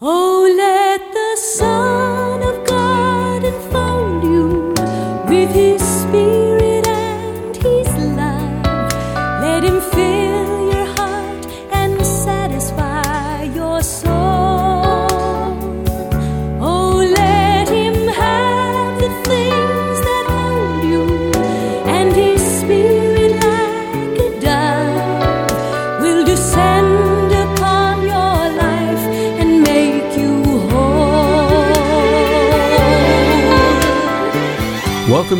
Oh, 0.00 0.33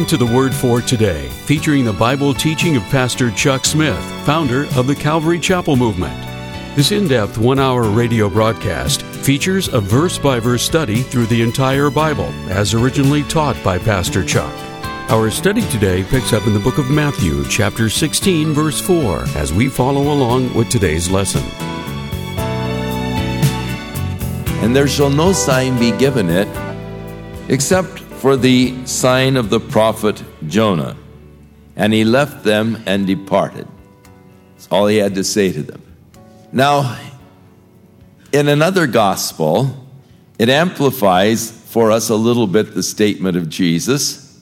Welcome 0.04 0.18
to 0.18 0.26
the 0.26 0.36
Word 0.36 0.54
for 0.54 0.82
Today, 0.82 1.30
featuring 1.46 1.86
the 1.86 1.92
Bible 1.94 2.34
teaching 2.34 2.76
of 2.76 2.82
Pastor 2.90 3.30
Chuck 3.30 3.64
Smith, 3.64 3.98
founder 4.26 4.66
of 4.76 4.86
the 4.86 4.94
Calvary 4.94 5.40
Chapel 5.40 5.76
Movement. 5.76 6.14
This 6.76 6.92
in 6.92 7.08
depth 7.08 7.38
one 7.38 7.58
hour 7.58 7.84
radio 7.84 8.28
broadcast 8.28 9.00
features 9.00 9.68
a 9.68 9.80
verse 9.80 10.18
by 10.18 10.40
verse 10.40 10.62
study 10.62 11.00
through 11.00 11.24
the 11.24 11.40
entire 11.40 11.88
Bible, 11.88 12.28
as 12.50 12.74
originally 12.74 13.22
taught 13.22 13.56
by 13.64 13.78
Pastor 13.78 14.22
Chuck. 14.22 14.52
Our 15.10 15.30
study 15.30 15.62
today 15.70 16.04
picks 16.04 16.34
up 16.34 16.46
in 16.46 16.52
the 16.52 16.60
book 16.60 16.76
of 16.76 16.90
Matthew, 16.90 17.42
chapter 17.48 17.88
16, 17.88 18.52
verse 18.52 18.82
4, 18.82 19.20
as 19.36 19.54
we 19.54 19.70
follow 19.70 20.12
along 20.12 20.52
with 20.52 20.68
today's 20.68 21.08
lesson. 21.08 21.44
And 24.62 24.76
there 24.76 24.86
shall 24.86 25.08
no 25.08 25.32
sign 25.32 25.78
be 25.78 25.92
given 25.92 26.28
it 26.28 26.48
except 27.48 28.03
for 28.24 28.38
the 28.38 28.74
sign 28.86 29.36
of 29.36 29.50
the 29.50 29.60
prophet 29.60 30.24
Jonah. 30.46 30.96
And 31.76 31.92
he 31.92 32.04
left 32.06 32.42
them 32.42 32.82
and 32.86 33.06
departed. 33.06 33.68
That's 34.54 34.66
all 34.68 34.86
he 34.86 34.96
had 34.96 35.16
to 35.16 35.24
say 35.24 35.52
to 35.52 35.62
them. 35.62 35.82
Now, 36.50 36.98
in 38.32 38.48
another 38.48 38.86
gospel, 38.86 39.76
it 40.38 40.48
amplifies 40.48 41.50
for 41.50 41.90
us 41.90 42.08
a 42.08 42.14
little 42.14 42.46
bit 42.46 42.72
the 42.72 42.82
statement 42.82 43.36
of 43.36 43.50
Jesus. 43.50 44.40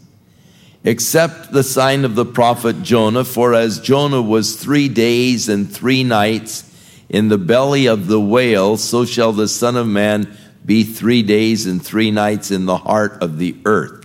Except 0.84 1.50
the 1.50 1.64
sign 1.64 2.04
of 2.04 2.14
the 2.14 2.24
prophet 2.24 2.84
Jonah, 2.84 3.24
for 3.24 3.52
as 3.52 3.80
Jonah 3.80 4.22
was 4.22 4.54
three 4.54 4.88
days 4.88 5.48
and 5.48 5.68
three 5.68 6.04
nights 6.04 6.72
in 7.08 7.30
the 7.30 7.38
belly 7.38 7.86
of 7.86 8.06
the 8.06 8.20
whale, 8.20 8.76
so 8.76 9.04
shall 9.04 9.32
the 9.32 9.48
Son 9.48 9.76
of 9.76 9.88
Man 9.88 10.38
be 10.64 10.84
three 10.84 11.22
days 11.22 11.66
and 11.66 11.84
three 11.84 12.10
nights 12.10 12.50
in 12.50 12.66
the 12.66 12.76
heart 12.76 13.22
of 13.22 13.38
the 13.38 13.56
earth. 13.64 14.00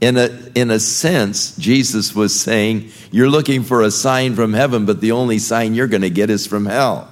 In 0.00 0.16
a, 0.16 0.50
in 0.54 0.70
a 0.70 0.80
sense, 0.80 1.56
Jesus 1.56 2.14
was 2.14 2.38
saying, 2.38 2.90
You're 3.10 3.30
looking 3.30 3.62
for 3.62 3.82
a 3.82 3.90
sign 3.90 4.34
from 4.34 4.52
heaven, 4.52 4.84
but 4.84 5.00
the 5.00 5.12
only 5.12 5.38
sign 5.38 5.74
you're 5.74 5.86
going 5.86 6.02
to 6.02 6.10
get 6.10 6.28
is 6.28 6.46
from 6.46 6.66
hell. 6.66 7.08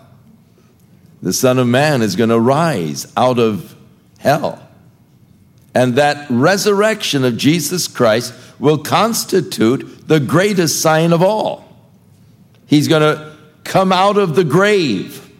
The 1.22 1.32
Son 1.32 1.58
of 1.58 1.68
Man 1.68 2.02
is 2.02 2.16
going 2.16 2.30
to 2.30 2.40
rise 2.40 3.10
out 3.16 3.38
of 3.38 3.76
hell. 4.18 4.66
And 5.74 5.96
that 5.96 6.26
resurrection 6.30 7.24
of 7.24 7.36
Jesus 7.36 7.86
Christ 7.86 8.34
will 8.58 8.78
constitute 8.78 10.08
the 10.08 10.18
greatest 10.18 10.82
sign 10.82 11.12
of 11.12 11.22
all. 11.22 11.64
He's 12.66 12.88
going 12.88 13.02
to 13.02 13.36
come 13.64 13.92
out 13.92 14.16
of 14.16 14.34
the 14.34 14.44
grave. 14.44 15.30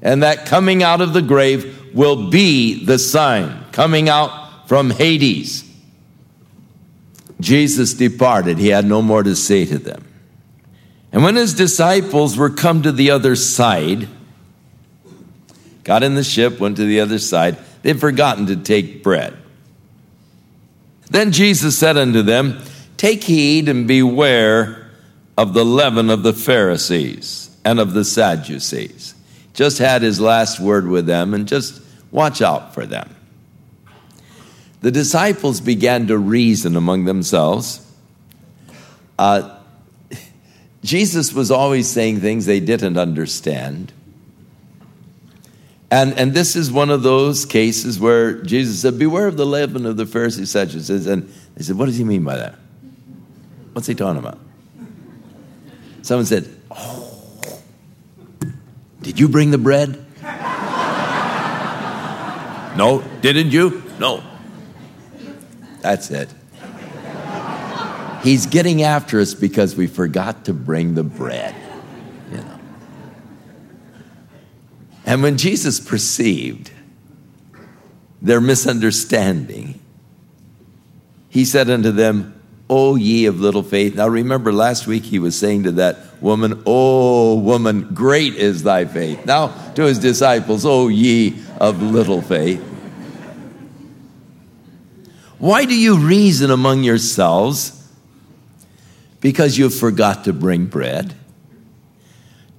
And 0.00 0.22
that 0.22 0.46
coming 0.46 0.82
out 0.82 1.00
of 1.00 1.12
the 1.12 1.22
grave 1.22 1.81
will 1.94 2.30
be 2.30 2.84
the 2.84 2.98
sign, 2.98 3.64
coming 3.72 4.08
out 4.08 4.68
from 4.68 4.90
Hades. 4.90 5.68
Jesus 7.40 7.94
departed. 7.94 8.58
He 8.58 8.68
had 8.68 8.84
no 8.84 9.02
more 9.02 9.22
to 9.22 9.34
say 9.34 9.64
to 9.66 9.78
them. 9.78 10.06
And 11.12 11.22
when 11.22 11.36
his 11.36 11.52
disciples 11.52 12.36
were 12.36 12.48
come 12.48 12.82
to 12.82 12.92
the 12.92 13.10
other 13.10 13.36
side, 13.36 14.08
got 15.84 16.02
in 16.02 16.14
the 16.14 16.24
ship, 16.24 16.58
went 16.58 16.76
to 16.76 16.86
the 16.86 17.00
other 17.00 17.18
side, 17.18 17.58
they'd 17.82 18.00
forgotten 18.00 18.46
to 18.46 18.56
take 18.56 19.02
bread. 19.02 19.36
Then 21.10 21.32
Jesus 21.32 21.78
said 21.78 21.98
unto 21.98 22.22
them, 22.22 22.62
Take 22.96 23.24
heed 23.24 23.68
and 23.68 23.86
beware 23.86 24.90
of 25.36 25.52
the 25.52 25.64
leaven 25.64 26.08
of 26.08 26.22
the 26.22 26.32
Pharisees 26.32 27.54
and 27.64 27.78
of 27.78 27.92
the 27.92 28.04
Sadducees. 28.04 29.14
Just 29.52 29.78
had 29.78 30.00
his 30.00 30.20
last 30.20 30.60
word 30.60 30.86
with 30.86 31.04
them 31.04 31.34
and 31.34 31.46
just 31.46 31.81
watch 32.12 32.40
out 32.40 32.74
for 32.74 32.86
them. 32.86 33.16
The 34.82 34.92
disciples 34.92 35.60
began 35.60 36.06
to 36.08 36.18
reason 36.18 36.76
among 36.76 37.04
themselves. 37.04 37.84
Uh, 39.18 39.58
Jesus 40.84 41.32
was 41.32 41.50
always 41.50 41.88
saying 41.88 42.20
things 42.20 42.46
they 42.46 42.60
didn't 42.60 42.96
understand. 42.96 43.92
And, 45.90 46.18
and 46.18 46.32
this 46.32 46.56
is 46.56 46.72
one 46.72 46.90
of 46.90 47.02
those 47.02 47.44
cases 47.44 48.00
where 48.00 48.42
Jesus 48.42 48.80
said, 48.80 48.98
Beware 48.98 49.26
of 49.28 49.36
the 49.36 49.44
leaven 49.44 49.86
of 49.86 49.96
the 49.96 50.06
Pharisees, 50.06 50.50
Such 50.50 50.74
And 50.74 51.32
they 51.54 51.62
said, 51.62 51.76
What 51.76 51.86
does 51.86 51.96
he 51.96 52.04
mean 52.04 52.24
by 52.24 52.36
that? 52.36 52.54
What's 53.74 53.86
he 53.86 53.94
talking 53.94 54.18
about? 54.18 54.38
Someone 56.00 56.26
said, 56.26 56.48
Oh, 56.70 57.60
did 59.02 59.20
you 59.20 59.28
bring 59.28 59.50
the 59.50 59.58
bread? 59.58 60.01
No, 62.76 63.02
didn't 63.20 63.50
you? 63.50 63.82
No. 63.98 64.22
That's 65.80 66.10
it. 66.10 66.28
He's 68.22 68.46
getting 68.46 68.82
after 68.82 69.20
us 69.20 69.34
because 69.34 69.74
we 69.74 69.86
forgot 69.86 70.44
to 70.44 70.54
bring 70.54 70.94
the 70.94 71.02
bread. 71.02 71.54
You 72.30 72.38
know. 72.38 72.60
And 75.04 75.22
when 75.22 75.36
Jesus 75.36 75.80
perceived 75.80 76.70
their 78.20 78.40
misunderstanding, 78.40 79.80
he 81.28 81.44
said 81.44 81.68
unto 81.68 81.90
them, 81.90 82.40
O 82.70 82.94
ye 82.94 83.26
of 83.26 83.40
little 83.40 83.62
faith. 83.64 83.96
Now 83.96 84.06
remember, 84.06 84.52
last 84.52 84.86
week 84.86 85.02
he 85.02 85.18
was 85.18 85.36
saying 85.36 85.64
to 85.64 85.72
that 85.72 85.98
woman, 86.22 86.62
O 86.64 87.34
woman, 87.34 87.92
great 87.92 88.34
is 88.36 88.62
thy 88.62 88.84
faith. 88.84 89.26
Now 89.26 89.48
to 89.74 89.82
his 89.82 89.98
disciples, 89.98 90.64
O 90.64 90.88
ye 90.88 91.42
of 91.62 91.80
little 91.80 92.20
faith. 92.20 92.60
Why 95.38 95.64
do 95.64 95.78
you 95.78 95.96
reason 95.96 96.50
among 96.50 96.82
yourselves? 96.82 97.88
Because 99.20 99.56
you 99.56 99.70
forgot 99.70 100.24
to 100.24 100.32
bring 100.32 100.66
bread? 100.66 101.14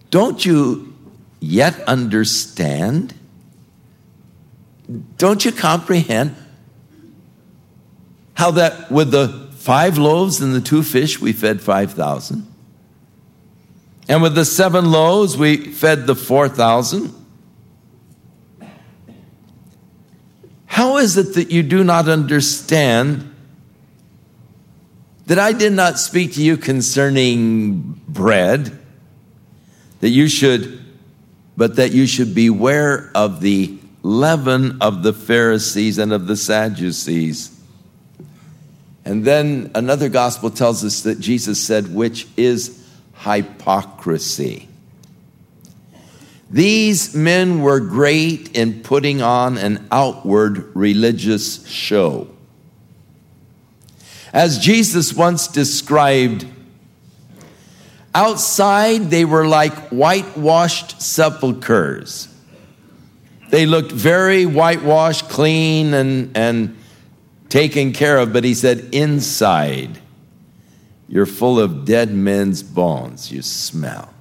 Don't 0.10 0.46
you 0.46 0.96
yet 1.42 1.82
understand? 1.82 3.14
Don't 5.18 5.44
you 5.44 5.52
comprehend 5.52 6.38
how 8.36 8.52
that 8.52 8.90
with 8.90 9.12
the 9.12 9.50
five 9.52 9.98
loaves 9.98 10.40
and 10.40 10.56
the 10.56 10.62
two 10.62 10.82
fish 10.82 11.20
we 11.20 11.34
fed 11.34 11.60
5,000? 11.60 12.48
And 14.08 14.22
with 14.22 14.36
the 14.36 14.46
seven 14.46 14.92
loaves 14.92 15.36
we 15.36 15.58
fed 15.58 16.08
the 16.08 16.16
4,000? 16.16 17.23
How 20.74 20.98
is 20.98 21.18
it 21.18 21.36
that 21.36 21.52
you 21.52 21.62
do 21.62 21.84
not 21.84 22.10
understand 22.10 23.32
that 25.28 25.38
I 25.38 25.54
did 25.54 25.72
not 25.72 26.00
speak 26.00 26.34
to 26.34 26.42
you 26.42 26.58
concerning 26.58 28.02
bread, 28.08 28.76
that 30.00 30.10
you 30.10 30.28
should, 30.28 30.84
but 31.56 31.76
that 31.76 31.92
you 31.92 32.08
should 32.08 32.34
beware 32.34 33.12
of 33.14 33.40
the 33.40 33.78
leaven 34.02 34.80
of 34.82 35.04
the 35.04 35.14
Pharisees 35.14 36.00
and 36.00 36.12
of 36.12 36.26
the 36.26 36.36
Sadducees? 36.36 37.56
And 39.06 39.24
then 39.24 39.70
another 39.76 40.10
gospel 40.10 40.50
tells 40.50 40.84
us 40.84 41.02
that 41.02 41.20
Jesus 41.20 41.64
said, 41.64 41.94
which 41.94 42.28
is 42.36 42.84
hypocrisy. 43.18 44.68
These 46.54 47.16
men 47.16 47.64
were 47.64 47.80
great 47.80 48.56
in 48.56 48.84
putting 48.84 49.24
on 49.24 49.58
an 49.58 49.88
outward 49.92 50.72
religious 50.76 51.68
show. 51.68 52.28
As 54.32 54.60
Jesus 54.60 55.16
once 55.16 55.48
described, 55.48 56.46
outside 58.14 59.10
they 59.10 59.26
were 59.26 59.48
like 59.48 59.74
whitewashed 59.90 61.02
sepulchres. 61.02 62.28
They 63.50 63.66
looked 63.66 63.92
very 63.92 64.46
whitewashed, 64.46 65.30
clean, 65.30 65.96
and, 65.96 66.38
and 66.38 66.78
taken 67.50 67.94
care 67.94 68.20
of, 68.20 68.32
but 68.32 68.44
he 68.44 68.54
said, 68.54 68.90
inside, 68.92 70.00
you're 71.08 71.26
full 71.26 71.60
of 71.60 71.84
dead 71.84 72.12
men's 72.14 72.62
bones. 72.62 73.32
You 73.32 73.42
smell. 73.42 74.13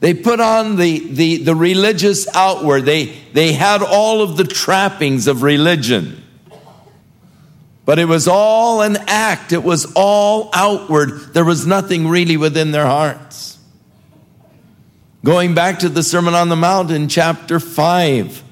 They 0.00 0.14
put 0.14 0.40
on 0.40 0.76
the, 0.76 0.98
the, 0.98 1.36
the 1.38 1.54
religious 1.54 2.26
outward. 2.34 2.86
They, 2.86 3.06
they 3.34 3.52
had 3.52 3.82
all 3.82 4.22
of 4.22 4.38
the 4.38 4.44
trappings 4.44 5.26
of 5.26 5.42
religion. 5.42 6.22
But 7.84 7.98
it 7.98 8.06
was 8.06 8.26
all 8.26 8.82
an 8.82 8.96
act, 9.06 9.52
it 9.52 9.62
was 9.62 9.92
all 9.94 10.50
outward. 10.54 11.34
There 11.34 11.44
was 11.44 11.66
nothing 11.66 12.08
really 12.08 12.36
within 12.36 12.70
their 12.70 12.86
hearts. 12.86 13.58
Going 15.22 15.54
back 15.54 15.80
to 15.80 15.90
the 15.90 16.02
Sermon 16.02 16.34
on 16.34 16.48
the 16.48 16.56
Mount 16.56 16.90
in 16.90 17.08
chapter 17.08 17.60
5, 17.60 18.42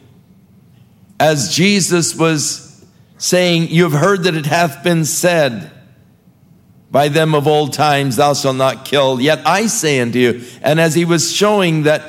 as 1.18 1.54
Jesus 1.54 2.14
was 2.14 2.84
saying, 3.16 3.68
You 3.68 3.84
have 3.84 3.92
heard 3.98 4.24
that 4.24 4.34
it 4.34 4.44
hath 4.44 4.84
been 4.84 5.06
said, 5.06 5.70
by 6.90 7.08
them 7.08 7.34
of 7.34 7.46
old 7.46 7.72
times, 7.72 8.16
thou 8.16 8.34
shalt 8.34 8.56
not 8.56 8.84
kill. 8.84 9.20
Yet 9.20 9.46
I 9.46 9.66
say 9.66 10.00
unto 10.00 10.18
you, 10.18 10.42
and 10.62 10.80
as 10.80 10.94
he 10.94 11.04
was 11.04 11.32
showing 11.32 11.82
that 11.82 12.02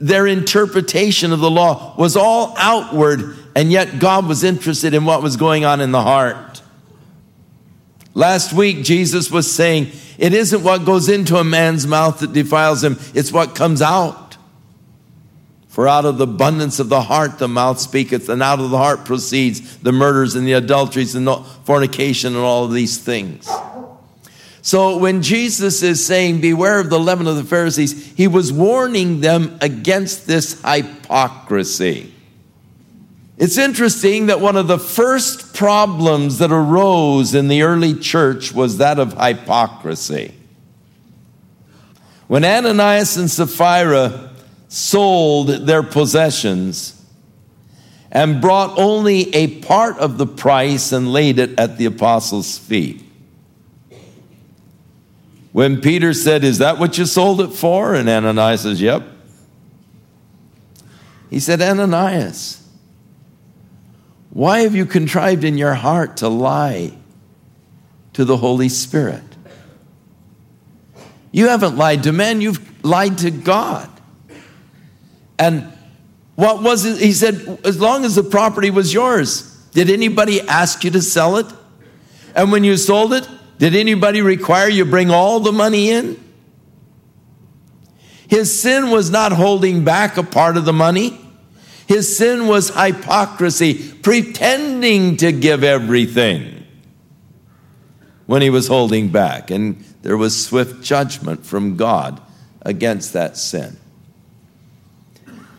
their 0.00 0.26
interpretation 0.26 1.32
of 1.32 1.40
the 1.40 1.50
law 1.50 1.94
was 1.96 2.16
all 2.16 2.54
outward, 2.58 3.36
and 3.54 3.70
yet 3.70 4.00
God 4.00 4.26
was 4.26 4.42
interested 4.42 4.92
in 4.92 5.04
what 5.04 5.22
was 5.22 5.36
going 5.36 5.64
on 5.64 5.80
in 5.80 5.92
the 5.92 6.02
heart. 6.02 6.62
Last 8.12 8.52
week, 8.52 8.84
Jesus 8.84 9.30
was 9.30 9.50
saying, 9.50 9.92
It 10.18 10.34
isn't 10.34 10.62
what 10.62 10.84
goes 10.84 11.08
into 11.08 11.36
a 11.36 11.44
man's 11.44 11.86
mouth 11.86 12.20
that 12.20 12.32
defiles 12.32 12.82
him, 12.82 12.98
it's 13.14 13.32
what 13.32 13.54
comes 13.54 13.82
out. 13.82 14.36
For 15.68 15.88
out 15.88 16.04
of 16.04 16.18
the 16.18 16.24
abundance 16.24 16.78
of 16.78 16.88
the 16.88 17.00
heart 17.00 17.38
the 17.38 17.48
mouth 17.48 17.80
speaketh, 17.80 18.28
and 18.28 18.42
out 18.42 18.60
of 18.60 18.70
the 18.70 18.78
heart 18.78 19.04
proceeds 19.04 19.78
the 19.78 19.90
murders 19.90 20.36
and 20.36 20.46
the 20.46 20.52
adulteries 20.52 21.16
and 21.16 21.26
the 21.26 21.36
fornication 21.64 22.34
and 22.34 22.44
all 22.44 22.64
of 22.64 22.72
these 22.72 22.98
things. 22.98 23.48
So 24.64 24.96
when 24.96 25.20
Jesus 25.20 25.82
is 25.82 26.04
saying, 26.06 26.40
Beware 26.40 26.80
of 26.80 26.88
the 26.88 26.98
leaven 26.98 27.26
of 27.26 27.36
the 27.36 27.44
Pharisees, 27.44 28.14
he 28.14 28.26
was 28.26 28.50
warning 28.50 29.20
them 29.20 29.58
against 29.60 30.26
this 30.26 30.58
hypocrisy. 30.62 32.14
It's 33.36 33.58
interesting 33.58 34.26
that 34.26 34.40
one 34.40 34.56
of 34.56 34.66
the 34.66 34.78
first 34.78 35.54
problems 35.54 36.38
that 36.38 36.50
arose 36.50 37.34
in 37.34 37.48
the 37.48 37.60
early 37.60 37.92
church 37.92 38.54
was 38.54 38.78
that 38.78 38.98
of 38.98 39.12
hypocrisy. 39.12 40.32
When 42.26 42.42
Ananias 42.42 43.18
and 43.18 43.30
Sapphira 43.30 44.32
sold 44.68 45.48
their 45.48 45.82
possessions 45.82 47.04
and 48.10 48.40
brought 48.40 48.78
only 48.78 49.34
a 49.34 49.60
part 49.60 49.98
of 49.98 50.16
the 50.16 50.26
price 50.26 50.90
and 50.90 51.12
laid 51.12 51.38
it 51.38 51.60
at 51.60 51.76
the 51.76 51.84
apostles' 51.84 52.56
feet, 52.56 53.03
when 55.54 55.80
Peter 55.80 56.12
said, 56.12 56.42
Is 56.42 56.58
that 56.58 56.80
what 56.80 56.98
you 56.98 57.06
sold 57.06 57.40
it 57.40 57.52
for? 57.52 57.94
And 57.94 58.08
Ananias 58.08 58.62
says, 58.62 58.80
Yep. 58.80 59.04
He 61.30 61.38
said, 61.38 61.62
Ananias, 61.62 62.60
why 64.30 64.62
have 64.62 64.74
you 64.74 64.84
contrived 64.84 65.44
in 65.44 65.56
your 65.56 65.74
heart 65.74 66.16
to 66.18 66.28
lie 66.28 66.98
to 68.14 68.24
the 68.24 68.36
Holy 68.36 68.68
Spirit? 68.68 69.22
You 71.30 71.46
haven't 71.46 71.76
lied 71.76 72.02
to 72.02 72.12
men, 72.12 72.40
you've 72.40 72.84
lied 72.84 73.18
to 73.18 73.30
God. 73.30 73.88
And 75.38 75.72
what 76.34 76.64
was 76.64 76.84
it? 76.84 76.98
He 76.98 77.12
said, 77.12 77.60
as 77.64 77.80
long 77.80 78.04
as 78.04 78.16
the 78.16 78.24
property 78.24 78.70
was 78.70 78.92
yours, 78.92 79.54
did 79.70 79.88
anybody 79.88 80.40
ask 80.40 80.82
you 80.82 80.90
to 80.90 81.00
sell 81.00 81.36
it? 81.36 81.46
And 82.34 82.50
when 82.50 82.64
you 82.64 82.76
sold 82.76 83.12
it, 83.12 83.28
did 83.58 83.74
anybody 83.74 84.20
require 84.20 84.68
you 84.68 84.84
bring 84.84 85.10
all 85.10 85.40
the 85.40 85.52
money 85.52 85.90
in? 85.90 86.22
His 88.28 88.60
sin 88.60 88.90
was 88.90 89.10
not 89.10 89.32
holding 89.32 89.84
back 89.84 90.16
a 90.16 90.22
part 90.22 90.56
of 90.56 90.64
the 90.64 90.72
money. 90.72 91.20
His 91.86 92.16
sin 92.16 92.46
was 92.46 92.74
hypocrisy, 92.74 93.92
pretending 93.92 95.18
to 95.18 95.30
give 95.32 95.62
everything 95.62 96.64
when 98.26 98.42
he 98.42 98.50
was 98.50 98.66
holding 98.66 99.10
back. 99.10 99.50
And 99.50 99.84
there 100.02 100.16
was 100.16 100.46
swift 100.46 100.82
judgment 100.82 101.44
from 101.44 101.76
God 101.76 102.20
against 102.62 103.12
that 103.12 103.36
sin. 103.36 103.76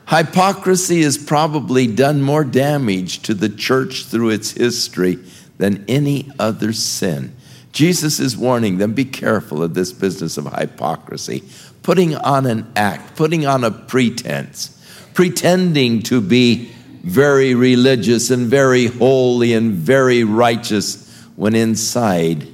Hypocrisy 0.07 1.01
has 1.01 1.17
probably 1.17 1.87
done 1.87 2.21
more 2.21 2.43
damage 2.43 3.21
to 3.23 3.33
the 3.33 3.49
church 3.49 4.05
through 4.05 4.29
its 4.29 4.51
history 4.51 5.17
than 5.57 5.85
any 5.87 6.31
other 6.37 6.73
sin. 6.73 7.35
Jesus 7.75 8.21
is 8.21 8.37
warning 8.37 8.77
them 8.77 8.93
be 8.93 9.03
careful 9.03 9.61
of 9.61 9.73
this 9.73 9.91
business 9.91 10.37
of 10.37 10.45
hypocrisy, 10.45 11.43
putting 11.83 12.15
on 12.15 12.45
an 12.45 12.71
act, 12.77 13.17
putting 13.17 13.45
on 13.45 13.65
a 13.65 13.69
pretense, 13.69 14.81
pretending 15.13 16.01
to 16.03 16.21
be 16.21 16.71
very 17.03 17.53
religious 17.53 18.31
and 18.31 18.47
very 18.47 18.85
holy 18.85 19.51
and 19.51 19.73
very 19.73 20.23
righteous 20.23 21.11
when 21.35 21.53
inside 21.53 22.47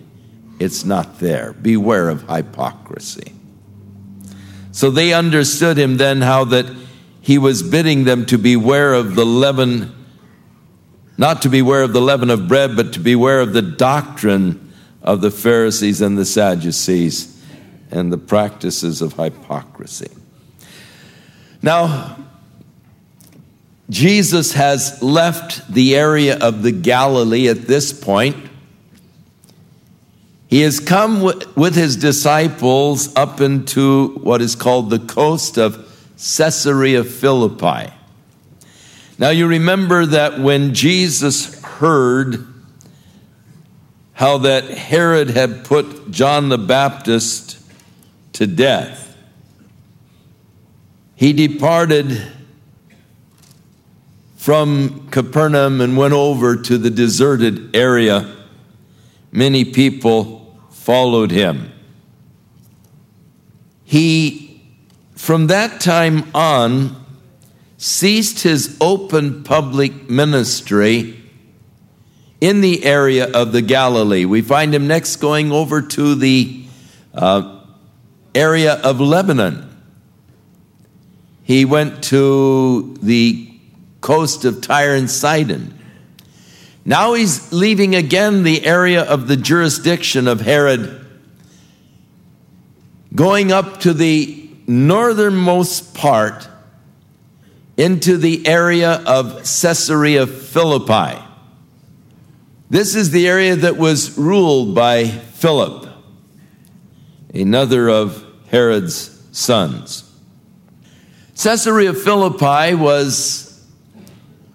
it's 0.59 0.83
not 0.85 1.19
there. 1.19 1.53
Beware 1.53 2.09
of 2.09 2.27
hypocrisy. 2.27 3.31
So 4.71 4.89
they 4.89 5.13
understood 5.13 5.77
him 5.77 5.97
then 5.97 6.21
how 6.21 6.45
that 6.45 6.65
he 7.21 7.37
was 7.37 7.61
bidding 7.61 8.05
them 8.05 8.25
to 8.25 8.39
beware 8.39 8.95
of 8.95 9.13
the 9.13 9.25
leaven, 9.25 9.93
not 11.15 11.43
to 11.43 11.49
beware 11.49 11.83
of 11.83 11.93
the 11.93 12.01
leaven 12.01 12.31
of 12.31 12.47
bread, 12.47 12.75
but 12.75 12.93
to 12.93 12.99
beware 12.99 13.39
of 13.39 13.53
the 13.53 13.61
doctrine 13.61 14.60
of 15.03 15.21
the 15.21 15.31
Pharisees 15.31 16.01
and 16.01 16.17
the 16.17 16.25
Sadducees 16.25 17.41
and 17.91 18.11
the 18.11 18.17
practices 18.17 19.01
of 19.01 19.13
hypocrisy. 19.13 20.11
Now, 21.61 22.17
Jesus 23.89 24.53
has 24.53 25.01
left 25.03 25.71
the 25.71 25.95
area 25.95 26.37
of 26.39 26.63
the 26.63 26.71
Galilee 26.71 27.49
at 27.49 27.63
this 27.63 27.91
point. 27.91 28.37
He 30.47 30.61
has 30.61 30.79
come 30.79 31.21
with 31.21 31.75
his 31.75 31.97
disciples 31.97 33.13
up 33.15 33.41
into 33.41 34.09
what 34.19 34.41
is 34.41 34.55
called 34.55 34.89
the 34.89 34.99
coast 34.99 35.57
of 35.57 35.87
Caesarea 36.17 37.03
Philippi. 37.03 37.91
Now, 39.17 39.29
you 39.29 39.47
remember 39.47 40.05
that 40.05 40.39
when 40.39 40.73
Jesus 40.73 41.61
heard 41.61 42.50
how 44.13 44.37
that 44.39 44.65
Herod 44.65 45.29
had 45.29 45.65
put 45.65 46.11
John 46.11 46.49
the 46.49 46.57
Baptist 46.57 47.59
to 48.33 48.47
death. 48.47 49.15
He 51.15 51.33
departed 51.33 52.21
from 54.35 55.07
Capernaum 55.11 55.81
and 55.81 55.95
went 55.95 56.13
over 56.13 56.55
to 56.55 56.77
the 56.77 56.89
deserted 56.89 57.75
area. 57.75 58.35
Many 59.31 59.65
people 59.65 60.59
followed 60.71 61.29
him. 61.29 61.71
He, 63.83 64.63
from 65.15 65.47
that 65.47 65.79
time 65.79 66.29
on, 66.33 67.05
ceased 67.77 68.41
his 68.41 68.77
open 68.81 69.43
public 69.43 70.09
ministry 70.09 71.20
in 72.41 72.61
the 72.61 72.83
area 72.83 73.31
of 73.31 73.51
the 73.51 73.61
Galilee. 73.61 74.25
We 74.25 74.41
find 74.41 74.73
him 74.73 74.87
next 74.87 75.17
going 75.17 75.51
over 75.51 75.81
to 75.83 76.15
the 76.15 76.65
uh, 77.13 77.61
area 78.33 78.73
of 78.73 78.99
Lebanon. 78.99 79.67
He 81.43 81.65
went 81.65 82.03
to 82.05 82.97
the 83.01 83.47
coast 84.01 84.43
of 84.43 84.61
Tyre 84.61 84.95
and 84.95 85.09
Sidon. 85.09 85.77
Now 86.83 87.13
he's 87.13 87.53
leaving 87.53 87.93
again 87.93 88.41
the 88.41 88.65
area 88.65 89.03
of 89.03 89.27
the 89.27 89.37
jurisdiction 89.37 90.27
of 90.27 90.41
Herod, 90.41 91.05
going 93.13 93.51
up 93.51 93.81
to 93.81 93.93
the 93.93 94.49
northernmost 94.65 95.93
part 95.93 96.47
into 97.77 98.17
the 98.17 98.47
area 98.47 98.93
of 99.05 99.37
Caesarea 99.37 100.25
Philippi. 100.25 101.30
This 102.71 102.95
is 102.95 103.11
the 103.11 103.27
area 103.27 103.57
that 103.57 103.75
was 103.75 104.17
ruled 104.17 104.73
by 104.73 105.07
Philip, 105.07 105.89
another 107.33 107.89
of 107.89 108.25
Herod's 108.47 109.21
sons. 109.33 110.09
Caesarea 111.35 111.91
Philippi 111.93 112.73
was 112.75 113.61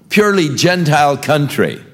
purely 0.08 0.54
Gentile 0.54 1.18
country. 1.18 1.84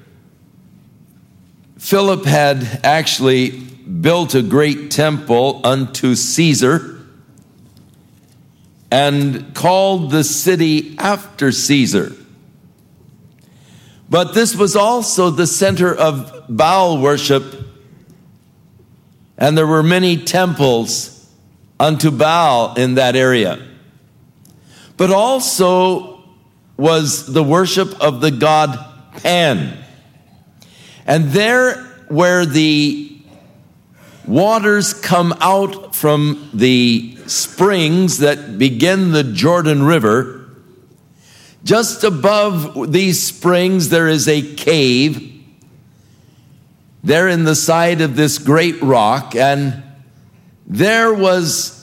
Philip 1.77 2.23
had 2.23 2.79
actually 2.85 3.59
built 3.59 4.33
a 4.33 4.41
great 4.41 4.91
temple 4.91 5.59
unto 5.65 6.15
Caesar 6.15 7.01
and 8.89 9.53
called 9.53 10.11
the 10.11 10.23
city 10.23 10.97
after 10.97 11.51
Caesar. 11.51 12.15
But 14.09 14.33
this 14.33 14.55
was 14.55 14.75
also 14.75 15.29
the 15.29 15.47
center 15.47 15.93
of 15.93 16.45
Baal 16.49 16.99
worship, 17.01 17.43
and 19.37 19.57
there 19.57 19.67
were 19.67 19.83
many 19.83 20.17
temples 20.17 21.27
unto 21.79 22.11
Baal 22.11 22.75
in 22.75 22.95
that 22.95 23.15
area. 23.15 23.59
but 24.97 25.11
also 25.11 26.23
was 26.77 27.33
the 27.33 27.43
worship 27.43 27.99
of 28.01 28.21
the 28.21 28.31
god 28.31 28.77
Pan. 29.21 29.77
And 31.05 31.29
there, 31.31 31.75
where 32.07 32.45
the 32.45 33.15
waters 34.25 34.93
come 34.93 35.35
out 35.39 35.95
from 35.95 36.49
the 36.53 37.15
springs 37.27 38.19
that 38.19 38.57
begin 38.57 39.11
the 39.11 39.23
Jordan 39.23 39.83
River, 39.83 40.42
just 41.63 42.03
above 42.03 42.91
these 42.91 43.21
springs, 43.21 43.89
there 43.89 44.07
is 44.07 44.27
a 44.27 44.41
cave. 44.55 45.31
There 47.03 47.27
in 47.27 47.43
the 47.43 47.55
side 47.55 48.01
of 48.01 48.15
this 48.15 48.37
great 48.37 48.81
rock, 48.81 49.35
and 49.35 49.83
there 50.65 51.13
was 51.13 51.79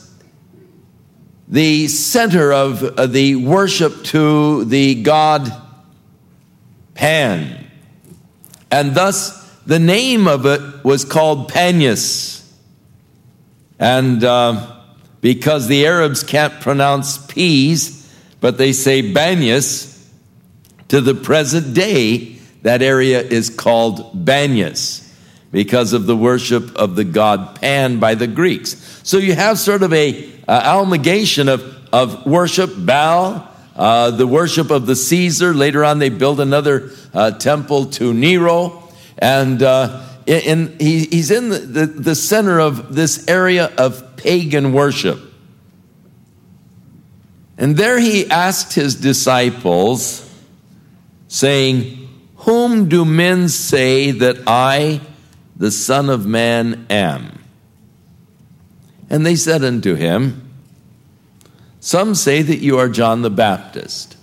the 1.47 1.87
center 1.87 2.53
of 2.53 3.11
the 3.11 3.35
worship 3.35 4.03
to 4.05 4.65
the 4.65 5.01
god 5.03 5.51
Pan. 6.93 7.65
And 8.69 8.93
thus, 8.93 9.49
the 9.65 9.79
name 9.79 10.27
of 10.27 10.45
it 10.45 10.83
was 10.83 11.03
called 11.03 11.51
Panias. 11.51 12.47
And 13.79 14.23
uh, 14.23 14.81
because 15.21 15.67
the 15.67 15.85
Arabs 15.87 16.23
can't 16.23 16.61
pronounce 16.61 17.17
P's, 17.25 18.00
but 18.41 18.57
they 18.57 18.73
say 18.73 19.01
Banyas, 19.13 19.87
to 20.89 20.99
the 20.99 21.15
present 21.15 21.73
day, 21.73 22.35
that 22.63 22.81
area 22.81 23.21
is 23.21 23.49
called 23.49 24.25
Banyas 24.25 25.07
because 25.51 25.93
of 25.93 26.05
the 26.05 26.17
worship 26.17 26.75
of 26.75 26.95
the 26.95 27.03
god 27.03 27.59
Pan 27.59 27.99
by 27.99 28.15
the 28.15 28.27
Greeks. 28.27 28.99
So 29.03 29.17
you 29.17 29.33
have 29.33 29.57
sort 29.57 29.83
of 29.83 29.93
a 29.93 30.29
uh, 30.47 30.83
amalgamation 30.83 31.49
of, 31.49 31.63
of 31.93 32.25
worship, 32.25 32.71
Baal, 32.77 33.47
uh, 33.75 34.11
the 34.11 34.27
worship 34.27 34.69
of 34.69 34.85
the 34.85 34.95
Caesar. 34.95 35.53
Later 35.53 35.85
on, 35.85 35.99
they 35.99 36.09
built 36.09 36.39
another 36.39 36.91
uh, 37.13 37.31
temple 37.31 37.85
to 37.91 38.13
Nero. 38.13 38.89
And 39.17 39.61
uh, 39.63 40.05
in, 40.25 40.77
he, 40.79 41.05
he's 41.05 41.31
in 41.31 41.49
the, 41.49 41.59
the, 41.59 41.85
the 41.85 42.15
center 42.15 42.59
of 42.59 42.93
this 42.93 43.27
area 43.27 43.71
of 43.77 44.17
pagan 44.17 44.73
worship. 44.73 45.19
And 47.61 47.77
there 47.77 47.99
he 47.99 48.27
asked 48.27 48.73
his 48.73 48.95
disciples, 48.95 50.27
saying, 51.27 52.09
Whom 52.37 52.89
do 52.89 53.05
men 53.05 53.49
say 53.49 54.09
that 54.09 54.37
I, 54.47 54.99
the 55.55 55.69
Son 55.69 56.09
of 56.09 56.25
Man, 56.25 56.87
am? 56.89 57.43
And 59.11 59.23
they 59.23 59.35
said 59.35 59.63
unto 59.63 59.93
him, 59.93 60.49
Some 61.79 62.15
say 62.15 62.41
that 62.41 62.57
you 62.57 62.79
are 62.79 62.89
John 62.89 63.21
the 63.21 63.29
Baptist. 63.29 64.17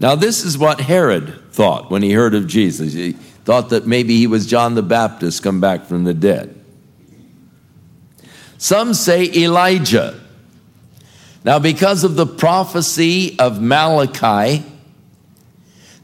Now, 0.00 0.14
this 0.14 0.42
is 0.42 0.56
what 0.56 0.80
Herod 0.80 1.52
thought 1.52 1.90
when 1.90 2.02
he 2.02 2.12
heard 2.12 2.34
of 2.34 2.46
Jesus. 2.46 2.94
He 2.94 3.12
thought 3.12 3.68
that 3.68 3.86
maybe 3.86 4.16
he 4.16 4.26
was 4.26 4.46
John 4.46 4.76
the 4.76 4.82
Baptist 4.82 5.42
come 5.42 5.60
back 5.60 5.84
from 5.84 6.04
the 6.04 6.14
dead. 6.14 6.58
Some 8.56 8.94
say 8.94 9.30
Elijah. 9.30 10.18
Now, 11.44 11.58
because 11.58 12.04
of 12.04 12.16
the 12.16 12.26
prophecy 12.26 13.38
of 13.38 13.62
Malachi, 13.62 14.64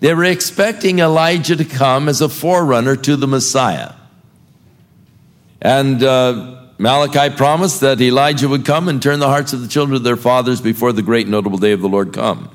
they 0.01 0.15
were 0.15 0.25
expecting 0.25 0.99
Elijah 0.99 1.57
to 1.57 1.65
come 1.65 2.09
as 2.09 2.21
a 2.21 2.29
forerunner 2.29 2.97
to 2.97 3.17
the 3.17 3.27
Messiah. 3.27 3.93
And 5.61 6.03
uh, 6.03 6.69
Malachi 6.79 7.35
promised 7.35 7.81
that 7.81 8.01
Elijah 8.01 8.49
would 8.49 8.65
come 8.65 8.89
and 8.89 9.03
turn 9.03 9.19
the 9.19 9.29
hearts 9.29 9.53
of 9.53 9.63
the 9.63 9.69
children 9.69 9.97
of 9.97 10.05
their 10.05 10.17
fathers 10.17 10.61
before 10.61 10.93
the 10.93 11.03
great 11.03 11.29
notable 11.29 11.59
day 11.59 11.73
of 11.73 11.81
the 11.81 11.89
Lord 11.89 12.13
come. 12.13 12.51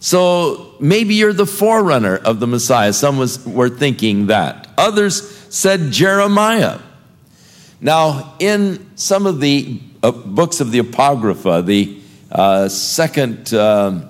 So 0.00 0.74
maybe 0.80 1.14
you're 1.14 1.32
the 1.32 1.46
forerunner 1.46 2.16
of 2.16 2.40
the 2.40 2.46
Messiah. 2.48 2.92
Some 2.92 3.18
was, 3.18 3.46
were 3.46 3.68
thinking 3.68 4.26
that. 4.26 4.68
Others 4.76 5.28
said 5.54 5.92
Jeremiah. 5.92 6.80
Now, 7.80 8.34
in 8.40 8.90
some 8.96 9.26
of 9.26 9.40
the 9.40 9.80
books 10.10 10.60
of 10.60 10.72
the 10.72 10.80
Apocrypha, 10.80 11.62
the 11.62 12.00
uh, 12.32 12.68
second 12.68 13.54
uh, 13.54 14.00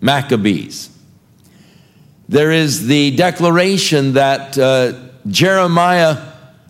Maccabees, 0.00 0.96
there 2.28 2.52
is 2.52 2.86
the 2.86 3.16
declaration 3.16 4.12
that 4.12 4.56
uh, 4.56 4.92
Jeremiah, 5.26 6.18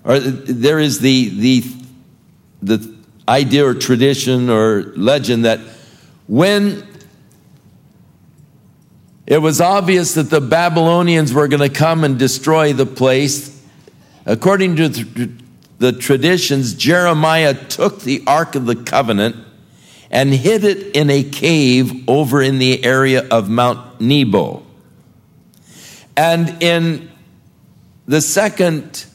or 0.05 0.19
there 0.19 0.79
is 0.79 1.01
the, 1.01 1.29
the, 1.29 1.65
the 2.63 2.95
idea 3.29 3.67
or 3.67 3.75
tradition 3.75 4.49
or 4.49 4.85
legend 4.97 5.45
that 5.45 5.61
when 6.27 6.87
it 9.31 9.39
was 9.39 9.61
obvious 9.61 10.15
that 10.15 10.25
the 10.25 10.41
Babylonians 10.41 11.33
were 11.33 11.47
going 11.47 11.61
to 11.61 11.69
come 11.69 12.03
and 12.03 12.19
destroy 12.19 12.73
the 12.73 12.85
place. 12.85 13.63
According 14.27 14.75
to 14.77 14.89
the 14.89 15.31
traditions, 15.93 16.75
Jeremiah 16.75 17.55
took 17.55 18.03
the 18.03 18.23
Ark 18.27 18.55
of 18.55 18.67
the 18.67 18.77
Covenant 18.77 19.37
and 20.11 20.33
hid 20.33 20.63
it 20.65 20.95
in 20.95 21.09
a 21.09 21.23
cave 21.23 22.09
over 22.09 22.43
in 22.43 22.59
the 22.59 22.85
area 22.85 23.27
of 23.29 23.49
Mount 23.49 24.01
Nebo. 24.01 24.63
And 26.17 26.63
in 26.63 27.11
the 28.07 28.21
second 28.21 29.07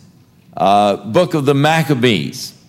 uh, 0.58 0.98
book 0.98 1.36
of 1.36 1.46
the 1.46 1.54
Maccabees, 1.54 2.60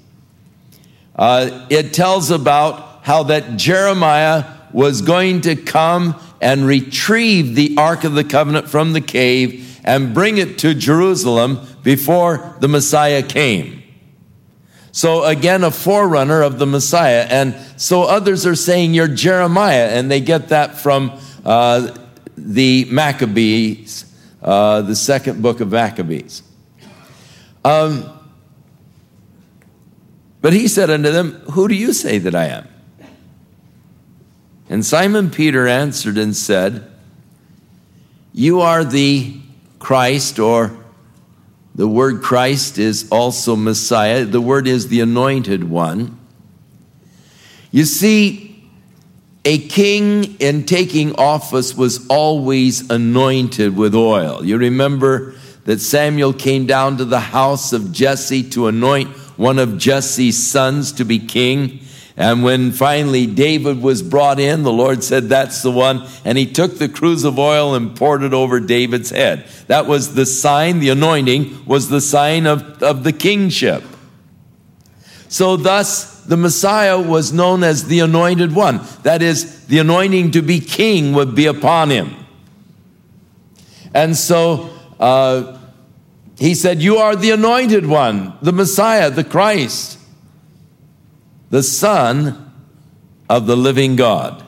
uh, 1.15 1.67
it 1.71 1.95
tells 1.95 2.31
about 2.31 3.05
how 3.05 3.23
that 3.25 3.57
Jeremiah 3.57 4.45
was 4.73 5.01
going 5.01 5.41
to 5.43 5.57
come 5.57 6.21
and 6.41 6.67
retrieve 6.67 7.55
the 7.55 7.77
Ark 7.79 8.05
of 8.05 8.13
the 8.13 8.25
Covenant 8.25 8.69
from 8.69 8.93
the 8.93 9.01
cave 9.01 9.81
and 9.85 10.13
bring 10.13 10.37
it 10.37 10.59
to 10.59 10.75
Jerusalem 10.75 11.61
before 11.83 12.57
the 12.61 12.69
Messiah 12.69 13.23
came. 13.23 13.85
So, 14.97 15.25
again, 15.25 15.63
a 15.63 15.71
forerunner 15.71 16.41
of 16.41 16.59
the 16.59 16.65
Messiah. 16.65 17.27
And 17.29 17.55
so 17.77 18.05
others 18.05 18.47
are 18.47 18.55
saying 18.55 18.95
you're 18.95 19.09
Jeremiah, 19.09 19.89
and 19.89 20.11
they 20.11 20.23
get 20.23 20.49
that 20.49 20.79
from 20.79 21.21
uh, 21.45 21.95
the 22.35 22.87
Maccabees, 22.87 24.11
uh, 24.41 24.81
the 24.81 24.97
second 24.97 25.43
book 25.43 25.61
of 25.61 25.71
Maccabees. 25.71 26.43
Um, 27.63 28.09
but 30.41 30.55
he 30.55 30.67
said 30.67 30.89
unto 30.89 31.13
them, 31.13 31.33
Who 31.51 31.69
do 31.69 31.75
you 31.75 31.93
say 31.93 32.17
that 32.17 32.35
I 32.35 32.47
am? 32.47 32.67
And 34.71 34.83
Simon 34.83 35.29
Peter 35.29 35.69
answered 35.69 36.17
and 36.17 36.35
said, 36.35 36.91
You 38.33 38.63
are 38.63 38.83
the 38.83 39.41
Christ, 39.79 40.39
or 40.39 40.86
the 41.77 41.87
word 41.87 42.23
Christ 42.23 42.79
is 42.79 43.07
also 43.11 43.55
Messiah. 43.55 44.25
The 44.25 44.41
word 44.41 44.67
is 44.67 44.89
the 44.89 45.01
anointed 45.01 45.63
one. 45.63 46.19
You 47.71 47.85
see, 47.85 48.67
a 49.45 49.59
king 49.59 50.37
in 50.41 50.65
taking 50.65 51.15
office 51.17 51.77
was 51.77 52.07
always 52.09 52.89
anointed 52.89 53.77
with 53.77 53.95
oil. 53.95 54.43
You 54.43 54.57
remember 54.57 55.35
that 55.65 55.81
Samuel 55.81 56.33
came 56.33 56.65
down 56.65 56.97
to 56.97 57.05
the 57.05 57.21
house 57.21 57.75
of 57.75 57.93
Jesse 57.93 58.43
to 58.51 58.69
anoint 58.69 59.11
one 59.37 59.59
of 59.59 59.77
Jesse's 59.77 60.45
sons 60.45 60.93
to 60.93 61.05
be 61.05 61.19
king. 61.19 61.81
And 62.17 62.43
when 62.43 62.73
finally 62.73 63.27
David 63.27 63.83
was 63.83 64.03
brought 64.03 64.41
in, 64.41 64.63
the 64.63 64.73
Lord 64.73 65.05
said, 65.05 65.25
That's 65.25 65.63
the 65.63 65.71
one. 65.71 66.07
And 66.25 66.39
he 66.39 66.51
took 66.51 66.79
the 66.79 66.89
cruse 66.89 67.25
of 67.25 67.39
oil 67.39 67.75
and 67.75 67.95
poured 67.95 68.23
it 68.23 68.33
over 68.33 68.59
David's 68.59 69.11
head. 69.11 69.47
That 69.67 69.87
was 69.87 70.15
the 70.15 70.25
sign, 70.25 70.81
the 70.81 70.89
anointing 70.89 71.67
was 71.67 71.91
the 71.91 72.01
sign 72.01 72.47
of, 72.47 72.83
of 72.83 73.05
the 73.05 73.13
kingship. 73.13 73.85
So, 75.29 75.57
thus, 75.57 76.23
the 76.25 76.39
Messiah 76.39 76.99
was 76.99 77.33
known 77.33 77.63
as 77.63 77.87
the 77.87 78.01
anointed 78.01 78.55
one. 78.55 78.81
That 79.03 79.21
is, 79.21 79.67
the 79.67 79.79
anointing 79.79 80.31
to 80.33 80.43
be 80.43 80.61
king 80.61 81.13
would 81.13 81.35
be 81.35 81.47
upon 81.47 81.91
him. 81.91 82.15
And 83.93 84.17
so, 84.17 84.71
uh, 84.99 85.59
he 86.39 86.55
said, 86.55 86.81
You 86.81 86.97
are 86.97 87.15
the 87.15 87.33
anointed 87.33 87.85
one, 87.85 88.39
the 88.41 88.53
Messiah, 88.53 89.11
the 89.11 89.25
Christ 89.25 89.99
the 91.51 91.63
Son 91.63 92.53
of 93.29 93.47
the 93.47 93.57
living 93.57 93.97
God. 93.97 94.43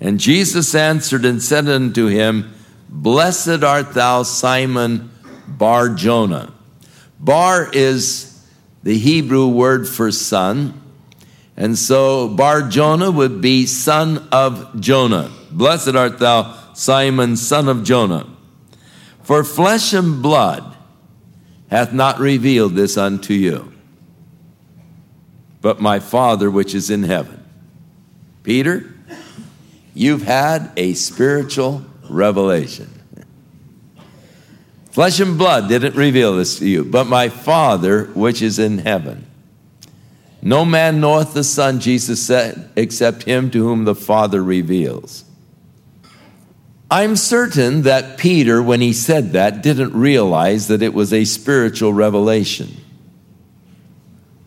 And 0.00 0.20
Jesus 0.20 0.74
answered 0.74 1.24
and 1.24 1.42
said 1.42 1.68
unto 1.68 2.06
him, 2.06 2.54
Blessed 2.88 3.64
art 3.64 3.94
thou, 3.94 4.22
Simon 4.22 5.10
Bar 5.46 5.90
Jonah. 5.90 6.52
Bar 7.18 7.68
is 7.72 8.46
the 8.82 8.96
Hebrew 8.96 9.48
word 9.48 9.88
for 9.88 10.12
son. 10.12 10.80
And 11.56 11.76
so 11.76 12.28
Bar 12.28 12.68
Jonah 12.68 13.10
would 13.10 13.40
be 13.40 13.66
son 13.66 14.28
of 14.30 14.80
Jonah. 14.80 15.30
Blessed 15.50 15.96
art 15.96 16.20
thou, 16.20 16.56
Simon, 16.74 17.36
son 17.36 17.68
of 17.68 17.82
Jonah. 17.82 18.26
For 19.24 19.42
flesh 19.42 19.92
and 19.92 20.22
blood 20.22 20.76
hath 21.70 21.92
not 21.92 22.20
revealed 22.20 22.74
this 22.74 22.96
unto 22.96 23.34
you 23.34 23.72
but 25.60 25.80
my 25.80 26.00
Father 26.00 26.50
which 26.50 26.74
is 26.74 26.90
in 26.90 27.02
heaven. 27.02 27.44
Peter, 28.42 28.92
you've 29.94 30.22
had 30.22 30.70
a 30.76 30.94
spiritual 30.94 31.84
revelation. 32.08 32.90
Flesh 34.90 35.20
and 35.20 35.38
blood 35.38 35.68
didn't 35.68 35.94
reveal 35.94 36.34
this 36.36 36.58
to 36.58 36.68
you, 36.68 36.84
but 36.84 37.06
my 37.06 37.28
Father 37.28 38.04
which 38.14 38.42
is 38.42 38.58
in 38.58 38.78
heaven. 38.78 39.26
No 40.40 40.64
man 40.64 41.00
knoweth 41.00 41.34
the 41.34 41.44
Son, 41.44 41.80
Jesus 41.80 42.24
said, 42.24 42.70
except 42.76 43.24
him 43.24 43.50
to 43.50 43.62
whom 43.62 43.84
the 43.84 43.94
Father 43.94 44.42
reveals. 44.42 45.24
I'm 46.90 47.16
certain 47.16 47.82
that 47.82 48.18
Peter, 48.18 48.62
when 48.62 48.80
he 48.80 48.92
said 48.92 49.32
that, 49.32 49.62
didn't 49.62 49.92
realize 49.92 50.68
that 50.68 50.80
it 50.80 50.94
was 50.94 51.12
a 51.12 51.24
spiritual 51.24 51.92
revelation. 51.92 52.76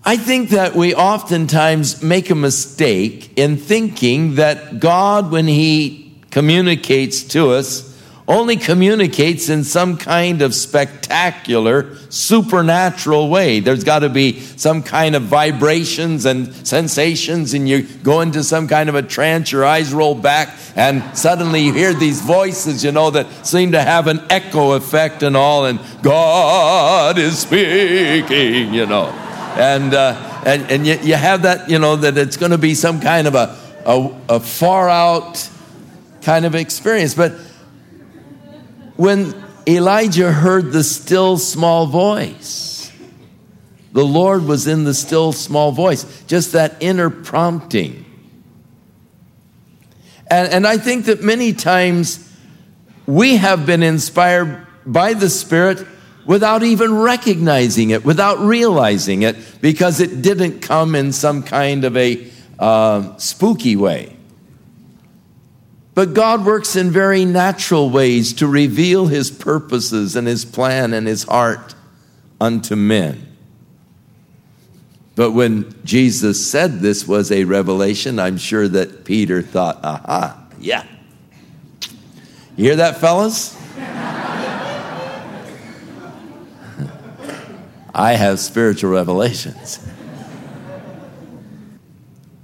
I 0.04 0.18
think 0.18 0.50
that 0.50 0.76
we 0.76 0.96
oftentimes 0.96 2.02
make 2.02 2.32
a 2.32 2.36
mistake 2.36 3.34
in 3.36 3.58
thinking 3.58 4.36
that 4.36 4.80
God, 4.80 5.30
when 5.30 5.46
He 5.48 6.16
communicates 6.32 7.22
to 7.26 7.52
us, 7.52 7.88
only 8.28 8.56
communicates 8.56 9.50
in 9.50 9.64
some 9.64 9.98
kind 9.98 10.42
of 10.42 10.56
spectacular, 10.56 11.96
supernatural 12.10 13.30
way. 13.30 13.60
There's 13.60 13.84
got 13.84 14.00
to 14.00 14.10
be 14.10 14.40
some 14.40 14.82
kind 14.82 15.16
of 15.16 15.24
vibrations 15.24 16.26
and 16.26 16.52
sensations, 16.66 17.54
and 17.54 17.70
you 17.70 17.84
go 17.84 18.22
into 18.22 18.44
some 18.44 18.68
kind 18.68 18.90
of 18.90 18.96
a 18.96 19.04
trance, 19.04 19.52
your 19.52 19.66
eyes 19.66 19.94
roll 19.94 20.16
back, 20.16 20.58
and 20.76 21.16
suddenly 21.16 21.62
you 21.62 21.74
hear 21.74 21.94
these 21.94 22.22
voices, 22.22 22.84
you 22.84 22.92
know, 22.92 23.12
that 23.12 23.46
seem 23.46 23.74
to 23.74 23.82
have 23.82 24.08
an 24.08 24.20
echo 24.32 24.72
effect 24.72 25.22
and 25.22 25.38
all, 25.38 25.66
and 25.66 25.80
God 26.02 27.20
is 27.20 27.38
speaking, 27.38 28.74
you 28.74 28.88
know. 28.88 29.31
And, 29.58 29.94
uh, 29.94 30.42
and, 30.46 30.72
and 30.72 30.88
you, 30.88 30.98
you 31.02 31.16
have 31.16 31.44
that, 31.44 31.70
you 31.70 31.80
know, 31.80 31.96
that 31.98 32.18
it's 32.18 32.38
going 32.38 32.52
to 32.52 32.58
be 32.58 32.74
some 32.74 33.02
kind 33.02 33.28
of 33.28 33.36
a, 33.36 33.58
a, 33.86 34.20
a 34.30 34.40
far 34.40 34.90
out 34.90 35.50
kind 36.22 36.46
of 36.46 36.56
experience. 36.56 37.14
But 37.14 37.34
when 38.96 39.34
Elijah 39.68 40.32
heard 40.32 40.72
the 40.72 40.84
still 40.84 41.38
small 41.38 41.88
voice, 41.88 42.92
the 43.92 44.06
Lord 44.06 44.46
was 44.46 44.68
in 44.68 44.86
the 44.86 44.94
still 44.94 45.34
small 45.34 45.72
voice, 45.72 46.24
just 46.28 46.54
that 46.54 46.78
inner 46.80 47.10
prompting. 47.10 48.06
And, 50.30 50.54
and 50.54 50.68
I 50.68 50.78
think 50.78 51.06
that 51.06 51.22
many 51.22 51.52
times 51.52 52.28
we 53.06 53.36
have 53.36 53.66
been 53.66 53.84
inspired 53.84 54.66
by 54.86 55.14
the 55.14 55.30
Spirit 55.30 55.86
without 56.26 56.64
even 56.64 56.94
recognizing 56.94 57.90
it, 57.90 58.06
without 58.06 58.40
realizing 58.40 59.24
it, 59.24 59.36
because 59.62 60.00
it 60.00 60.22
didn't 60.22 60.62
come 60.62 60.96
in 60.96 61.12
some 61.12 61.44
kind 61.44 61.84
of 61.84 61.98
a 61.98 62.30
uh, 62.60 63.16
spooky 63.18 63.76
way. 63.76 64.16
But 65.94 66.14
God 66.14 66.46
works 66.46 66.76
in 66.76 66.90
very 66.92 67.26
natural 67.26 67.90
ways 67.90 68.34
to 68.34 68.48
reveal 68.48 69.08
his 69.08 69.30
purposes 69.30 70.16
and 70.16 70.26
his 70.28 70.46
plan 70.46 70.94
and 70.94 71.06
his 71.06 71.24
heart 71.24 71.76
unto 72.40 72.76
men. 72.76 73.28
But 75.16 75.32
when 75.32 75.76
Jesus 75.84 76.50
said 76.50 76.80
this 76.80 77.06
was 77.08 77.32
a 77.32 77.44
revelation, 77.44 78.18
I'm 78.20 78.38
sure 78.38 78.68
that 78.70 79.04
Peter 79.04 79.42
thought, 79.42 79.84
aha, 79.84 80.48
yeah. 80.60 80.86
You 82.56 82.66
hear 82.66 82.78
that, 82.78 82.98
fellas? 82.98 83.58
I 87.94 88.14
have 88.14 88.40
spiritual 88.40 88.92
revelations. 88.92 89.86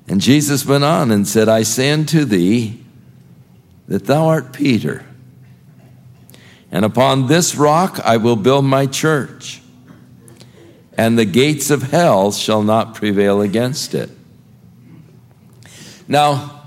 And 0.08 0.22
Jesus 0.22 0.66
went 0.66 0.84
on 0.84 1.12
and 1.12 1.28
said, 1.28 1.50
I 1.50 1.64
say 1.64 1.92
unto 1.92 2.24
thee 2.26 2.84
that 3.88 4.06
thou 4.06 4.28
art 4.28 4.54
Peter, 4.54 5.06
and 6.72 6.84
upon 6.84 7.28
this 7.28 7.56
rock 7.56 8.00
I 8.04 8.18
will 8.18 8.36
build 8.36 8.66
my 8.66 8.86
church, 8.86 9.62
and 10.98 11.18
the 11.18 11.26
gates 11.26 11.70
of 11.70 11.84
hell 11.84 12.32
shall 12.32 12.64
not 12.64 12.96
prevail 12.96 13.42
against 13.42 13.94
it. 13.94 14.10
Now, 16.08 16.64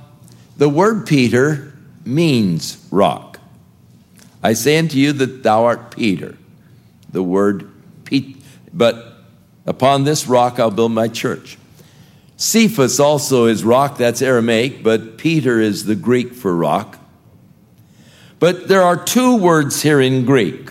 the 0.57 0.69
word 0.69 1.07
Peter 1.07 1.73
means 2.05 2.87
rock. 2.90 3.38
I 4.43 4.53
say 4.53 4.79
unto 4.79 4.99
you 4.99 5.12
that 5.14 5.43
thou 5.43 5.64
art 5.64 5.95
Peter. 5.95 6.37
The 7.11 7.23
word 7.23 7.70
but 8.73 9.25
upon 9.67 10.05
this 10.05 10.27
rock 10.27 10.59
I'll 10.59 10.71
build 10.71 10.93
my 10.93 11.09
church. 11.09 11.59
Cephas 12.37 12.99
also 12.99 13.45
is 13.47 13.63
rock, 13.65 13.99
that's 13.99 14.23
Aramaic, 14.23 14.83
but 14.83 15.19
Peter 15.19 15.61
is 15.61 15.85
the 15.85 15.95
Greek 15.95 16.33
for 16.33 16.57
rock. 16.57 16.99
But 18.39 18.69
there 18.69 18.83
are 18.83 18.97
two 18.97 19.37
words 19.37 19.83
here 19.83 20.01
in 20.01 20.25
Greek. 20.25 20.71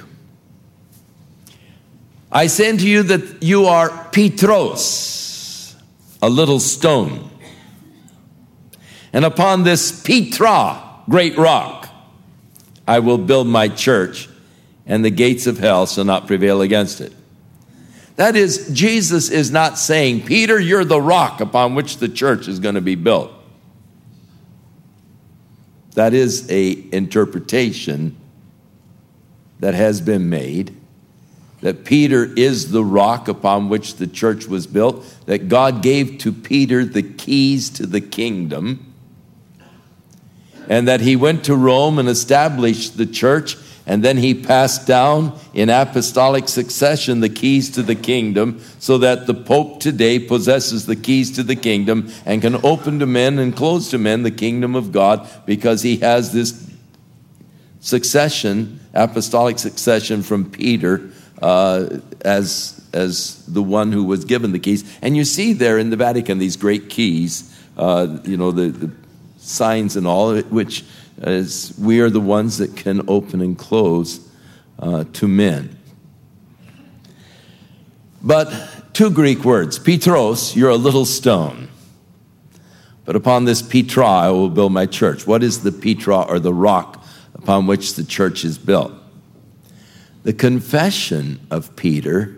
I 2.32 2.48
say 2.48 2.70
unto 2.70 2.86
you 2.86 3.04
that 3.04 3.44
you 3.44 3.66
are 3.66 3.90
Petros, 4.12 5.76
a 6.22 6.30
little 6.30 6.60
stone. 6.60 7.30
And 9.14 9.24
upon 9.26 9.64
this 9.64 10.02
Petra, 10.02 10.84
great 11.08 11.38
rock, 11.38 11.90
I 12.88 12.98
will 13.00 13.20
build 13.20 13.46
my 13.46 13.68
church, 13.68 14.28
and 14.88 15.06
the 15.06 15.12
gates 15.12 15.46
of 15.46 15.60
hell 15.60 15.86
shall 15.86 16.06
not 16.06 16.26
prevail 16.26 16.62
against 16.62 17.02
it. 17.02 17.14
That 18.20 18.36
is, 18.36 18.70
Jesus 18.74 19.30
is 19.30 19.50
not 19.50 19.78
saying, 19.78 20.26
Peter, 20.26 20.60
you're 20.60 20.84
the 20.84 21.02
rock 21.02 21.40
upon 21.40 21.74
which 21.74 22.00
the 22.00 22.10
church 22.10 22.50
is 22.50 22.60
going 22.60 22.76
to 22.76 22.82
be 22.82 22.96
built. 22.96 23.32
That 25.94 26.14
is 26.14 26.46
a 26.52 26.86
interpretation 26.92 28.18
that 29.62 29.74
has 29.74 30.02
been 30.02 30.30
made 30.30 30.76
that 31.62 31.86
Peter 31.86 32.26
is 32.36 32.72
the 32.72 32.84
rock 32.84 33.30
upon 33.30 33.70
which 33.70 33.96
the 33.96 34.08
church 34.08 34.48
was 34.48 34.68
built, 34.68 35.06
that 35.26 35.48
God 35.48 35.82
gave 35.82 36.18
to 36.18 36.34
Peter 36.34 36.84
the 36.84 37.04
keys 37.04 37.70
to 37.70 37.86
the 37.86 38.02
kingdom, 38.02 38.94
and 40.68 40.90
that 40.90 41.00
he 41.00 41.16
went 41.16 41.46
to 41.46 41.56
Rome 41.56 41.98
and 41.98 42.10
established 42.10 42.98
the 42.98 43.06
church 43.06 43.56
and 43.90 44.04
then 44.04 44.18
he 44.18 44.36
passed 44.36 44.86
down 44.86 45.36
in 45.52 45.68
apostolic 45.68 46.48
succession 46.48 47.22
the 47.22 47.28
keys 47.28 47.72
to 47.72 47.82
the 47.82 47.96
kingdom 47.96 48.62
so 48.78 49.00
that 49.00 49.26
the 49.26 49.34
Pope 49.34 49.80
today 49.80 50.20
possesses 50.20 50.86
the 50.86 50.96
keys 50.96 51.32
to 51.32 51.42
the 51.42 51.56
kingdom 51.56 52.12
and 52.24 52.40
can 52.40 52.64
open 52.64 53.00
to 53.00 53.08
men 53.08 53.40
and 53.40 53.56
close 53.56 53.90
to 53.90 53.98
men 53.98 54.22
the 54.22 54.30
kingdom 54.30 54.76
of 54.76 54.92
God 54.92 55.28
because 55.48 55.82
he 55.82 55.98
has 55.98 56.32
this 56.32 56.70
succession, 57.80 58.80
apostolic 58.94 59.58
succession 59.58 60.22
from 60.22 60.52
Peter 60.52 61.10
uh, 61.42 61.98
as, 62.22 62.88
as 62.94 63.44
the 63.48 63.64
one 63.64 63.92
who 63.92 64.04
was 64.04 64.24
given 64.24 64.52
the 64.52 64.60
keys. 64.60 64.84
And 65.02 65.18
you 65.18 65.26
see 65.26 65.52
there 65.54 65.80
in 65.80 65.90
the 65.90 65.98
Vatican 65.98 66.38
these 66.38 66.58
great 66.58 66.92
keys, 66.92 67.60
uh, 67.76 68.20
you 68.24 68.38
know, 68.38 68.52
the, 68.52 68.68
the 68.68 68.92
signs 69.40 69.96
and 69.96 70.06
all, 70.06 70.40
which 70.42 70.86
as 71.22 71.74
we 71.80 72.00
are 72.00 72.10
the 72.10 72.20
ones 72.20 72.58
that 72.58 72.76
can 72.76 73.02
open 73.08 73.42
and 73.42 73.58
close 73.58 74.28
uh, 74.80 75.04
to 75.14 75.28
men. 75.28 75.78
But 78.22 78.94
two 78.94 79.10
Greek 79.10 79.44
words 79.44 79.80
Petros, 79.80 80.56
you're 80.56 80.70
a 80.70 80.76
little 80.76 81.06
stone. 81.06 81.70
But 83.06 83.16
upon 83.16 83.46
this 83.46 83.62
Petra 83.62 84.06
I 84.06 84.30
will 84.30 84.50
build 84.50 84.72
my 84.72 84.86
church. 84.86 85.26
What 85.26 85.44
is 85.44 85.64
the 85.64 85.72
Petra 85.72 86.22
or 86.22 86.40
the 86.40 86.54
rock 86.54 87.04
upon 87.34 87.66
which 87.66 87.96
the 87.96 88.04
church 88.04 88.46
is 88.46 88.58
built? 88.58 88.94
The 90.24 90.34
confession 90.34 91.40
of 91.50 91.76
Peter 91.76 92.36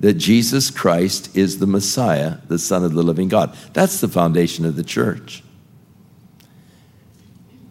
that 0.00 0.14
Jesus 0.14 0.70
Christ 0.70 1.36
is 1.36 1.58
the 1.58 1.66
Messiah, 1.66 2.38
the 2.48 2.58
Son 2.58 2.84
of 2.84 2.92
the 2.94 3.02
living 3.02 3.28
God. 3.28 3.56
That's 3.72 4.00
the 4.00 4.08
foundation 4.08 4.64
of 4.64 4.76
the 4.76 4.84
church. 4.84 5.42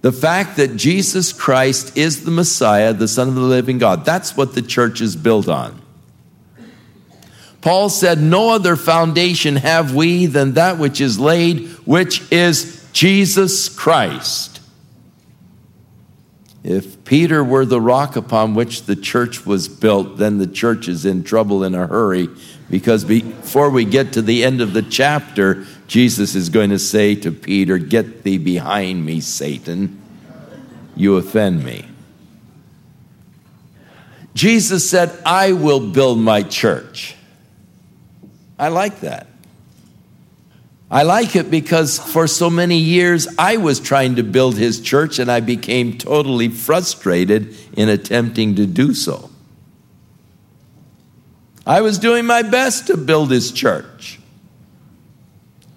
The 0.01 0.11
fact 0.11 0.57
that 0.57 0.75
Jesus 0.75 1.33
Christ 1.33 1.97
is 1.97 2.23
the 2.23 2.31
Messiah, 2.31 2.93
the 2.93 3.07
Son 3.07 3.27
of 3.27 3.35
the 3.35 3.41
living 3.41 3.77
God, 3.77 4.05
that's 4.05 4.37
what 4.37 4.53
the 4.53 4.61
church 4.61 5.01
is 5.01 5.15
built 5.15 5.47
on. 5.47 5.81
Paul 7.61 7.89
said, 7.89 8.21
No 8.21 8.51
other 8.51 8.75
foundation 8.75 9.55
have 9.57 9.93
we 9.93 10.27
than 10.27 10.53
that 10.53 10.77
which 10.77 11.01
is 11.01 11.19
laid, 11.19 11.67
which 11.85 12.31
is 12.31 12.87
Jesus 12.93 13.69
Christ. 13.69 14.56
If 16.63 17.03
Peter 17.05 17.43
were 17.43 17.65
the 17.65 17.79
rock 17.79 18.15
upon 18.15 18.55
which 18.55 18.83
the 18.83 18.95
church 18.95 19.45
was 19.45 19.67
built, 19.67 20.17
then 20.17 20.37
the 20.37 20.47
church 20.47 20.87
is 20.87 21.05
in 21.05 21.23
trouble 21.23 21.63
in 21.63 21.75
a 21.75 21.87
hurry 21.87 22.29
because 22.69 23.05
before 23.05 23.69
we 23.69 23.85
get 23.85 24.13
to 24.13 24.21
the 24.21 24.43
end 24.43 24.59
of 24.59 24.73
the 24.73 24.81
chapter, 24.81 25.65
Jesus 25.87 26.35
is 26.35 26.49
going 26.49 26.71
to 26.71 26.79
say 26.79 27.15
to 27.15 27.31
Peter, 27.31 27.77
Get 27.77 28.23
thee 28.23 28.37
behind 28.37 29.05
me, 29.05 29.21
Satan. 29.21 30.01
You 30.95 31.15
offend 31.15 31.63
me. 31.63 31.85
Jesus 34.33 34.87
said, 34.87 35.17
I 35.25 35.53
will 35.53 35.79
build 35.79 36.19
my 36.19 36.43
church. 36.43 37.15
I 38.59 38.67
like 38.67 38.99
that. 39.01 39.27
I 40.89 41.03
like 41.03 41.35
it 41.35 41.51
because 41.51 41.99
for 41.99 42.27
so 42.27 42.49
many 42.49 42.77
years 42.77 43.27
I 43.37 43.57
was 43.57 43.79
trying 43.79 44.15
to 44.15 44.23
build 44.23 44.55
his 44.55 44.79
church 44.79 45.19
and 45.19 45.29
I 45.29 45.41
became 45.41 45.97
totally 45.97 46.47
frustrated 46.47 47.55
in 47.73 47.89
attempting 47.89 48.55
to 48.55 48.65
do 48.65 48.93
so. 48.93 49.29
I 51.65 51.81
was 51.81 51.99
doing 51.99 52.25
my 52.25 52.43
best 52.43 52.87
to 52.87 52.95
build 52.95 53.29
his 53.29 53.51
church. 53.51 54.21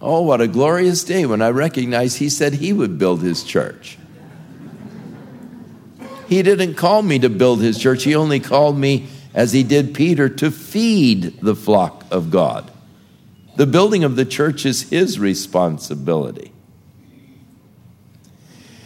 Oh, 0.00 0.22
what 0.22 0.40
a 0.40 0.46
glorious 0.46 1.02
day 1.02 1.26
when 1.26 1.42
I 1.42 1.50
recognized 1.50 2.18
he 2.18 2.30
said 2.30 2.54
he 2.54 2.72
would 2.72 2.96
build 2.96 3.20
his 3.20 3.42
church. 3.42 3.98
He 6.28 6.42
didn't 6.42 6.74
call 6.74 7.02
me 7.02 7.18
to 7.18 7.28
build 7.28 7.60
his 7.60 7.76
church, 7.76 8.04
he 8.04 8.14
only 8.14 8.38
called 8.38 8.78
me, 8.78 9.08
as 9.34 9.52
he 9.52 9.64
did 9.64 9.92
Peter, 9.92 10.28
to 10.28 10.52
feed 10.52 11.40
the 11.40 11.56
flock 11.56 12.04
of 12.12 12.30
God. 12.30 12.69
The 13.56 13.66
building 13.66 14.04
of 14.04 14.16
the 14.16 14.24
church 14.24 14.64
is 14.64 14.90
his 14.90 15.18
responsibility. 15.18 16.52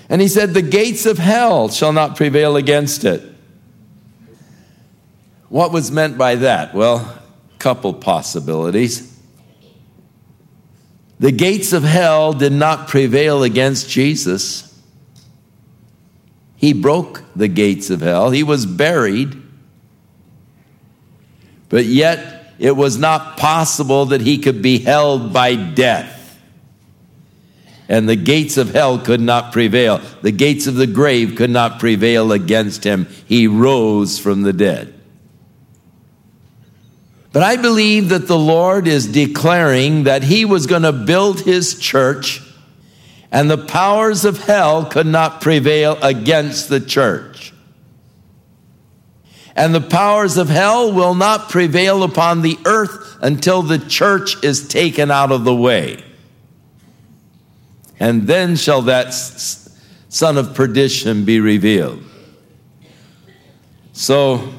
And 0.09 0.21
he 0.21 0.29
said, 0.29 0.55
The 0.55 0.63
gates 0.63 1.07
of 1.07 1.19
hell 1.19 1.69
shall 1.69 1.93
not 1.93 2.17
prevail 2.17 2.57
against 2.57 3.05
it. 3.05 3.23
What 5.49 5.73
was 5.73 5.91
meant 5.91 6.19
by 6.19 6.37
that? 6.37 6.75
Well, 6.75 7.21
couple 7.59 7.95
possibilities. 7.95 9.19
The 11.19 11.33
gates 11.33 11.73
of 11.73 11.83
hell 11.83 12.33
did 12.33 12.53
not 12.53 12.89
prevail 12.89 13.43
against 13.43 13.89
Jesus. 13.89 14.71
He 16.57 16.73
broke 16.73 17.23
the 17.35 17.49
gates 17.49 17.89
of 17.89 18.01
hell. 18.01 18.31
He 18.31 18.43
was 18.43 18.67
buried. 18.67 19.41
But 21.69 21.87
yet, 21.87 22.34
it 22.59 22.77
was 22.77 22.99
not 22.99 23.37
possible 23.37 24.07
that 24.07 24.21
he 24.21 24.39
could 24.39 24.63
be 24.63 24.79
held 24.79 25.33
by 25.33 25.55
death. 25.55 26.39
And 27.89 28.09
the 28.09 28.17
gates 28.17 28.57
of 28.57 28.71
hell 28.73 28.99
could 28.99 29.21
not 29.21 29.53
prevail. 29.53 30.01
The 30.23 30.33
gates 30.33 30.67
of 30.67 30.75
the 30.75 30.87
grave 30.87 31.37
could 31.37 31.51
not 31.51 31.81
prevail 31.81 32.33
against 32.33 32.85
him. 32.85 33.07
He 33.27 33.47
rose 33.47 34.19
from 34.19 34.43
the 34.43 34.53
dead. 34.53 34.95
But 37.33 37.43
I 37.43 37.57
believe 37.57 38.11
that 38.11 38.29
the 38.29 38.39
Lord 38.39 38.87
is 38.87 39.09
declaring 39.09 40.05
that 40.05 40.23
He 40.23 40.45
was 40.45 40.67
going 40.67 40.83
to 40.83 40.93
build 40.93 41.41
His 41.41 41.79
church 41.79 42.41
and 43.35 43.51
the 43.51 43.59
powers 43.59 44.25
of 44.25 44.39
hell 44.45 44.85
could 44.85 45.09
not 45.09 45.41
prevail 45.41 45.99
against 46.03 46.69
the 46.69 46.79
church. 46.79 47.53
And 49.57 49.75
the 49.75 49.81
powers 49.81 50.37
of 50.37 50.49
hell 50.49 50.93
will 50.93 51.15
not 51.15 51.49
prevail 51.49 52.03
upon 52.03 52.43
the 52.43 52.59
earth 52.65 53.17
until 53.21 53.63
the 53.63 53.79
church 53.79 54.43
is 54.43 54.67
taken 54.67 55.11
out 55.11 55.31
of 55.31 55.45
the 55.45 55.55
way. 55.55 56.03
And 58.01 58.27
then 58.27 58.57
shall 58.57 58.83
that 58.83 59.15
son 59.15 60.37
of 60.37 60.55
perdition 60.55 61.25
be 61.25 61.39
revealed. 61.39 62.03
So, 63.93 64.53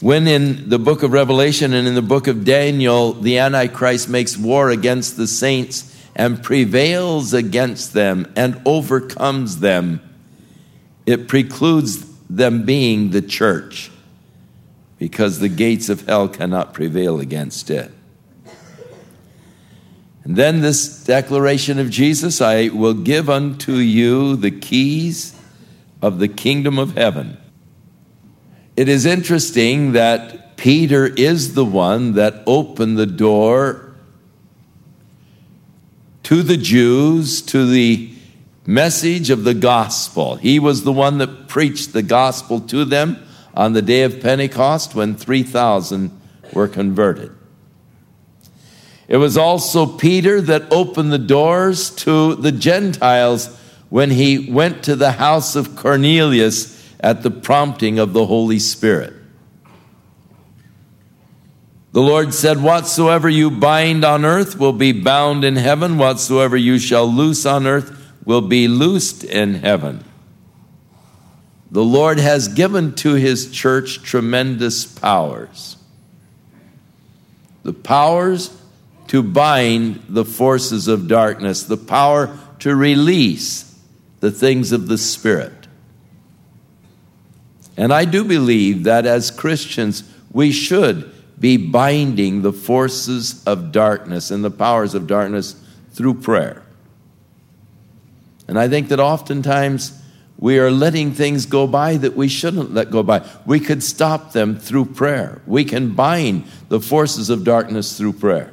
when 0.00 0.26
in 0.26 0.68
the 0.68 0.78
book 0.78 1.04
of 1.04 1.12
Revelation 1.12 1.72
and 1.72 1.86
in 1.86 1.94
the 1.94 2.02
book 2.02 2.26
of 2.26 2.44
Daniel, 2.44 3.12
the 3.12 3.38
Antichrist 3.38 4.08
makes 4.08 4.36
war 4.36 4.70
against 4.70 5.16
the 5.16 5.28
saints 5.28 5.96
and 6.16 6.42
prevails 6.42 7.32
against 7.32 7.92
them 7.92 8.30
and 8.36 8.60
overcomes 8.66 9.60
them, 9.60 10.00
it 11.06 11.28
precludes 11.28 12.04
them 12.28 12.64
being 12.64 13.10
the 13.10 13.22
church 13.22 13.90
because 14.98 15.38
the 15.38 15.48
gates 15.48 15.88
of 15.88 16.06
hell 16.06 16.28
cannot 16.28 16.72
prevail 16.72 17.20
against 17.20 17.70
it. 17.70 17.90
And 20.24 20.36
then 20.36 20.62
this 20.62 21.04
declaration 21.04 21.78
of 21.78 21.90
Jesus 21.90 22.40
I 22.40 22.68
will 22.68 22.94
give 22.94 23.28
unto 23.28 23.74
you 23.74 24.36
the 24.36 24.50
keys 24.50 25.38
of 26.00 26.18
the 26.18 26.28
kingdom 26.28 26.78
of 26.78 26.96
heaven. 26.96 27.36
It 28.76 28.88
is 28.88 29.04
interesting 29.04 29.92
that 29.92 30.56
Peter 30.56 31.06
is 31.06 31.54
the 31.54 31.64
one 31.64 32.14
that 32.14 32.42
opened 32.46 32.96
the 32.96 33.06
door 33.06 33.94
to 36.24 36.42
the 36.42 36.56
Jews, 36.56 37.42
to 37.42 37.66
the 37.66 38.13
message 38.66 39.30
of 39.30 39.44
the 39.44 39.54
gospel. 39.54 40.36
He 40.36 40.58
was 40.58 40.84
the 40.84 40.92
one 40.92 41.18
that 41.18 41.48
preached 41.48 41.92
the 41.92 42.02
gospel 42.02 42.60
to 42.60 42.84
them 42.84 43.22
on 43.54 43.72
the 43.72 43.82
day 43.82 44.02
of 44.02 44.20
Pentecost 44.20 44.94
when 44.94 45.14
3,000 45.14 46.20
were 46.52 46.68
converted. 46.68 47.32
It 49.06 49.18
was 49.18 49.36
also 49.36 49.86
Peter 49.86 50.40
that 50.40 50.72
opened 50.72 51.12
the 51.12 51.18
doors 51.18 51.90
to 51.96 52.34
the 52.36 52.52
Gentiles 52.52 53.54
when 53.90 54.10
he 54.10 54.50
went 54.50 54.82
to 54.84 54.96
the 54.96 55.12
house 55.12 55.56
of 55.56 55.76
Cornelius 55.76 56.74
at 57.00 57.22
the 57.22 57.30
prompting 57.30 57.98
of 57.98 58.14
the 58.14 58.26
Holy 58.26 58.58
Spirit. 58.58 59.12
The 61.92 62.00
Lord 62.00 62.34
said, 62.34 62.60
Whatsoever 62.60 63.28
you 63.28 63.50
bind 63.50 64.04
on 64.04 64.24
earth 64.24 64.58
will 64.58 64.72
be 64.72 64.90
bound 64.90 65.44
in 65.44 65.54
heaven, 65.54 65.96
whatsoever 65.96 66.56
you 66.56 66.78
shall 66.78 67.06
loose 67.06 67.46
on 67.46 67.66
earth 67.66 68.03
will 68.24 68.40
be 68.40 68.68
loosed 68.68 69.24
in 69.24 69.54
heaven. 69.54 70.04
The 71.70 71.84
Lord 71.84 72.18
has 72.18 72.48
given 72.48 72.94
to 72.96 73.14
his 73.14 73.50
church 73.50 74.02
tremendous 74.02 74.84
powers. 74.84 75.76
The 77.62 77.72
powers 77.72 78.56
to 79.08 79.22
bind 79.22 80.02
the 80.08 80.24
forces 80.24 80.88
of 80.88 81.08
darkness, 81.08 81.64
the 81.64 81.76
power 81.76 82.38
to 82.60 82.74
release 82.74 83.78
the 84.20 84.30
things 84.30 84.72
of 84.72 84.88
the 84.88 84.98
Spirit. 84.98 85.66
And 87.76 87.92
I 87.92 88.04
do 88.04 88.24
believe 88.24 88.84
that 88.84 89.04
as 89.04 89.30
Christians, 89.30 90.04
we 90.30 90.52
should 90.52 91.12
be 91.38 91.56
binding 91.56 92.42
the 92.42 92.52
forces 92.52 93.42
of 93.44 93.72
darkness 93.72 94.30
and 94.30 94.44
the 94.44 94.50
powers 94.50 94.94
of 94.94 95.06
darkness 95.06 95.56
through 95.92 96.14
prayer. 96.14 96.63
And 98.46 98.58
I 98.58 98.68
think 98.68 98.88
that 98.88 99.00
oftentimes 99.00 100.00
we 100.38 100.58
are 100.58 100.70
letting 100.70 101.12
things 101.12 101.46
go 101.46 101.66
by 101.66 101.96
that 101.96 102.16
we 102.16 102.28
shouldn't 102.28 102.74
let 102.74 102.90
go 102.90 103.02
by. 103.02 103.26
We 103.46 103.60
could 103.60 103.82
stop 103.82 104.32
them 104.32 104.58
through 104.58 104.86
prayer. 104.86 105.40
We 105.46 105.64
can 105.64 105.94
bind 105.94 106.44
the 106.68 106.80
forces 106.80 107.30
of 107.30 107.44
darkness 107.44 107.96
through 107.96 108.14
prayer. 108.14 108.52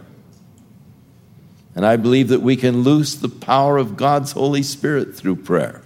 And 1.75 1.85
I 1.85 1.95
believe 1.95 2.29
that 2.29 2.41
we 2.41 2.55
can 2.55 2.83
loose 2.83 3.15
the 3.15 3.29
power 3.29 3.77
of 3.77 3.97
God's 3.97 4.33
Holy 4.33 4.63
Spirit 4.63 5.15
through 5.15 5.37
prayer. 5.37 5.81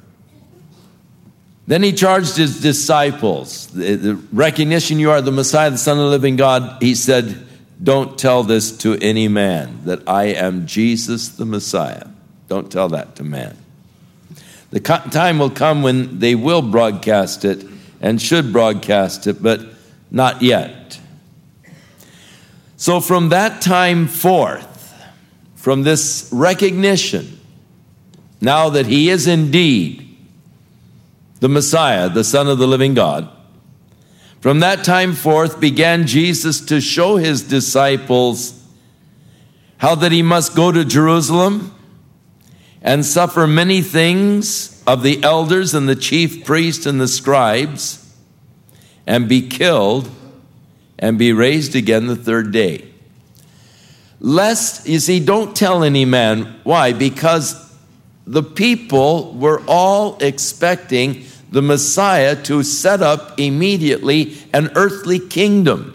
Then 1.68 1.82
he 1.82 1.94
charged 1.94 2.38
his 2.38 2.62
disciples, 2.62 3.68
the, 3.68 4.20
recognition 4.32 5.00
you 5.00 5.10
are 5.10 5.22
the 5.22 5.32
Messiah, 5.32 5.72
the 5.72 5.78
Son 5.78 5.98
of 5.98 6.04
the 6.04 6.10
living 6.10 6.36
God. 6.36 6.82
He 6.82 6.94
said, 6.94 7.48
Don't 7.82 8.20
tell 8.20 8.44
this 8.44 8.78
to 8.80 8.96
any 9.02 9.28
man, 9.28 9.80
that 9.86 10.08
I 10.08 10.26
am 10.26 10.68
Jesus 10.68 11.30
the 11.30 11.46
Messiah. 11.46 12.08
Don't 12.48 12.72
tell 12.72 12.90
that 12.90 13.16
to 13.16 13.24
man. 13.24 13.58
The 14.76 14.82
time 14.82 15.40
will 15.40 15.52
come 15.52 15.84
when 15.84 16.20
they 16.20 16.36
will 16.36 16.62
broadcast 16.62 17.46
it 17.46 17.66
and 18.02 18.22
should 18.22 18.52
broadcast 18.52 19.26
it, 19.26 19.42
but 19.42 19.62
not 20.12 20.42
yet. 20.42 21.00
So, 22.76 23.00
from 23.00 23.30
that 23.30 23.62
time 23.62 24.06
forth, 24.06 24.94
from 25.56 25.84
this 25.84 26.28
recognition, 26.30 27.40
now 28.42 28.68
that 28.68 28.86
he 28.86 29.10
is 29.10 29.28
indeed 29.28 30.18
the 31.40 31.48
Messiah, 31.48 32.10
the 32.10 32.26
Son 32.26 32.50
of 32.50 32.58
the 32.58 32.68
living 32.68 32.96
God. 32.96 33.30
From 34.42 34.60
that 34.60 34.84
time 34.84 35.14
forth 35.14 35.62
began 35.62 36.06
Jesus 36.06 36.60
to 36.66 36.82
show 36.82 37.16
his 37.16 37.44
disciples 37.44 38.62
how 39.78 39.96
that 39.96 40.12
he 40.12 40.22
must 40.22 40.54
go 40.54 40.74
to 40.74 40.84
Jerusalem 40.84 41.75
and 42.86 43.04
suffer 43.04 43.48
many 43.48 43.82
things 43.82 44.84
of 44.86 45.02
the 45.02 45.24
elders 45.24 45.74
and 45.74 45.90
the 45.90 45.96
chief 45.96 46.46
priests 46.46 46.86
and 46.86 47.02
the 47.02 47.08
scribes 47.08 48.16
and 49.08 49.28
be 49.28 49.50
killed 49.50 50.08
and 51.00 51.18
be 51.18 51.34
raised 51.34 51.76
again 51.76 52.06
the 52.06 52.16
third 52.16 52.52
day. 52.52 52.88
Lest, 54.20 54.88
you 54.88 55.00
see, 55.00 55.20
don't 55.20 55.56
tell 55.56 55.84
any 55.84 56.06
man. 56.06 56.60
Why? 56.64 56.94
Because 56.94 57.76
the 58.28 58.44
people 58.44 59.34
were 59.34 59.64
all 59.68 60.18
expecting 60.22 61.26
the 61.50 61.64
Messiah 61.64 62.36
to 62.44 62.62
set 62.62 63.02
up 63.02 63.40
immediately 63.40 64.38
an 64.54 64.70
earthly 64.76 65.18
kingdom. 65.18 65.92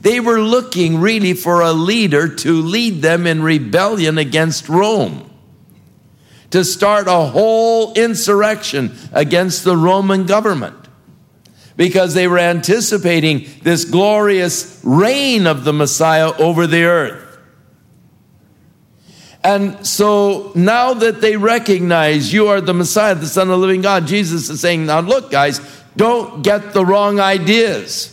They 0.00 0.18
were 0.18 0.40
looking 0.40 0.98
really 0.98 1.34
for 1.34 1.60
a 1.60 1.72
leader 1.72 2.34
to 2.36 2.62
lead 2.62 3.02
them 3.02 3.26
in 3.26 3.42
rebellion 3.42 4.16
against 4.16 4.70
Rome, 4.70 5.30
to 6.54 6.64
start 6.64 7.08
a 7.08 7.10
whole 7.10 7.92
insurrection 7.94 8.96
against 9.12 9.64
the 9.64 9.76
Roman 9.76 10.24
government, 10.24 10.76
because 11.76 12.14
they 12.14 12.28
were 12.28 12.38
anticipating 12.38 13.48
this 13.64 13.84
glorious 13.84 14.80
reign 14.84 15.48
of 15.48 15.64
the 15.64 15.72
Messiah 15.72 16.32
over 16.38 16.68
the 16.68 16.84
earth. 16.84 17.38
And 19.42 19.84
so 19.84 20.52
now 20.54 20.94
that 20.94 21.20
they 21.20 21.36
recognize 21.36 22.32
you 22.32 22.46
are 22.46 22.60
the 22.60 22.72
Messiah, 22.72 23.16
the 23.16 23.26
Son 23.26 23.48
of 23.48 23.58
the 23.58 23.58
living 23.58 23.82
God, 23.82 24.06
Jesus 24.06 24.48
is 24.48 24.60
saying, 24.60 24.86
Now 24.86 25.00
look, 25.00 25.32
guys, 25.32 25.60
don't 25.96 26.42
get 26.42 26.72
the 26.72 26.86
wrong 26.86 27.18
ideas. 27.18 28.12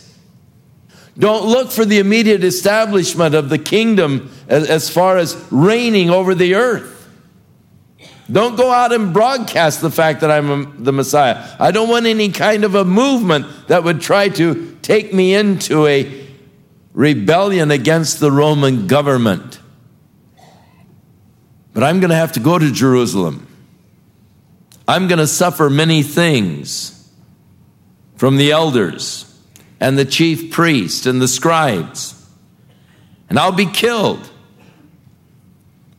Don't 1.16 1.46
look 1.46 1.70
for 1.70 1.84
the 1.84 2.00
immediate 2.00 2.42
establishment 2.42 3.36
of 3.36 3.50
the 3.50 3.58
kingdom 3.58 4.32
as, 4.48 4.90
far 4.90 5.16
as 5.16 5.36
reigning 5.52 6.10
over 6.10 6.34
the 6.34 6.56
earth. 6.56 7.01
Don't 8.30 8.56
go 8.56 8.70
out 8.70 8.92
and 8.92 9.12
broadcast 9.12 9.80
the 9.80 9.90
fact 9.90 10.20
that 10.20 10.30
I'm 10.30 10.50
a, 10.50 10.72
the 10.78 10.92
Messiah. 10.92 11.56
I 11.58 11.70
don't 11.70 11.88
want 11.88 12.06
any 12.06 12.30
kind 12.30 12.64
of 12.64 12.74
a 12.74 12.84
movement 12.84 13.46
that 13.68 13.84
would 13.84 14.00
try 14.00 14.28
to 14.30 14.76
take 14.82 15.12
me 15.12 15.34
into 15.34 15.86
a 15.86 16.26
rebellion 16.92 17.70
against 17.70 18.20
the 18.20 18.30
Roman 18.30 18.86
government. 18.86 19.58
But 21.74 21.82
I'm 21.82 22.00
going 22.00 22.10
to 22.10 22.16
have 22.16 22.32
to 22.32 22.40
go 22.40 22.58
to 22.58 22.70
Jerusalem. 22.70 23.46
I'm 24.86 25.08
going 25.08 25.18
to 25.18 25.26
suffer 25.26 25.70
many 25.70 26.02
things 26.02 27.10
from 28.16 28.36
the 28.36 28.52
elders 28.52 29.28
and 29.80 29.98
the 29.98 30.04
chief 30.04 30.52
priests 30.52 31.06
and 31.06 31.20
the 31.20 31.28
scribes, 31.28 32.14
and 33.28 33.38
I'll 33.38 33.52
be 33.52 33.66
killed. 33.66 34.30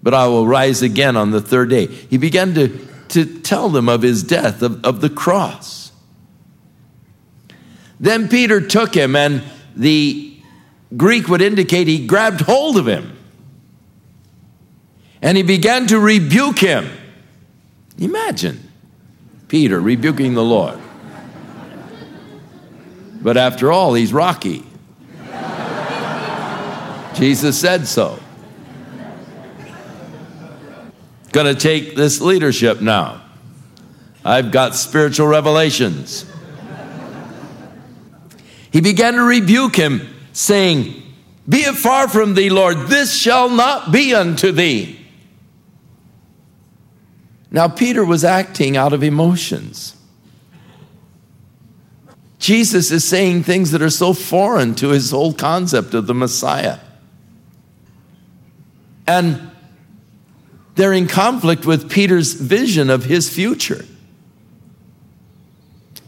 But 0.03 0.13
I 0.13 0.27
will 0.27 0.45
rise 0.45 0.83
again 0.83 1.17
on 1.17 1.31
the 1.31 1.41
third 1.41 1.69
day. 1.71 1.87
He 1.87 2.17
began 2.17 2.53
to, 2.53 2.67
to 3.09 3.39
tell 3.39 3.69
them 3.69 3.89
of 3.89 4.03
his 4.03 4.21
death, 4.21 4.61
of, 4.61 4.85
of 4.85 5.01
the 5.01 5.09
cross. 5.09 5.91
Then 7.99 8.27
Peter 8.27 8.61
took 8.61 8.93
him, 8.93 9.15
and 9.15 9.41
the 9.75 10.37
Greek 10.95 11.27
would 11.27 11.41
indicate 11.41 11.87
he 11.87 12.05
grabbed 12.05 12.41
hold 12.41 12.77
of 12.77 12.87
him 12.87 13.17
and 15.23 15.37
he 15.37 15.43
began 15.43 15.87
to 15.87 15.97
rebuke 15.97 16.59
him. 16.59 16.91
Imagine 17.97 18.69
Peter 19.47 19.79
rebuking 19.79 20.33
the 20.33 20.43
Lord. 20.43 20.77
But 23.21 23.37
after 23.37 23.71
all, 23.71 23.93
he's 23.93 24.11
Rocky. 24.11 24.65
Jesus 27.15 27.57
said 27.57 27.87
so. 27.87 28.19
Gonna 31.33 31.55
take 31.55 31.95
this 31.95 32.21
leadership 32.21 32.79
now. 32.79 33.21
I've 34.23 34.51
got 34.51 34.75
spiritual 34.75 35.27
revelations. 35.27 36.25
He 38.71 38.81
began 38.81 39.15
to 39.15 39.23
rebuke 39.23 39.75
him, 39.75 40.15
saying, 40.31 41.01
Be 41.49 41.57
it 41.57 41.75
far 41.75 42.07
from 42.07 42.35
thee, 42.35 42.49
Lord, 42.49 42.87
this 42.87 43.15
shall 43.15 43.49
not 43.49 43.91
be 43.91 44.13
unto 44.15 44.51
thee. 44.51 44.99
Now, 47.51 47.67
Peter 47.67 48.05
was 48.05 48.23
acting 48.23 48.77
out 48.77 48.93
of 48.93 49.03
emotions. 49.03 49.95
Jesus 52.39 52.91
is 52.91 53.03
saying 53.03 53.43
things 53.43 53.71
that 53.71 53.81
are 53.81 53.89
so 53.89 54.13
foreign 54.13 54.75
to 54.75 54.89
his 54.89 55.11
whole 55.11 55.33
concept 55.33 55.93
of 55.93 56.07
the 56.07 56.13
Messiah. 56.13 56.79
And 59.07 59.51
they're 60.75 60.93
in 60.93 61.07
conflict 61.07 61.65
with 61.65 61.89
Peter's 61.89 62.33
vision 62.33 62.89
of 62.89 63.05
his 63.05 63.29
future. 63.29 63.85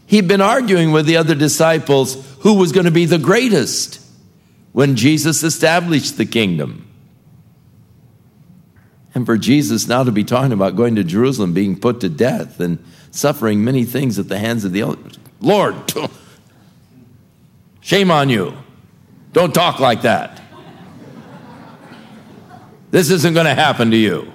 He'd 0.06 0.28
been 0.28 0.40
arguing 0.40 0.92
with 0.92 1.06
the 1.06 1.16
other 1.16 1.34
disciples 1.34 2.14
who 2.40 2.54
was 2.54 2.72
going 2.72 2.86
to 2.86 2.92
be 2.92 3.06
the 3.06 3.18
greatest 3.18 4.00
when 4.72 4.96
Jesus 4.96 5.42
established 5.42 6.16
the 6.16 6.26
kingdom. 6.26 6.82
And 9.14 9.24
for 9.24 9.38
Jesus 9.38 9.88
now 9.88 10.04
to 10.04 10.12
be 10.12 10.24
talking 10.24 10.52
about 10.52 10.76
going 10.76 10.96
to 10.96 11.04
Jerusalem, 11.04 11.54
being 11.54 11.78
put 11.78 12.00
to 12.00 12.08
death, 12.08 12.60
and 12.60 12.84
suffering 13.10 13.64
many 13.64 13.84
things 13.84 14.18
at 14.18 14.28
the 14.28 14.38
hands 14.38 14.64
of 14.64 14.72
the 14.72 14.82
elders. 14.82 15.18
Lord, 15.40 15.74
shame 17.80 18.10
on 18.10 18.28
you. 18.28 18.54
Don't 19.32 19.54
talk 19.54 19.80
like 19.80 20.02
that. 20.02 20.42
This 22.90 23.10
isn't 23.10 23.34
going 23.34 23.46
to 23.46 23.54
happen 23.54 23.90
to 23.90 23.96
you. 23.96 24.32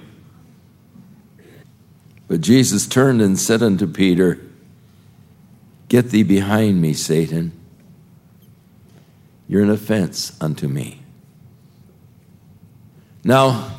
But 2.32 2.40
Jesus 2.40 2.86
turned 2.86 3.20
and 3.20 3.38
said 3.38 3.62
unto 3.62 3.86
Peter, 3.86 4.40
Get 5.90 6.08
thee 6.08 6.22
behind 6.22 6.80
me, 6.80 6.94
Satan. 6.94 7.52
You're 9.46 9.62
an 9.62 9.68
offense 9.68 10.34
unto 10.40 10.66
me. 10.66 11.02
Now, 13.22 13.76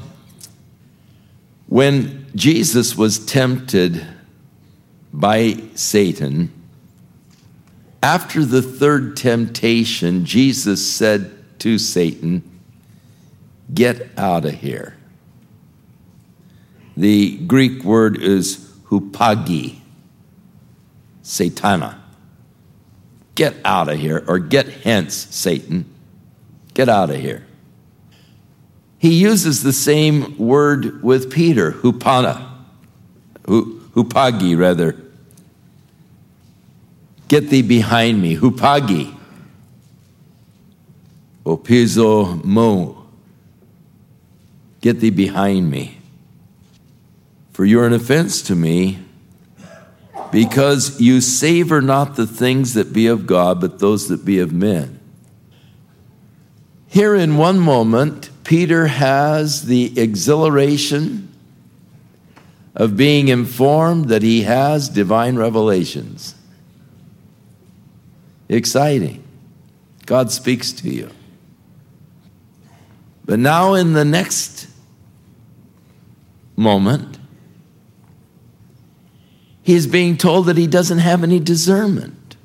when 1.65 2.27
Jesus 2.35 2.95
was 2.95 3.25
tempted 3.25 4.05
by 5.11 5.59
Satan, 5.73 6.53
after 8.03 8.45
the 8.45 8.61
third 8.61 9.17
temptation, 9.17 10.25
Jesus 10.25 10.87
said 10.87 11.31
to 11.57 11.79
Satan, 11.79 12.43
Get 13.73 14.11
out 14.15 14.45
of 14.45 14.53
here. 14.53 14.95
The 16.95 17.37
Greek 17.37 17.83
word 17.83 18.21
is 18.21 18.57
hupagi, 18.85 19.79
satana. 21.23 21.99
Get 23.35 23.55
out 23.65 23.89
of 23.89 23.97
here, 23.97 24.23
or 24.27 24.37
get 24.37 24.67
hence, 24.67 25.15
Satan. 25.15 25.85
Get 26.75 26.89
out 26.89 27.09
of 27.09 27.15
here. 27.15 27.45
He 28.99 29.15
uses 29.15 29.63
the 29.63 29.73
same 29.73 30.37
word 30.37 31.03
with 31.03 31.31
Peter, 31.31 31.71
hupana, 31.71 32.47
hupagi 33.43 34.57
rather. 34.57 34.95
Get 37.27 37.49
thee 37.49 37.63
behind 37.63 38.21
me, 38.21 38.37
hupagi. 38.37 39.17
Opizo 41.43 42.43
mo. 42.43 43.07
Get 44.79 44.99
thee 44.99 45.09
behind 45.09 45.69
me. 45.69 45.97
For 47.53 47.63
you're 47.65 47.85
an 47.85 47.93
offense 47.93 48.41
to 48.43 48.55
me, 48.55 48.99
because 50.31 50.99
you 50.99 51.21
savor 51.21 51.81
not 51.81 52.15
the 52.15 52.25
things 52.25 52.73
that 52.73 52.91
be 52.91 53.05
of 53.05 53.27
God, 53.27 53.61
but 53.61 53.77
those 53.77 54.07
that 54.07 54.25
be 54.25 54.39
of 54.39 54.51
men. 54.51 54.99
Here 56.87 57.15
in 57.15 57.37
one 57.37 57.59
moment, 57.59 58.31
Peter 58.43 58.87
has 58.87 59.65
the 59.65 59.99
exhilaration 59.99 61.31
of 62.75 62.97
being 62.97 63.27
informed 63.27 64.09
that 64.09 64.23
he 64.23 64.41
has 64.41 64.89
divine 64.89 65.35
revelations. 65.35 66.33
Exciting. 68.49 69.23
God 70.07 70.31
speaks 70.31 70.71
to 70.73 70.89
you. 70.89 71.09
But 73.25 73.39
now, 73.39 73.75
in 73.75 73.93
the 73.93 74.03
next 74.03 74.67
moment, 76.55 77.19
he's 79.63 79.87
being 79.87 80.17
told 80.17 80.45
that 80.45 80.57
he 80.57 80.67
doesn't 80.67 80.99
have 80.99 81.23
any 81.23 81.39
discernment. 81.39 82.35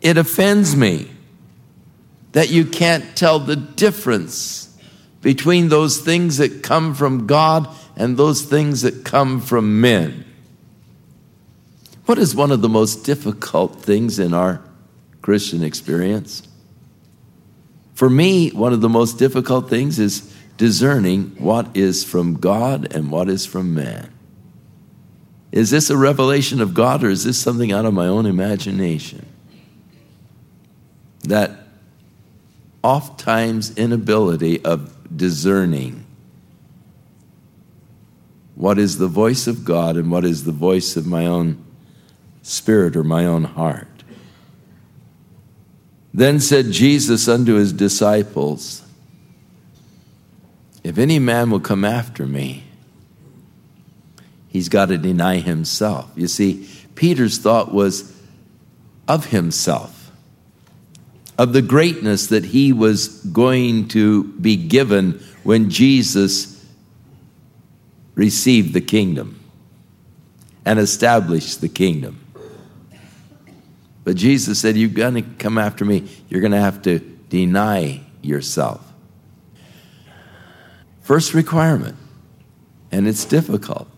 It 0.00 0.16
offends 0.16 0.76
me 0.76 1.10
that 2.32 2.50
you 2.50 2.64
can't 2.64 3.16
tell 3.16 3.40
the 3.40 3.56
difference 3.56 4.76
between 5.22 5.68
those 5.68 5.98
things 5.98 6.36
that 6.36 6.62
come 6.62 6.94
from 6.94 7.26
God 7.26 7.68
and 7.96 8.16
those 8.16 8.42
things 8.42 8.82
that 8.82 9.04
come 9.04 9.40
from 9.40 9.80
men. 9.80 10.24
What 12.06 12.18
is 12.18 12.34
one 12.34 12.52
of 12.52 12.62
the 12.62 12.68
most 12.68 13.04
difficult 13.04 13.82
things 13.82 14.18
in 14.18 14.32
our 14.32 14.62
Christian 15.20 15.62
experience? 15.62 16.42
For 17.94 18.08
me, 18.08 18.50
one 18.50 18.72
of 18.72 18.80
the 18.80 18.88
most 18.88 19.18
difficult 19.18 19.68
things 19.68 19.98
is 19.98 20.32
discerning 20.56 21.34
what 21.38 21.76
is 21.76 22.04
from 22.04 22.34
God 22.34 22.94
and 22.94 23.10
what 23.10 23.28
is 23.28 23.44
from 23.44 23.74
man. 23.74 24.12
Is 25.50 25.70
this 25.70 25.90
a 25.90 25.96
revelation 25.96 26.60
of 26.60 26.74
God 26.74 27.02
or 27.02 27.08
is 27.08 27.24
this 27.24 27.38
something 27.38 27.72
out 27.72 27.84
of 27.84 27.94
my 27.94 28.06
own 28.06 28.26
imagination? 28.26 29.26
That 31.24 31.66
oft 32.84 33.18
times 33.20 33.76
inability 33.76 34.64
of 34.64 34.94
discerning 35.16 36.04
what 38.54 38.78
is 38.78 38.98
the 38.98 39.08
voice 39.08 39.46
of 39.46 39.64
God 39.64 39.96
and 39.96 40.10
what 40.10 40.24
is 40.24 40.44
the 40.44 40.52
voice 40.52 40.96
of 40.96 41.06
my 41.06 41.26
own 41.26 41.64
spirit 42.42 42.96
or 42.96 43.04
my 43.04 43.24
own 43.24 43.44
heart. 43.44 43.86
Then 46.12 46.40
said 46.40 46.72
Jesus 46.72 47.28
unto 47.28 47.54
his 47.54 47.72
disciples, 47.72 48.82
If 50.82 50.98
any 50.98 51.18
man 51.18 51.50
will 51.50 51.60
come 51.60 51.84
after 51.84 52.26
me, 52.26 52.64
he's 54.48 54.68
got 54.68 54.86
to 54.86 54.98
deny 54.98 55.36
himself. 55.36 56.10
You 56.16 56.28
see, 56.28 56.68
Peter's 56.94 57.38
thought 57.38 57.72
was 57.72 58.14
of 59.06 59.26
himself 59.26 59.98
of 61.38 61.52
the 61.52 61.62
greatness 61.62 62.26
that 62.26 62.44
he 62.44 62.72
was 62.72 63.08
going 63.26 63.86
to 63.88 64.24
be 64.24 64.56
given 64.56 65.12
when 65.44 65.70
Jesus 65.70 66.66
received 68.16 68.74
the 68.74 68.80
kingdom 68.80 69.38
and 70.64 70.80
established 70.80 71.60
the 71.60 71.68
kingdom. 71.68 72.20
But 74.02 74.16
Jesus 74.16 74.58
said, 74.58 74.76
You're 74.76 74.90
going 74.90 75.14
to 75.14 75.22
come 75.22 75.56
after 75.56 75.84
me, 75.84 76.08
you're 76.28 76.40
going 76.40 76.52
to 76.52 76.60
have 76.60 76.82
to 76.82 76.98
deny 76.98 78.00
yourself. 78.20 78.84
First 81.02 81.34
requirement, 81.34 81.96
and 82.90 83.06
it's 83.06 83.24
difficult. 83.24 83.88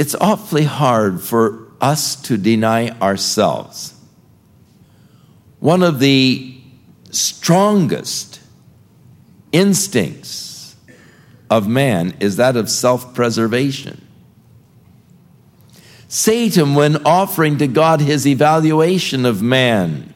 It's 0.00 0.14
awfully 0.14 0.64
hard 0.64 1.20
for 1.20 1.68
us 1.78 2.16
to 2.22 2.38
deny 2.38 2.88
ourselves. 3.00 3.92
One 5.58 5.82
of 5.82 5.98
the 5.98 6.58
strongest 7.10 8.40
instincts 9.52 10.74
of 11.50 11.68
man 11.68 12.14
is 12.18 12.36
that 12.36 12.56
of 12.56 12.70
self 12.70 13.12
preservation. 13.12 14.00
Satan, 16.08 16.74
when 16.74 17.04
offering 17.04 17.58
to 17.58 17.66
God 17.66 18.00
his 18.00 18.26
evaluation 18.26 19.26
of 19.26 19.42
man, 19.42 20.14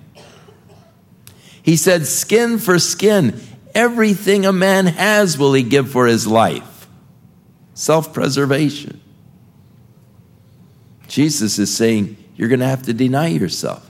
he 1.62 1.76
said, 1.76 2.06
Skin 2.06 2.56
for 2.56 2.78
skin, 2.78 3.38
everything 3.74 4.46
a 4.46 4.52
man 4.52 4.86
has 4.86 5.36
will 5.36 5.52
he 5.52 5.62
give 5.62 5.90
for 5.90 6.06
his 6.06 6.26
life. 6.26 6.88
Self 7.74 8.14
preservation. 8.14 9.02
Jesus 11.08 11.58
is 11.58 11.74
saying, 11.74 12.16
You're 12.36 12.48
going 12.48 12.60
to 12.60 12.66
have 12.66 12.84
to 12.84 12.94
deny 12.94 13.28
yourself. 13.28 13.88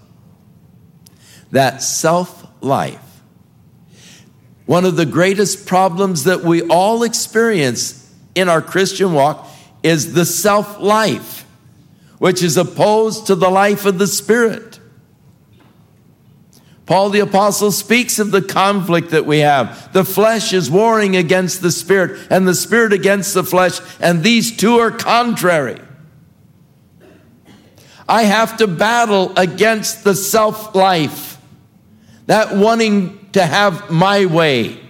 That 1.50 1.83
self 1.83 2.46
life. 2.61 3.00
One 4.66 4.85
of 4.85 4.96
the 4.96 5.07
greatest 5.07 5.66
problems 5.66 6.24
that 6.24 6.40
we 6.40 6.62
all 6.62 7.03
experience 7.03 8.12
in 8.35 8.48
our 8.48 8.62
Christian 8.62 9.12
walk 9.12 9.46
is 9.83 10.14
the 10.14 10.24
self 10.24 10.81
life 10.81 11.44
which 12.24 12.42
is 12.42 12.57
opposed 12.57 13.27
to 13.27 13.35
the 13.35 13.50
life 13.50 13.85
of 13.85 13.98
the 13.98 14.07
Spirit. 14.07 14.81
Paul 16.87 17.11
the 17.11 17.20
Apostle 17.20 17.70
speaks 17.70 18.18
of 18.18 18.31
the 18.31 18.40
conflict 18.40 19.11
that 19.11 19.27
we 19.27 19.40
have. 19.40 19.92
The 19.92 20.05
flesh 20.05 20.55
is 20.55 20.70
warring 20.70 21.16
against 21.16 21.61
the 21.61 21.70
Spirit, 21.70 22.29
and 22.31 22.48
the 22.48 22.55
Spirit 22.55 22.94
against 22.94 23.35
the 23.35 23.44
flesh, 23.44 23.79
and 24.00 24.22
these 24.22 24.57
two 24.57 24.79
are 24.79 24.90
contrary. 24.90 25.81
I 28.09 28.25
have 28.25 28.59
to 28.59 28.67
battle 28.67 29.33
against 29.37 30.05
the 30.05 30.14
self 30.14 30.75
life, 30.75 31.38
that 32.27 32.57
wanting 32.57 33.31
to 33.33 33.45
have 33.45 33.90
my 33.90 34.27
way, 34.27 34.81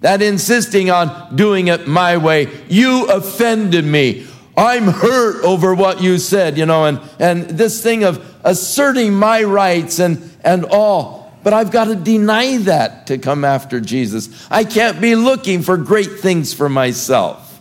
that 0.00 0.22
insisting 0.22 0.90
on 0.90 1.36
doing 1.36 1.68
it 1.68 1.86
my 1.86 2.16
way. 2.16 2.48
You 2.68 3.06
offended 3.06 3.84
me. 3.84 4.26
I'm 4.56 4.84
hurt 4.84 5.44
over 5.44 5.74
what 5.74 6.00
you 6.00 6.16
said, 6.18 6.56
you 6.56 6.64
know, 6.64 6.86
and, 6.86 7.00
and 7.18 7.42
this 7.42 7.82
thing 7.82 8.04
of 8.04 8.24
asserting 8.42 9.12
my 9.12 9.42
rights 9.42 9.98
and, 9.98 10.30
and 10.42 10.64
all. 10.64 11.26
But 11.42 11.52
I've 11.52 11.70
got 11.70 11.84
to 11.84 11.94
deny 11.94 12.56
that 12.58 13.06
to 13.08 13.18
come 13.18 13.44
after 13.44 13.80
Jesus. 13.80 14.48
I 14.50 14.64
can't 14.64 15.00
be 15.00 15.14
looking 15.14 15.62
for 15.62 15.76
great 15.76 16.18
things 16.20 16.54
for 16.54 16.68
myself. 16.68 17.60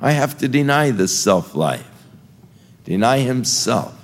I 0.00 0.12
have 0.12 0.38
to 0.38 0.48
deny 0.48 0.90
this 0.90 1.18
self 1.18 1.54
life, 1.54 1.97
deny 2.88 3.18
himself. 3.18 3.94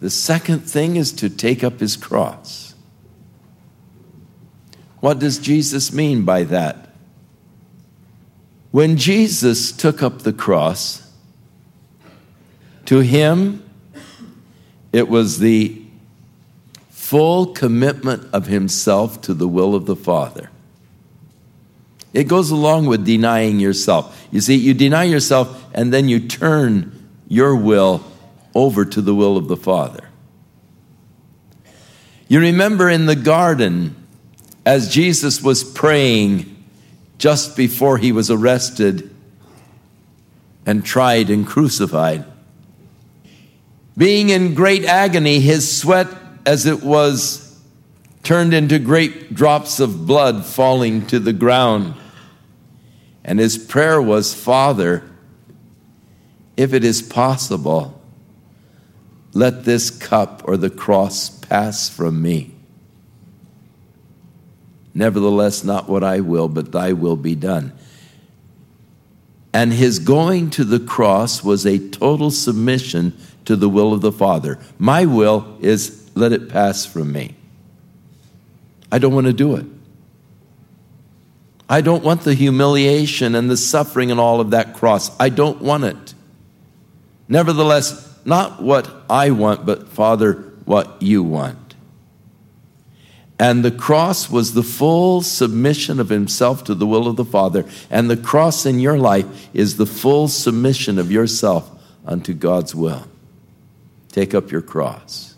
The 0.00 0.10
second 0.10 0.68
thing 0.68 0.96
is 0.96 1.12
to 1.12 1.30
take 1.30 1.62
up 1.62 1.78
his 1.78 1.96
cross. 1.96 2.74
What 4.98 5.20
does 5.20 5.38
Jesus 5.38 5.92
mean 5.92 6.24
by 6.24 6.42
that? 6.42 6.90
When 8.72 8.96
Jesus 8.96 9.70
took 9.70 10.02
up 10.02 10.22
the 10.22 10.32
cross, 10.32 11.08
to 12.86 12.98
him, 12.98 13.62
it 14.92 15.08
was 15.08 15.38
the 15.38 15.80
full 16.90 17.54
commitment 17.54 18.28
of 18.34 18.48
himself 18.48 19.20
to 19.22 19.32
the 19.32 19.46
will 19.46 19.76
of 19.76 19.86
the 19.86 19.94
Father. 19.94 20.50
It 22.14 22.28
goes 22.28 22.50
along 22.50 22.86
with 22.86 23.04
denying 23.04 23.58
yourself. 23.58 24.26
You 24.30 24.40
see, 24.40 24.54
you 24.54 24.72
deny 24.72 25.04
yourself 25.04 25.62
and 25.74 25.92
then 25.92 26.08
you 26.08 26.20
turn 26.20 26.92
your 27.28 27.56
will 27.56 28.04
over 28.54 28.84
to 28.84 29.02
the 29.02 29.14
will 29.14 29.36
of 29.36 29.48
the 29.48 29.56
Father. 29.56 30.08
You 32.28 32.40
remember 32.40 32.88
in 32.88 33.06
the 33.06 33.16
garden, 33.16 33.96
as 34.64 34.88
Jesus 34.94 35.42
was 35.42 35.64
praying, 35.64 36.64
just 37.18 37.56
before 37.56 37.98
he 37.98 38.12
was 38.12 38.30
arrested 38.30 39.14
and 40.64 40.84
tried 40.84 41.30
and 41.30 41.46
crucified. 41.46 42.24
Being 43.96 44.30
in 44.30 44.54
great 44.54 44.84
agony, 44.84 45.40
his 45.40 45.70
sweat, 45.76 46.08
as 46.46 46.66
it 46.66 46.82
was, 46.82 47.60
turned 48.22 48.54
into 48.54 48.78
great 48.78 49.34
drops 49.34 49.80
of 49.80 50.06
blood 50.06 50.44
falling 50.44 51.06
to 51.08 51.18
the 51.18 51.32
ground. 51.32 51.94
And 53.24 53.38
his 53.38 53.56
prayer 53.56 54.02
was, 54.02 54.34
Father, 54.34 55.02
if 56.56 56.72
it 56.74 56.84
is 56.84 57.00
possible, 57.02 58.00
let 59.32 59.64
this 59.64 59.90
cup 59.90 60.42
or 60.44 60.56
the 60.56 60.70
cross 60.70 61.30
pass 61.30 61.88
from 61.88 62.20
me. 62.22 62.54
Nevertheless, 64.94 65.64
not 65.64 65.88
what 65.88 66.04
I 66.04 66.20
will, 66.20 66.48
but 66.48 66.70
thy 66.70 66.92
will 66.92 67.16
be 67.16 67.34
done. 67.34 67.72
And 69.52 69.72
his 69.72 69.98
going 69.98 70.50
to 70.50 70.64
the 70.64 70.80
cross 70.80 71.42
was 71.42 71.66
a 71.66 71.78
total 71.90 72.30
submission 72.30 73.16
to 73.44 73.56
the 73.56 73.68
will 73.68 73.92
of 73.92 74.00
the 74.00 74.12
Father. 74.12 74.58
My 74.78 75.04
will 75.04 75.56
is 75.60 76.10
let 76.14 76.32
it 76.32 76.48
pass 76.48 76.86
from 76.86 77.12
me. 77.12 77.34
I 78.92 78.98
don't 78.98 79.14
want 79.14 79.26
to 79.26 79.32
do 79.32 79.56
it. 79.56 79.66
I 81.68 81.80
don't 81.80 82.04
want 82.04 82.22
the 82.22 82.34
humiliation 82.34 83.34
and 83.34 83.50
the 83.50 83.56
suffering 83.56 84.10
and 84.10 84.20
all 84.20 84.40
of 84.40 84.50
that 84.50 84.74
cross. 84.74 85.10
I 85.18 85.30
don't 85.30 85.62
want 85.62 85.84
it. 85.84 86.14
Nevertheless, 87.28 88.18
not 88.24 88.62
what 88.62 88.90
I 89.08 89.30
want, 89.30 89.64
but 89.64 89.88
Father, 89.88 90.34
what 90.64 91.00
you 91.00 91.22
want. 91.22 91.74
And 93.38 93.64
the 93.64 93.70
cross 93.70 94.30
was 94.30 94.54
the 94.54 94.62
full 94.62 95.22
submission 95.22 95.98
of 95.98 96.08
himself 96.08 96.64
to 96.64 96.74
the 96.74 96.86
will 96.86 97.08
of 97.08 97.16
the 97.16 97.24
Father. 97.24 97.64
And 97.90 98.08
the 98.08 98.16
cross 98.16 98.64
in 98.64 98.78
your 98.78 98.96
life 98.96 99.48
is 99.52 99.76
the 99.76 99.86
full 99.86 100.28
submission 100.28 100.98
of 100.98 101.10
yourself 101.10 101.70
unto 102.06 102.32
God's 102.32 102.74
will. 102.74 103.08
Take 104.08 104.34
up 104.34 104.52
your 104.52 104.62
cross. 104.62 105.33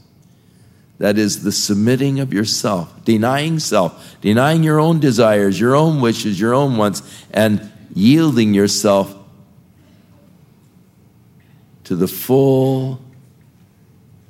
That 0.98 1.18
is 1.18 1.42
the 1.42 1.52
submitting 1.52 2.20
of 2.20 2.32
yourself, 2.32 3.04
denying 3.04 3.58
self, 3.58 4.16
denying 4.20 4.62
your 4.62 4.80
own 4.80 4.98
desires, 4.98 5.60
your 5.60 5.74
own 5.74 6.00
wishes, 6.00 6.40
your 6.40 6.54
own 6.54 6.76
wants, 6.78 7.02
and 7.32 7.70
yielding 7.94 8.54
yourself 8.54 9.14
to 11.84 11.94
the 11.94 12.08
full 12.08 13.00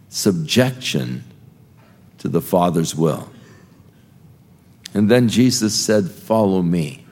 subjection 0.09 1.24
to 2.18 2.29
the 2.29 2.40
Father's 2.40 2.94
will. 2.94 3.31
And 4.92 5.09
then 5.09 5.29
Jesus 5.29 5.74
said, 5.74 6.11
Follow 6.11 6.62
me. 6.62 7.05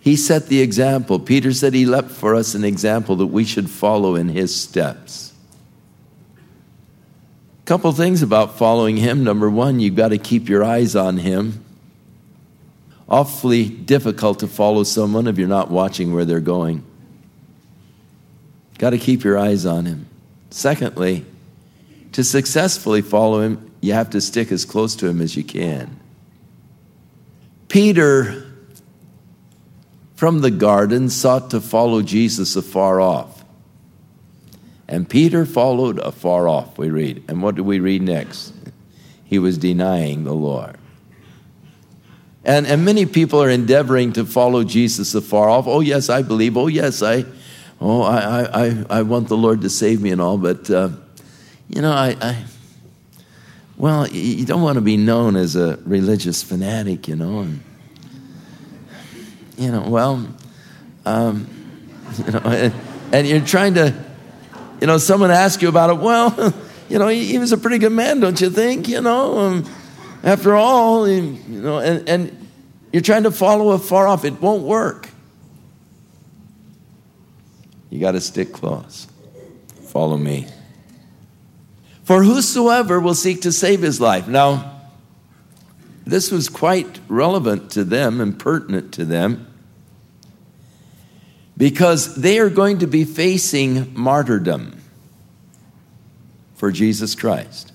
He 0.00 0.16
set 0.16 0.46
the 0.46 0.60
example. 0.60 1.18
Peter 1.18 1.52
said 1.52 1.74
he 1.74 1.84
left 1.84 2.10
for 2.10 2.34
us 2.34 2.54
an 2.54 2.64
example 2.64 3.16
that 3.16 3.26
we 3.26 3.44
should 3.44 3.68
follow 3.68 4.14
in 4.14 4.28
his 4.28 4.54
steps. 4.54 5.27
Couple 7.68 7.92
things 7.92 8.22
about 8.22 8.56
following 8.56 8.96
him. 8.96 9.22
Number 9.22 9.50
one, 9.50 9.78
you've 9.78 9.94
got 9.94 10.08
to 10.08 10.16
keep 10.16 10.48
your 10.48 10.64
eyes 10.64 10.96
on 10.96 11.18
him. 11.18 11.62
Awfully 13.06 13.68
difficult 13.68 14.38
to 14.38 14.46
follow 14.46 14.84
someone 14.84 15.26
if 15.26 15.36
you're 15.36 15.48
not 15.48 15.70
watching 15.70 16.14
where 16.14 16.24
they're 16.24 16.40
going. 16.40 16.82
Got 18.78 18.90
to 18.90 18.98
keep 18.98 19.22
your 19.22 19.36
eyes 19.36 19.66
on 19.66 19.84
him. 19.84 20.06
Secondly, 20.48 21.26
to 22.12 22.24
successfully 22.24 23.02
follow 23.02 23.42
him, 23.42 23.70
you 23.82 23.92
have 23.92 24.08
to 24.10 24.22
stick 24.22 24.50
as 24.50 24.64
close 24.64 24.96
to 24.96 25.06
him 25.06 25.20
as 25.20 25.36
you 25.36 25.44
can. 25.44 26.00
Peter, 27.68 28.50
from 30.14 30.40
the 30.40 30.50
garden, 30.50 31.10
sought 31.10 31.50
to 31.50 31.60
follow 31.60 32.00
Jesus 32.00 32.56
afar 32.56 32.98
off. 32.98 33.37
And 34.88 35.08
Peter 35.08 35.44
followed 35.44 35.98
afar 35.98 36.48
off, 36.48 36.78
we 36.78 36.90
read. 36.90 37.24
And 37.28 37.42
what 37.42 37.54
do 37.54 37.62
we 37.62 37.78
read 37.78 38.02
next? 38.02 38.54
He 39.24 39.38
was 39.38 39.58
denying 39.58 40.24
the 40.24 40.32
Lord. 40.32 40.76
And, 42.44 42.66
and 42.66 42.84
many 42.84 43.04
people 43.04 43.42
are 43.42 43.50
endeavoring 43.50 44.14
to 44.14 44.24
follow 44.24 44.64
Jesus 44.64 45.14
afar 45.14 45.50
off. 45.50 45.66
Oh, 45.66 45.80
yes, 45.80 46.08
I 46.08 46.22
believe. 46.22 46.56
Oh, 46.56 46.68
yes, 46.68 47.02
I, 47.02 47.26
oh, 47.80 48.02
I, 48.02 48.68
I, 48.68 48.84
I 48.88 49.02
want 49.02 49.28
the 49.28 49.36
Lord 49.36 49.60
to 49.60 49.68
save 49.68 50.00
me 50.00 50.10
and 50.10 50.20
all. 50.20 50.38
But, 50.38 50.70
uh, 50.70 50.88
you 51.68 51.82
know, 51.82 51.92
I, 51.92 52.16
I 52.20 52.44
well, 53.78 54.08
you 54.08 54.44
don't 54.44 54.62
want 54.62 54.74
to 54.74 54.80
be 54.80 54.96
known 54.96 55.36
as 55.36 55.54
a 55.54 55.76
religious 55.84 56.42
fanatic, 56.42 57.06
you 57.06 57.14
know. 57.14 57.40
And 57.40 57.60
you 59.56 59.70
know, 59.70 59.82
well, 59.88 60.26
um, 61.04 61.48
you 62.26 62.32
know, 62.32 62.40
and, 62.40 62.74
and 63.12 63.26
you're 63.26 63.40
trying 63.40 63.74
to, 63.74 63.94
you 64.80 64.86
know, 64.86 64.98
someone 64.98 65.30
asks 65.30 65.62
you 65.62 65.68
about 65.68 65.90
it. 65.90 65.98
Well, 65.98 66.54
you 66.88 66.98
know, 66.98 67.08
he, 67.08 67.24
he 67.26 67.38
was 67.38 67.52
a 67.52 67.58
pretty 67.58 67.78
good 67.78 67.92
man, 67.92 68.20
don't 68.20 68.40
you 68.40 68.50
think? 68.50 68.88
You 68.88 69.00
know, 69.00 69.38
um, 69.38 69.70
after 70.22 70.54
all, 70.54 71.04
he, 71.04 71.16
you 71.20 71.60
know, 71.60 71.78
and, 71.78 72.08
and 72.08 72.48
you're 72.92 73.02
trying 73.02 73.24
to 73.24 73.30
follow 73.30 73.74
it 73.74 73.78
far 73.78 74.06
off. 74.06 74.24
It 74.24 74.40
won't 74.40 74.62
work. 74.62 75.08
You 77.90 78.00
got 78.00 78.12
to 78.12 78.20
stick 78.20 78.52
close. 78.52 79.06
Follow 79.86 80.16
me. 80.16 80.46
For 82.04 82.22
whosoever 82.22 83.00
will 83.00 83.14
seek 83.14 83.42
to 83.42 83.52
save 83.52 83.80
his 83.80 84.00
life. 84.00 84.28
Now, 84.28 84.80
this 86.06 86.30
was 86.30 86.48
quite 86.48 87.00
relevant 87.08 87.70
to 87.72 87.84
them 87.84 88.20
and 88.20 88.38
pertinent 88.38 88.92
to 88.94 89.04
them 89.04 89.47
because 91.58 92.14
they 92.14 92.38
are 92.38 92.48
going 92.48 92.78
to 92.78 92.86
be 92.86 93.04
facing 93.04 93.92
martyrdom 93.94 94.80
for 96.54 96.70
Jesus 96.70 97.14
Christ. 97.14 97.72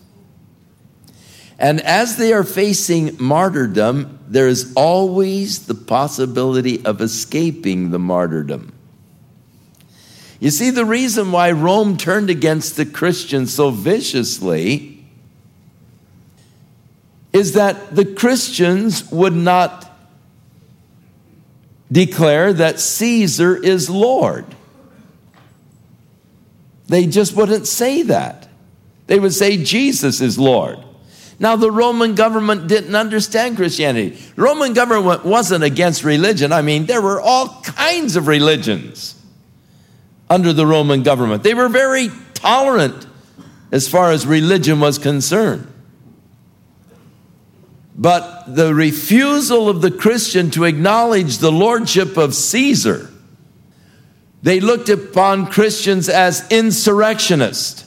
And 1.59 1.81
as 1.81 2.17
they 2.17 2.33
are 2.33 2.43
facing 2.43 3.17
martyrdom, 3.19 4.19
there 4.27 4.47
is 4.47 4.73
always 4.75 5.67
the 5.67 5.75
possibility 5.75 6.83
of 6.83 7.01
escaping 7.01 7.91
the 7.91 7.99
martyrdom. 7.99 8.73
You 10.39 10.49
see, 10.49 10.71
the 10.71 10.85
reason 10.85 11.31
why 11.31 11.51
Rome 11.51 11.95
turned 11.95 12.29
against 12.29 12.75
the 12.75 12.85
Christians 12.85 13.53
so 13.53 13.69
viciously 13.69 15.05
is 17.31 17.53
that 17.53 17.95
the 17.95 18.05
Christians 18.05 19.09
would 19.11 19.33
not 19.33 19.92
declare 21.93 22.51
that 22.53 22.79
Caesar 22.79 23.55
is 23.55 23.89
Lord. 23.89 24.45
They 26.87 27.05
just 27.05 27.35
wouldn't 27.35 27.67
say 27.67 28.01
that. 28.03 28.49
They 29.07 29.19
would 29.19 29.33
say 29.33 29.63
Jesus 29.63 30.19
is 30.19 30.37
Lord. 30.37 30.79
Now, 31.39 31.55
the 31.55 31.71
Roman 31.71 32.15
government 32.15 32.67
didn't 32.67 32.95
understand 32.95 33.57
Christianity. 33.57 34.17
Roman 34.35 34.73
government 34.73 35.25
wasn't 35.25 35.63
against 35.63 36.03
religion. 36.03 36.51
I 36.51 36.61
mean, 36.61 36.85
there 36.85 37.01
were 37.01 37.19
all 37.19 37.61
kinds 37.63 38.15
of 38.15 38.27
religions 38.27 39.19
under 40.29 40.53
the 40.53 40.65
Roman 40.65 41.03
government. 41.03 41.43
They 41.43 41.53
were 41.53 41.69
very 41.69 42.09
tolerant 42.33 43.07
as 43.71 43.87
far 43.87 44.11
as 44.11 44.25
religion 44.25 44.79
was 44.79 44.97
concerned. 44.97 45.72
But 47.95 48.55
the 48.55 48.73
refusal 48.73 49.69
of 49.69 49.81
the 49.81 49.91
Christian 49.91 50.49
to 50.51 50.63
acknowledge 50.63 51.37
the 51.37 51.51
lordship 51.51 52.17
of 52.17 52.33
Caesar, 52.33 53.09
they 54.41 54.59
looked 54.59 54.89
upon 54.89 55.47
Christians 55.47 56.09
as 56.09 56.47
insurrectionists. 56.51 57.85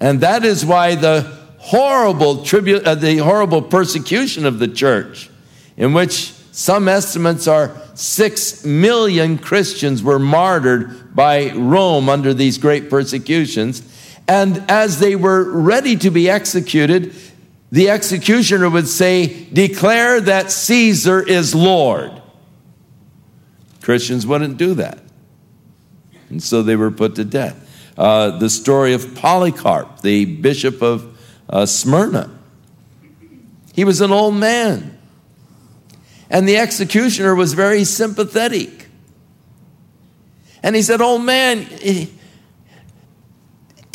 And 0.00 0.20
that 0.20 0.44
is 0.44 0.64
why 0.64 0.94
the 0.94 1.22
horrible 1.58 2.44
tribute, 2.44 2.84
uh, 2.84 2.94
the 2.94 3.18
horrible 3.18 3.62
persecution 3.62 4.46
of 4.46 4.58
the 4.58 4.68
church, 4.68 5.30
in 5.76 5.92
which 5.92 6.32
some 6.52 6.88
estimates 6.88 7.48
are 7.48 7.74
six 7.94 8.64
million 8.64 9.38
Christians 9.38 10.02
were 10.02 10.18
martyred 10.18 11.14
by 11.14 11.50
Rome 11.52 12.08
under 12.08 12.32
these 12.32 12.58
great 12.58 12.88
persecutions. 12.88 13.82
And 14.28 14.64
as 14.70 15.00
they 15.00 15.16
were 15.16 15.50
ready 15.50 15.96
to 15.96 16.10
be 16.10 16.30
executed, 16.30 17.14
the 17.74 17.90
executioner 17.90 18.70
would 18.70 18.86
say, 18.86 19.46
Declare 19.52 20.20
that 20.20 20.52
Caesar 20.52 21.20
is 21.20 21.56
Lord. 21.56 22.22
Christians 23.82 24.24
wouldn't 24.24 24.58
do 24.58 24.74
that. 24.74 25.00
And 26.28 26.40
so 26.40 26.62
they 26.62 26.76
were 26.76 26.92
put 26.92 27.16
to 27.16 27.24
death. 27.24 27.92
Uh, 27.98 28.38
the 28.38 28.48
story 28.48 28.94
of 28.94 29.16
Polycarp, 29.16 30.02
the 30.02 30.24
bishop 30.24 30.82
of 30.82 31.18
uh, 31.50 31.66
Smyrna. 31.66 32.30
He 33.72 33.82
was 33.82 34.00
an 34.00 34.12
old 34.12 34.36
man. 34.36 34.96
And 36.30 36.48
the 36.48 36.58
executioner 36.58 37.34
was 37.34 37.54
very 37.54 37.82
sympathetic. 37.82 38.86
And 40.62 40.76
he 40.76 40.82
said, 40.82 41.00
Old 41.00 41.24
man, 41.24 41.66
it 41.70 42.08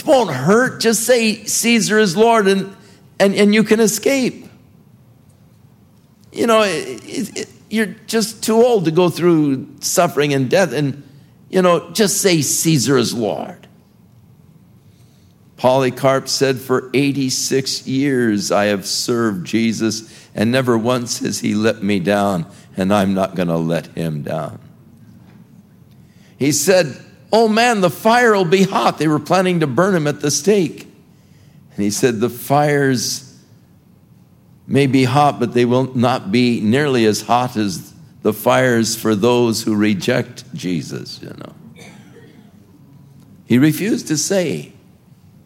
won't 0.05 0.31
hurt. 0.31 0.81
Just 0.81 1.05
say 1.05 1.45
Caesar 1.45 1.97
is 1.97 2.17
Lord. 2.17 2.45
And 2.49 2.75
and, 3.19 3.35
and 3.35 3.53
you 3.53 3.63
can 3.63 3.79
escape. 3.79 4.45
You 6.31 6.47
know, 6.47 6.61
it, 6.63 7.37
it, 7.37 7.49
you're 7.69 7.95
just 8.07 8.43
too 8.43 8.55
old 8.55 8.85
to 8.85 8.91
go 8.91 9.09
through 9.09 9.67
suffering 9.81 10.33
and 10.33 10.49
death, 10.49 10.73
and, 10.73 11.03
you 11.49 11.61
know, 11.61 11.91
just 11.91 12.21
say 12.21 12.41
Caesar 12.41 12.97
is 12.97 13.13
Lord. 13.13 13.67
Polycarp 15.57 16.29
said, 16.29 16.59
For 16.59 16.89
86 16.93 17.85
years 17.85 18.51
I 18.51 18.65
have 18.65 18.85
served 18.85 19.45
Jesus, 19.45 20.29
and 20.33 20.51
never 20.51 20.77
once 20.77 21.19
has 21.19 21.39
he 21.39 21.53
let 21.53 21.83
me 21.83 21.99
down, 21.99 22.45
and 22.77 22.93
I'm 22.93 23.13
not 23.13 23.35
going 23.35 23.49
to 23.49 23.57
let 23.57 23.87
him 23.87 24.23
down. 24.23 24.59
He 26.37 26.53
said, 26.53 26.97
Oh 27.31 27.47
man, 27.47 27.81
the 27.81 27.89
fire 27.89 28.33
will 28.33 28.45
be 28.45 28.63
hot. 28.63 28.97
They 28.97 29.07
were 29.07 29.19
planning 29.19 29.59
to 29.59 29.67
burn 29.67 29.93
him 29.93 30.07
at 30.07 30.21
the 30.21 30.31
stake. 30.31 30.88
And 31.79 31.85
he 31.85 31.91
said, 31.91 32.19
The 32.19 32.29
fires 32.29 33.39
may 34.67 34.85
be 34.85 35.05
hot, 35.05 35.39
but 35.39 35.53
they 35.53 35.63
will 35.63 35.95
not 35.95 36.29
be 36.29 36.59
nearly 36.59 37.05
as 37.05 37.21
hot 37.21 37.55
as 37.55 37.93
the 38.21 38.33
fires 38.33 38.97
for 38.97 39.15
those 39.15 39.63
who 39.63 39.77
reject 39.77 40.53
Jesus, 40.53 41.21
you 41.21 41.29
know. 41.29 41.85
He 43.45 43.57
refused 43.57 44.09
to 44.09 44.17
say, 44.17 44.73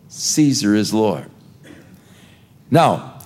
Caesar 0.08 0.74
is 0.74 0.92
Lord. 0.92 1.30
Now, 2.72 3.20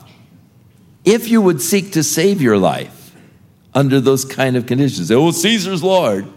if 1.06 1.30
you 1.30 1.42
would 1.42 1.62
seek 1.62 1.94
to 1.94 2.04
save 2.04 2.42
your 2.42 2.58
life 2.58 3.16
under 3.74 4.02
those 4.02 4.26
kind 4.26 4.58
of 4.58 4.66
conditions, 4.66 5.10
oh, 5.14 5.32
Caesar's 5.32 5.82
Lord, 5.82 6.28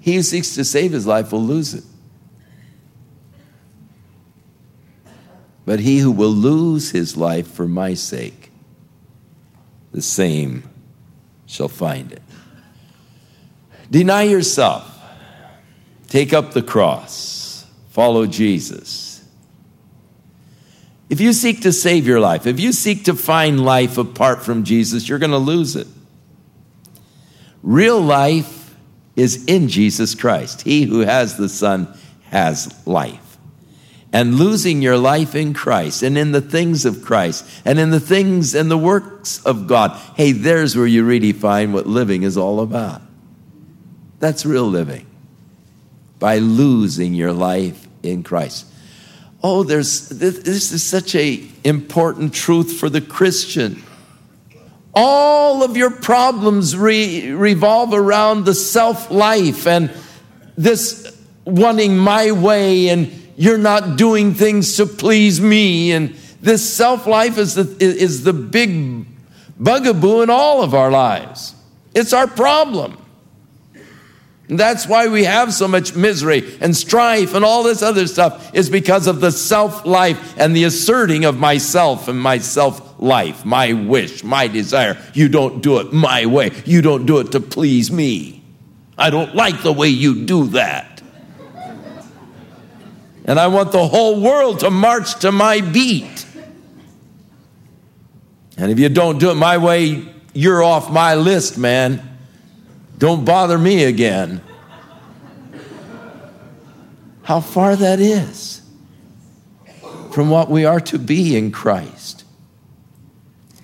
he 0.00 0.14
who 0.14 0.22
seeks 0.22 0.54
to 0.54 0.64
save 0.64 0.92
his 0.92 1.06
life 1.06 1.30
will 1.30 1.42
lose 1.42 1.74
it. 1.74 1.84
But 5.64 5.80
he 5.80 5.98
who 5.98 6.10
will 6.10 6.30
lose 6.30 6.90
his 6.90 7.16
life 7.16 7.46
for 7.46 7.66
my 7.66 7.94
sake, 7.94 8.50
the 9.92 10.02
same 10.02 10.68
shall 11.46 11.68
find 11.68 12.12
it. 12.12 12.22
Deny 13.90 14.24
yourself, 14.24 14.90
take 16.08 16.32
up 16.32 16.52
the 16.52 16.62
cross, 16.62 17.66
follow 17.90 18.26
Jesus. 18.26 19.24
If 21.08 21.20
you 21.20 21.32
seek 21.32 21.62
to 21.62 21.72
save 21.72 22.06
your 22.06 22.20
life, 22.20 22.46
if 22.46 22.58
you 22.58 22.72
seek 22.72 23.04
to 23.04 23.14
find 23.14 23.64
life 23.64 23.98
apart 23.98 24.42
from 24.42 24.64
Jesus, 24.64 25.08
you're 25.08 25.18
going 25.18 25.30
to 25.30 25.38
lose 25.38 25.76
it. 25.76 25.86
Real 27.62 28.00
life 28.00 28.74
is 29.16 29.44
in 29.46 29.68
Jesus 29.68 30.14
Christ. 30.14 30.62
He 30.62 30.82
who 30.82 31.00
has 31.00 31.36
the 31.36 31.48
Son 31.48 31.88
has 32.30 32.74
life 32.86 33.23
and 34.14 34.36
losing 34.36 34.80
your 34.80 34.96
life 34.96 35.34
in 35.34 35.52
Christ 35.52 36.04
and 36.04 36.16
in 36.16 36.30
the 36.30 36.40
things 36.40 36.84
of 36.84 37.02
Christ 37.02 37.44
and 37.64 37.80
in 37.80 37.90
the 37.90 37.98
things 37.98 38.54
and 38.54 38.70
the 38.70 38.78
works 38.78 39.44
of 39.44 39.66
God. 39.66 39.90
Hey, 40.16 40.30
there's 40.30 40.76
where 40.76 40.86
you 40.86 41.04
really 41.04 41.32
find 41.32 41.74
what 41.74 41.88
living 41.88 42.22
is 42.22 42.36
all 42.36 42.60
about. 42.60 43.02
That's 44.20 44.46
real 44.46 44.68
living. 44.68 45.04
By 46.20 46.38
losing 46.38 47.12
your 47.14 47.32
life 47.32 47.88
in 48.04 48.22
Christ. 48.22 48.66
Oh, 49.42 49.64
there's 49.64 50.08
this 50.10 50.70
is 50.70 50.84
such 50.84 51.16
a 51.16 51.44
important 51.64 52.32
truth 52.32 52.78
for 52.78 52.88
the 52.88 53.00
Christian. 53.00 53.82
All 54.94 55.64
of 55.64 55.76
your 55.76 55.90
problems 55.90 56.76
re, 56.76 57.32
revolve 57.32 57.92
around 57.92 58.44
the 58.44 58.54
self 58.54 59.10
life 59.10 59.66
and 59.66 59.90
this 60.56 61.20
wanting 61.44 61.98
my 61.98 62.30
way 62.30 62.90
and 62.90 63.23
you're 63.36 63.58
not 63.58 63.96
doing 63.96 64.34
things 64.34 64.76
to 64.76 64.86
please 64.86 65.40
me. 65.40 65.92
And 65.92 66.10
this 66.40 66.68
self 66.68 67.06
life 67.06 67.38
is 67.38 67.54
the, 67.54 67.76
is 67.80 68.24
the 68.24 68.32
big 68.32 69.06
bugaboo 69.58 70.22
in 70.22 70.30
all 70.30 70.62
of 70.62 70.74
our 70.74 70.90
lives. 70.90 71.54
It's 71.94 72.12
our 72.12 72.26
problem. 72.26 72.98
And 74.48 74.60
that's 74.60 74.86
why 74.86 75.08
we 75.08 75.24
have 75.24 75.54
so 75.54 75.66
much 75.66 75.96
misery 75.96 76.58
and 76.60 76.76
strife 76.76 77.34
and 77.34 77.44
all 77.44 77.62
this 77.62 77.80
other 77.80 78.06
stuff 78.06 78.54
is 78.54 78.68
because 78.68 79.06
of 79.06 79.20
the 79.20 79.32
self 79.32 79.86
life 79.86 80.38
and 80.38 80.54
the 80.54 80.64
asserting 80.64 81.24
of 81.24 81.38
myself 81.38 82.08
and 82.08 82.20
my 82.20 82.38
self 82.38 83.00
life, 83.00 83.44
my 83.46 83.72
wish, 83.72 84.22
my 84.22 84.46
desire. 84.46 84.98
You 85.14 85.28
don't 85.28 85.62
do 85.62 85.78
it 85.78 85.92
my 85.92 86.26
way. 86.26 86.50
You 86.66 86.82
don't 86.82 87.06
do 87.06 87.20
it 87.20 87.32
to 87.32 87.40
please 87.40 87.90
me. 87.90 88.42
I 88.98 89.10
don't 89.10 89.34
like 89.34 89.62
the 89.62 89.72
way 89.72 89.88
you 89.88 90.26
do 90.26 90.48
that. 90.48 90.93
And 93.24 93.40
I 93.40 93.46
want 93.46 93.72
the 93.72 93.86
whole 93.86 94.20
world 94.20 94.60
to 94.60 94.70
march 94.70 95.20
to 95.20 95.32
my 95.32 95.60
beat. 95.60 96.26
And 98.56 98.70
if 98.70 98.78
you 98.78 98.88
don't 98.88 99.18
do 99.18 99.30
it 99.30 99.34
my 99.34 99.58
way, 99.58 100.06
you're 100.32 100.62
off 100.62 100.90
my 100.90 101.14
list, 101.14 101.58
man. 101.58 102.18
Don't 102.98 103.24
bother 103.24 103.58
me 103.58 103.84
again. 103.84 104.40
How 107.22 107.40
far 107.40 107.74
that 107.74 108.00
is 108.00 108.60
from 110.12 110.30
what 110.30 110.50
we 110.50 110.64
are 110.64 110.80
to 110.80 110.98
be 110.98 111.36
in 111.36 111.50
Christ. 111.50 112.24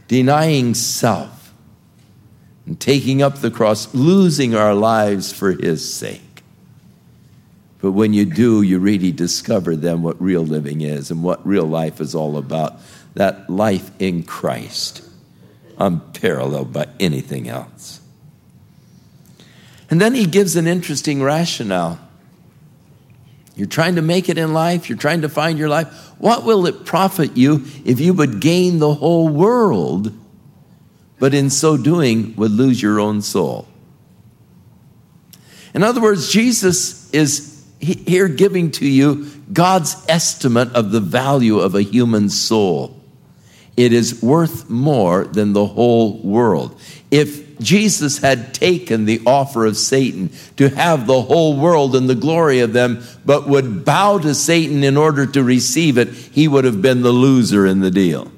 Denying 0.08 0.74
self 0.74 1.52
and 2.66 2.80
taking 2.80 3.22
up 3.22 3.36
the 3.36 3.50
cross, 3.50 3.94
losing 3.94 4.54
our 4.54 4.74
lives 4.74 5.32
for 5.32 5.52
His 5.52 5.92
sake. 5.92 6.29
But 7.80 7.92
when 7.92 8.12
you 8.12 8.26
do, 8.26 8.62
you 8.62 8.78
really 8.78 9.12
discover 9.12 9.74
then 9.74 10.02
what 10.02 10.20
real 10.20 10.42
living 10.42 10.82
is 10.82 11.10
and 11.10 11.22
what 11.22 11.46
real 11.46 11.64
life 11.64 12.00
is 12.00 12.14
all 12.14 12.36
about. 12.36 12.78
That 13.14 13.48
life 13.48 13.90
in 13.98 14.22
Christ, 14.22 15.02
unparalleled 15.78 16.72
by 16.72 16.88
anything 17.00 17.48
else. 17.48 18.00
And 19.88 20.00
then 20.00 20.14
he 20.14 20.26
gives 20.26 20.56
an 20.56 20.66
interesting 20.66 21.22
rationale. 21.22 21.98
You're 23.56 23.66
trying 23.66 23.96
to 23.96 24.02
make 24.02 24.28
it 24.28 24.38
in 24.38 24.52
life, 24.52 24.88
you're 24.88 24.98
trying 24.98 25.22
to 25.22 25.28
find 25.28 25.58
your 25.58 25.68
life. 25.68 25.88
What 26.18 26.44
will 26.44 26.66
it 26.66 26.84
profit 26.84 27.36
you 27.36 27.64
if 27.84 27.98
you 27.98 28.12
would 28.14 28.40
gain 28.40 28.78
the 28.78 28.94
whole 28.94 29.28
world, 29.28 30.12
but 31.18 31.34
in 31.34 31.50
so 31.50 31.76
doing 31.76 32.36
would 32.36 32.52
lose 32.52 32.80
your 32.80 33.00
own 33.00 33.22
soul? 33.22 33.66
In 35.74 35.82
other 35.82 36.00
words, 36.00 36.32
Jesus 36.32 37.10
is 37.12 37.49
here 37.80 38.28
giving 38.28 38.70
to 38.72 38.86
you 38.86 39.26
God's 39.52 39.96
estimate 40.08 40.72
of 40.74 40.90
the 40.90 41.00
value 41.00 41.58
of 41.58 41.74
a 41.74 41.82
human 41.82 42.28
soul. 42.28 42.96
It 43.76 43.92
is 43.92 44.22
worth 44.22 44.68
more 44.68 45.24
than 45.24 45.54
the 45.54 45.64
whole 45.64 46.18
world. 46.18 46.78
If 47.10 47.58
Jesus 47.58 48.18
had 48.18 48.52
taken 48.52 49.06
the 49.06 49.22
offer 49.24 49.64
of 49.64 49.76
Satan 49.76 50.30
to 50.56 50.68
have 50.68 51.06
the 51.06 51.22
whole 51.22 51.58
world 51.58 51.96
and 51.96 52.08
the 52.08 52.14
glory 52.14 52.60
of 52.60 52.72
them, 52.74 53.02
but 53.24 53.48
would 53.48 53.84
bow 53.84 54.18
to 54.18 54.34
Satan 54.34 54.84
in 54.84 54.96
order 54.96 55.24
to 55.26 55.42
receive 55.42 55.96
it, 55.96 56.08
he 56.08 56.48
would 56.48 56.64
have 56.64 56.82
been 56.82 57.00
the 57.02 57.12
loser 57.12 57.66
in 57.66 57.80
the 57.80 57.90
deal. 57.90 58.30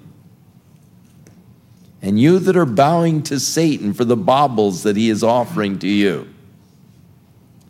And 2.00 2.20
you 2.20 2.38
that 2.40 2.56
are 2.56 2.66
bowing 2.66 3.22
to 3.24 3.38
Satan 3.38 3.92
for 3.92 4.04
the 4.04 4.16
baubles 4.16 4.82
that 4.82 4.96
he 4.96 5.08
is 5.08 5.22
offering 5.22 5.78
to 5.80 5.88
you, 5.88 6.28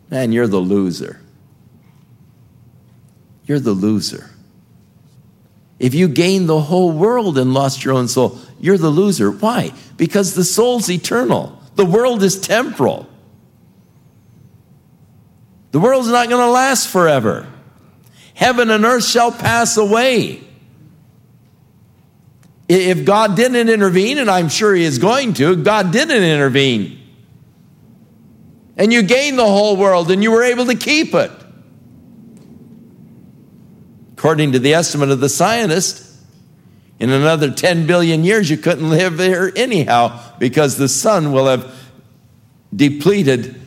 man, 0.09 0.31
you're 0.31 0.47
the 0.47 0.57
loser 0.57 1.22
you're 3.45 3.59
the 3.59 3.73
loser. 3.73 4.29
If 5.79 5.93
you 5.93 6.07
gain 6.07 6.45
the 6.45 6.61
whole 6.61 6.91
world 6.91 7.37
and 7.37 7.53
lost 7.53 7.83
your 7.83 7.93
own 7.93 8.07
soul, 8.07 8.37
you're 8.59 8.77
the 8.77 8.89
loser. 8.89 9.31
Why? 9.31 9.71
Because 9.97 10.33
the 10.33 10.43
soul's 10.43 10.89
eternal, 10.89 11.59
the 11.75 11.85
world 11.85 12.23
is 12.23 12.39
temporal. 12.39 13.09
The 15.71 15.79
world's 15.79 16.07
not 16.07 16.29
going 16.29 16.45
to 16.45 16.51
last 16.51 16.87
forever. 16.87 17.51
Heaven 18.35 18.69
and 18.69 18.85
earth 18.85 19.05
shall 19.05 19.31
pass 19.31 19.75
away. 19.75 20.43
If 22.69 23.05
God 23.05 23.35
didn't 23.35 23.69
intervene, 23.69 24.19
and 24.19 24.29
I'm 24.29 24.49
sure 24.49 24.73
He 24.73 24.83
is 24.83 24.99
going 24.99 25.33
to, 25.35 25.55
God 25.55 25.91
didn't 25.91 26.23
intervene. 26.23 27.01
And 28.77 28.93
you 28.93 29.03
gained 29.03 29.37
the 29.37 29.45
whole 29.45 29.75
world 29.75 30.09
and 30.09 30.23
you 30.23 30.31
were 30.31 30.43
able 30.43 30.65
to 30.67 30.75
keep 30.75 31.13
it. 31.13 31.31
According 34.23 34.53
to 34.53 34.59
the 34.59 34.73
estimate 34.73 35.09
of 35.09 35.19
the 35.19 35.27
scientist, 35.27 36.09
in 36.97 37.09
another 37.09 37.51
10 37.51 37.85
billion 37.85 38.23
years, 38.23 38.49
you 38.49 38.55
couldn't 38.55 38.89
live 38.89 39.17
there 39.17 39.51
anyhow 39.53 40.17
because 40.39 40.77
the 40.77 40.87
sun 40.87 41.33
will 41.33 41.45
have 41.47 41.75
depleted 42.73 43.59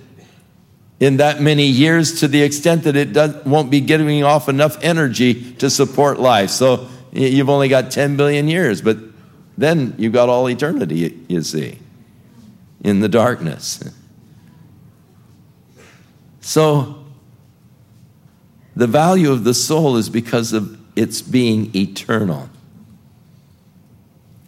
in 0.99 1.19
that 1.19 1.43
many 1.43 1.67
years 1.67 2.21
to 2.21 2.29
the 2.29 2.41
extent 2.43 2.85
that 2.85 2.97
it 2.97 3.45
won't 3.45 3.71
be 3.71 3.83
giving 3.83 4.25
off 4.25 4.49
enough 4.49 4.83
energy 4.83 5.53
to 5.57 5.69
support 5.69 6.19
life. 6.19 6.49
So 6.49 6.89
you've 7.13 7.51
only 7.51 7.69
got 7.69 7.91
10 7.91 8.17
billion 8.17 8.49
years, 8.49 8.81
but 8.81 8.97
then 9.59 9.95
you've 9.99 10.15
got 10.15 10.31
all 10.31 10.49
eternity, 10.49 11.23
you 11.29 11.43
see, 11.43 11.79
in 12.83 13.01
the 13.01 13.11
darkness. 13.11 13.85
So 16.41 17.06
the 18.77 18.87
value 18.87 19.33
of 19.33 19.43
the 19.43 19.55
soul 19.55 19.97
is 19.97 20.11
because 20.11 20.53
of 20.53 20.79
its 20.95 21.23
being 21.23 21.75
eternal. 21.75 22.51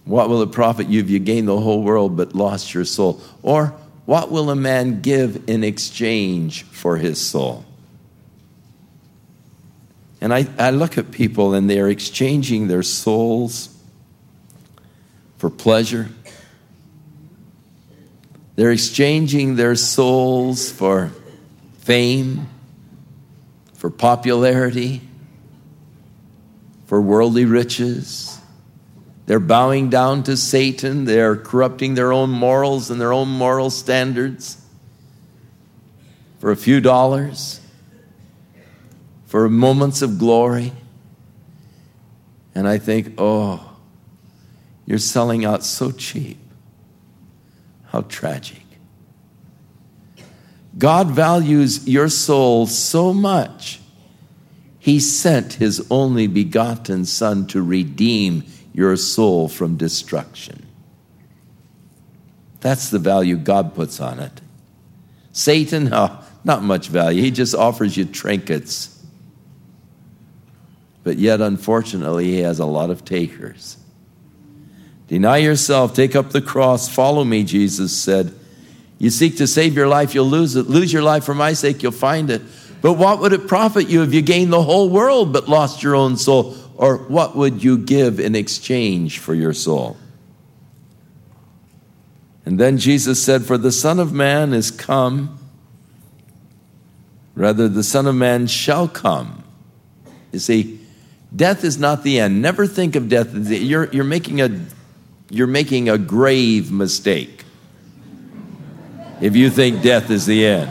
What 0.04 0.28
will 0.28 0.42
it 0.42 0.52
profit 0.52 0.88
you 0.88 1.00
if 1.00 1.10
you 1.10 1.18
gain 1.18 1.46
the 1.46 1.58
whole 1.58 1.82
world 1.82 2.16
but 2.16 2.34
lost 2.34 2.74
your 2.74 2.84
soul? 2.84 3.20
Or 3.42 3.74
what 4.04 4.30
will 4.30 4.50
a 4.50 4.56
man 4.56 5.00
give 5.00 5.48
in 5.48 5.64
exchange 5.64 6.64
for 6.64 6.98
his 6.98 7.20
soul? 7.20 7.64
And 10.20 10.32
I, 10.32 10.46
I 10.58 10.70
look 10.70 10.98
at 10.98 11.10
people 11.10 11.54
and 11.54 11.68
they're 11.68 11.88
exchanging 11.88 12.68
their 12.68 12.82
souls 12.82 13.74
for 15.38 15.48
pleasure. 15.48 16.08
They're 18.56 18.72
exchanging 18.72 19.56
their 19.56 19.76
souls 19.76 20.70
for 20.70 21.12
fame 21.78 22.48
for 23.88 23.94
popularity, 23.94 25.00
for 26.84 27.00
worldly 27.00 27.46
riches. 27.46 28.38
They're 29.24 29.40
bowing 29.40 29.88
down 29.88 30.24
to 30.24 30.36
Satan. 30.36 31.06
They're 31.06 31.36
corrupting 31.36 31.94
their 31.94 32.12
own 32.12 32.28
morals 32.28 32.90
and 32.90 33.00
their 33.00 33.14
own 33.14 33.28
moral 33.28 33.70
standards 33.70 34.62
for 36.38 36.50
a 36.50 36.56
few 36.56 36.82
dollars, 36.82 37.62
for 39.24 39.48
moments 39.48 40.02
of 40.02 40.18
glory. 40.18 40.72
And 42.54 42.68
I 42.68 42.76
think, 42.76 43.14
oh, 43.16 43.74
you're 44.84 44.98
selling 44.98 45.46
out 45.46 45.64
so 45.64 45.92
cheap. 45.92 46.36
How 47.86 48.02
tragic. 48.02 48.67
God 50.78 51.08
values 51.08 51.88
your 51.88 52.08
soul 52.08 52.66
so 52.66 53.12
much, 53.12 53.80
He 54.78 55.00
sent 55.00 55.54
His 55.54 55.84
only 55.90 56.28
begotten 56.28 57.04
Son 57.04 57.46
to 57.48 57.60
redeem 57.62 58.44
your 58.72 58.96
soul 58.96 59.48
from 59.48 59.76
destruction. 59.76 60.64
That's 62.60 62.90
the 62.90 62.98
value 62.98 63.36
God 63.36 63.74
puts 63.74 64.00
on 64.00 64.20
it. 64.20 64.40
Satan, 65.32 65.90
oh, 65.92 66.24
not 66.44 66.62
much 66.62 66.88
value. 66.88 67.22
He 67.22 67.30
just 67.30 67.54
offers 67.54 67.96
you 67.96 68.04
trinkets. 68.04 68.94
But 71.04 71.18
yet, 71.18 71.40
unfortunately, 71.40 72.26
he 72.26 72.38
has 72.40 72.58
a 72.58 72.66
lot 72.66 72.90
of 72.90 73.04
takers. 73.04 73.76
Deny 75.06 75.38
yourself, 75.38 75.94
take 75.94 76.14
up 76.14 76.30
the 76.30 76.42
cross, 76.42 76.88
follow 76.88 77.24
me, 77.24 77.44
Jesus 77.44 77.96
said. 77.96 78.37
You 78.98 79.10
seek 79.10 79.36
to 79.36 79.46
save 79.46 79.74
your 79.74 79.86
life, 79.86 80.14
you'll 80.14 80.26
lose 80.26 80.56
it. 80.56 80.68
Lose 80.68 80.92
your 80.92 81.02
life 81.02 81.24
for 81.24 81.34
my 81.34 81.52
sake, 81.52 81.82
you'll 81.82 81.92
find 81.92 82.30
it. 82.30 82.42
But 82.80 82.94
what 82.94 83.20
would 83.20 83.32
it 83.32 83.48
profit 83.48 83.88
you 83.88 84.02
if 84.02 84.12
you 84.12 84.22
gained 84.22 84.52
the 84.52 84.62
whole 84.62 84.88
world 84.88 85.32
but 85.32 85.48
lost 85.48 85.82
your 85.82 85.94
own 85.94 86.16
soul? 86.16 86.56
Or 86.76 86.96
what 86.96 87.36
would 87.36 87.62
you 87.62 87.78
give 87.78 88.20
in 88.20 88.34
exchange 88.34 89.18
for 89.18 89.34
your 89.34 89.52
soul? 89.52 89.96
And 92.44 92.58
then 92.58 92.78
Jesus 92.78 93.22
said, 93.22 93.44
For 93.44 93.58
the 93.58 93.72
Son 93.72 93.98
of 93.98 94.12
Man 94.12 94.52
is 94.52 94.70
come, 94.70 95.38
rather, 97.34 97.68
the 97.68 97.82
Son 97.82 98.06
of 98.06 98.14
Man 98.14 98.46
shall 98.46 98.88
come. 98.88 99.44
You 100.32 100.38
see, 100.38 100.80
death 101.34 101.64
is 101.64 101.78
not 101.78 102.04
the 102.04 102.20
end. 102.20 102.40
Never 102.40 102.66
think 102.66 102.96
of 102.96 103.08
death. 103.08 103.34
You're, 103.34 103.92
you're, 103.92 104.04
making, 104.04 104.40
a, 104.40 104.60
you're 105.30 105.46
making 105.46 105.88
a 105.88 105.98
grave 105.98 106.70
mistake 106.70 107.44
if 109.20 109.34
you 109.34 109.50
think 109.50 109.82
death 109.82 110.10
is 110.10 110.26
the 110.26 110.46
end. 110.46 110.70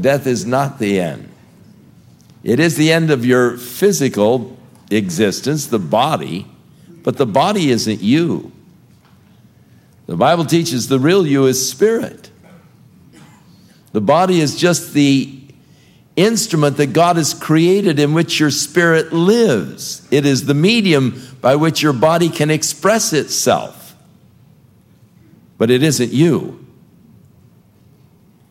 death 0.00 0.26
is 0.26 0.44
not 0.44 0.78
the 0.78 1.00
end. 1.00 1.32
It 2.44 2.60
is 2.60 2.76
the 2.76 2.92
end 2.92 3.10
of 3.10 3.24
your 3.24 3.56
physical 3.56 4.56
existence, 4.90 5.66
the 5.66 5.78
body, 5.78 6.46
but 7.02 7.16
the 7.16 7.26
body 7.26 7.70
isn't 7.70 8.02
you. 8.02 8.52
The 10.06 10.16
Bible 10.16 10.44
teaches 10.44 10.88
the 10.88 11.00
real 11.00 11.26
you 11.26 11.46
is 11.46 11.68
spirit. 11.68 12.30
The 13.92 14.00
body 14.00 14.40
is 14.40 14.56
just 14.56 14.92
the 14.92 15.32
instrument 16.14 16.76
that 16.76 16.92
God 16.92 17.16
has 17.16 17.34
created 17.34 17.98
in 17.98 18.14
which 18.14 18.38
your 18.38 18.50
spirit 18.50 19.12
lives. 19.12 20.06
It 20.10 20.24
is 20.24 20.46
the 20.46 20.54
medium 20.54 21.20
by 21.40 21.56
which 21.56 21.82
your 21.82 21.92
body 21.92 22.28
can 22.28 22.50
express 22.50 23.12
itself 23.12 23.75
but 25.58 25.70
it 25.70 25.82
isn't 25.82 26.12
you. 26.12 26.66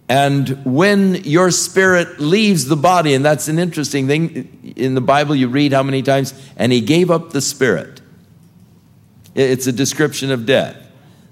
And 0.07 0.63
when 0.65 1.15
your 1.23 1.49
spirit 1.49 2.19
leaves 2.19 2.65
the 2.65 2.75
body, 2.75 3.15
and 3.15 3.25
that's 3.25 3.47
an 3.47 3.57
interesting 3.57 4.07
thing 4.07 4.73
in 4.75 4.93
the 4.93 5.01
Bible, 5.01 5.35
you 5.35 5.47
read 5.47 5.73
how 5.73 5.81
many 5.81 6.03
times, 6.03 6.33
and 6.57 6.71
he 6.71 6.81
gave 6.81 7.09
up 7.09 7.31
the 7.31 7.41
spirit. 7.41 8.01
It's 9.33 9.67
a 9.67 9.71
description 9.71 10.31
of 10.31 10.45
death. 10.45 10.77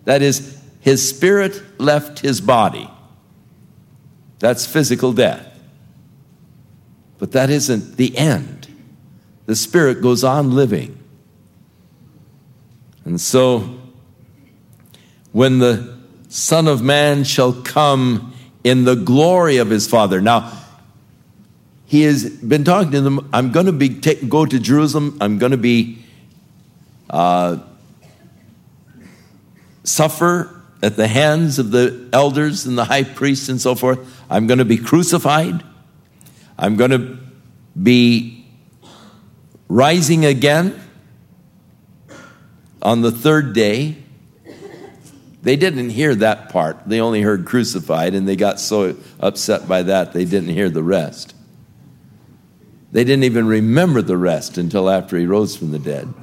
That 0.05 0.21
is, 0.21 0.59
his 0.81 1.07
spirit 1.07 1.79
left 1.79 2.19
his 2.19 2.41
body. 2.41 2.89
That's 4.39 4.65
physical 4.65 5.13
death. 5.13 5.47
But 7.19 7.31
that 7.33 7.49
isn't 7.49 7.95
the 7.95 8.17
end. 8.17 8.67
The 9.45 9.55
spirit 9.55 10.01
goes 10.01 10.23
on 10.23 10.55
living. 10.55 10.97
And 13.05 13.21
so, 13.21 13.79
when 15.33 15.59
the 15.59 15.97
Son 16.29 16.67
of 16.67 16.81
Man 16.81 17.25
shall 17.25 17.51
come 17.51 18.33
in 18.63 18.85
the 18.85 18.95
glory 18.95 19.57
of 19.57 19.69
his 19.69 19.85
Father. 19.85 20.21
Now, 20.21 20.51
he 21.85 22.03
has 22.03 22.27
been 22.27 22.63
talking 22.63 22.91
to 22.91 23.01
them. 23.01 23.29
I'm 23.33 23.51
going 23.51 23.65
to 23.65 23.71
be 23.71 23.89
go 23.89 24.45
to 24.45 24.59
Jerusalem. 24.59 25.17
I'm 25.19 25.37
going 25.37 25.51
to 25.51 25.57
be 25.57 25.99
uh, 27.09 27.57
suffer 29.83 30.61
at 30.81 30.95
the 30.95 31.07
hands 31.07 31.59
of 31.59 31.71
the 31.71 32.09
elders 32.11 32.65
and 32.65 32.77
the 32.77 32.85
high 32.85 33.03
priests 33.03 33.49
and 33.49 33.59
so 33.61 33.75
forth. 33.75 33.99
I'm 34.29 34.47
going 34.47 34.57
to 34.59 34.65
be 34.65 34.77
crucified. 34.77 35.63
I'm 36.57 36.75
going 36.75 36.91
to 36.91 37.19
be 37.81 38.45
rising 39.67 40.25
again 40.25 40.79
on 42.81 43.01
the 43.01 43.11
third 43.11 43.53
day. 43.53 44.02
They 45.43 45.57
didn't 45.57 45.89
hear 45.89 46.15
that 46.15 46.49
part. 46.49 46.87
They 46.87 47.01
only 47.01 47.21
heard 47.21 47.45
crucified, 47.45 48.15
and 48.15 48.27
they 48.27 48.37
got 48.37 48.61
so 48.61 48.95
upset 49.19 49.67
by 49.67 49.83
that 49.83 50.13
they 50.13 50.23
didn't 50.23 50.49
hear 50.49 50.69
the 50.69 50.83
rest. 50.83 51.35
They 52.93 53.03
didn't 53.03 53.25
even 53.25 53.45
remember 53.45 54.01
the 54.01 54.17
rest 54.17 54.57
until 54.57 54.89
after 54.89 55.17
he 55.17 55.25
rose 55.25 55.55
from 55.55 55.71
the 55.71 55.79
dead. 55.79 56.13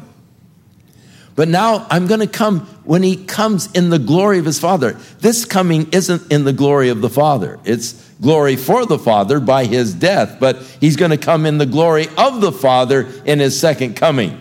But 1.36 1.48
now 1.48 1.86
I'm 1.90 2.06
going 2.06 2.20
to 2.20 2.26
come 2.26 2.60
when 2.84 3.02
he 3.02 3.16
comes 3.16 3.70
in 3.72 3.90
the 3.90 3.98
glory 3.98 4.38
of 4.38 4.46
his 4.46 4.58
Father. 4.58 4.92
This 5.20 5.44
coming 5.44 5.90
isn't 5.92 6.32
in 6.32 6.44
the 6.44 6.52
glory 6.52 6.88
of 6.88 7.02
the 7.02 7.10
Father, 7.10 7.58
it's 7.64 7.92
glory 8.22 8.56
for 8.56 8.86
the 8.86 8.98
Father 8.98 9.38
by 9.38 9.66
his 9.66 9.92
death, 9.92 10.38
but 10.40 10.62
he's 10.80 10.96
going 10.96 11.10
to 11.10 11.18
come 11.18 11.44
in 11.44 11.58
the 11.58 11.66
glory 11.66 12.08
of 12.16 12.40
the 12.40 12.52
Father 12.52 13.06
in 13.26 13.38
his 13.38 13.58
second 13.58 13.96
coming. 13.96 14.40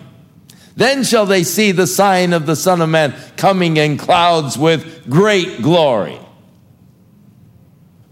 Then 0.76 1.04
shall 1.04 1.26
they 1.26 1.44
see 1.44 1.72
the 1.72 1.88
sign 1.88 2.34
of 2.34 2.46
the 2.46 2.56
Son 2.56 2.82
of 2.82 2.90
Man 2.90 3.14
coming 3.38 3.78
in 3.78 3.98
clouds 3.98 4.58
with 4.58 5.10
great 5.10 5.62
glory. 5.62 6.20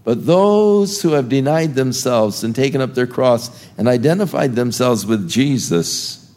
But 0.04 0.24
those 0.24 1.02
who 1.02 1.12
have 1.12 1.28
denied 1.28 1.74
themselves 1.74 2.42
and 2.42 2.54
taken 2.56 2.80
up 2.80 2.94
their 2.94 3.06
cross 3.06 3.66
and 3.76 3.86
identified 3.86 4.54
themselves 4.54 5.04
with 5.04 5.28
Jesus, 5.28 6.32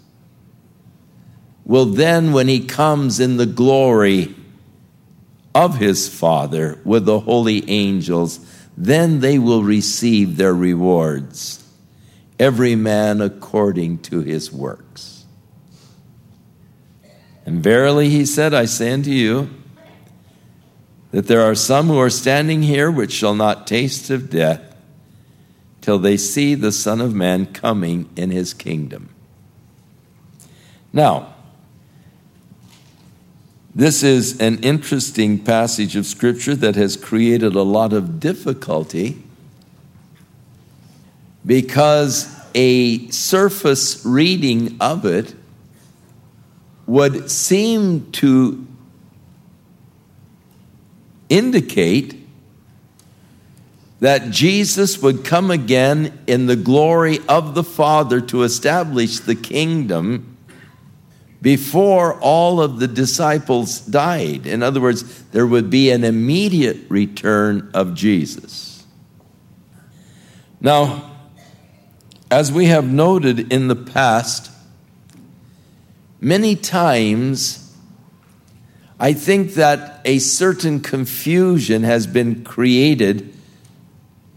will 1.63 1.85
then, 1.85 2.33
when 2.33 2.49
he 2.49 2.65
comes 2.65 3.19
in 3.19 3.37
the 3.37 3.45
glory 3.45 4.35
of 5.55 5.77
his 5.77 6.09
Father 6.09 6.79
with 6.83 7.05
the 7.05 7.21
holy 7.21 7.69
angels, 7.69 8.39
then 8.75 9.19
they 9.19 9.39
will 9.39 9.63
receive 9.63 10.37
their 10.37 10.53
rewards, 10.53 11.63
every 12.39 12.75
man 12.75 13.21
according 13.21 13.99
to 13.99 14.21
his 14.21 14.51
works. 14.51 14.80
And 17.45 17.63
verily, 17.63 18.09
he 18.09 18.25
said, 18.25 18.53
I 18.53 18.65
say 18.65 18.91
unto 18.91 19.09
you, 19.09 19.49
that 21.11 21.27
there 21.27 21.41
are 21.41 21.55
some 21.55 21.87
who 21.87 21.99
are 21.99 22.09
standing 22.09 22.63
here 22.63 22.89
which 22.89 23.11
shall 23.11 23.35
not 23.35 23.67
taste 23.67 24.09
of 24.09 24.29
death 24.29 24.75
till 25.81 25.99
they 25.99 26.15
see 26.15 26.55
the 26.55 26.71
Son 26.71 27.01
of 27.01 27.13
Man 27.13 27.47
coming 27.47 28.09
in 28.15 28.31
his 28.31 28.53
kingdom. 28.53 29.09
Now, 30.93 31.33
this 33.73 34.03
is 34.03 34.39
an 34.39 34.59
interesting 34.59 35.39
passage 35.39 35.95
of 35.95 36.05
Scripture 36.05 36.55
that 36.55 36.75
has 36.75 36.97
created 36.97 37.55
a 37.55 37.63
lot 37.63 37.93
of 37.93 38.19
difficulty 38.19 39.23
because 41.45 42.33
a 42.53 43.07
surface 43.09 44.05
reading 44.05 44.77
of 44.79 45.05
it 45.05 45.33
would 46.91 47.31
seem 47.31 48.11
to 48.11 48.67
indicate 51.29 52.17
that 54.01 54.29
Jesus 54.29 55.01
would 55.01 55.23
come 55.23 55.51
again 55.51 56.19
in 56.27 56.47
the 56.47 56.57
glory 56.57 57.19
of 57.29 57.55
the 57.55 57.63
Father 57.63 58.19
to 58.19 58.43
establish 58.43 59.21
the 59.21 59.35
kingdom 59.35 60.35
before 61.41 62.19
all 62.19 62.59
of 62.59 62.79
the 62.79 62.89
disciples 62.89 63.79
died. 63.79 64.45
In 64.45 64.61
other 64.61 64.81
words, 64.81 65.23
there 65.29 65.47
would 65.47 65.69
be 65.69 65.91
an 65.91 66.03
immediate 66.03 66.89
return 66.89 67.71
of 67.73 67.95
Jesus. 67.95 68.85
Now, 70.59 71.09
as 72.29 72.51
we 72.51 72.65
have 72.65 72.91
noted 72.91 73.53
in 73.53 73.69
the 73.69 73.77
past, 73.77 74.50
many 76.21 76.55
times 76.55 77.61
I 78.99 79.13
think 79.13 79.55
that 79.55 79.99
a 80.05 80.19
certain 80.19 80.79
confusion 80.79 81.81
has 81.81 82.05
been 82.05 82.43
created 82.43 83.33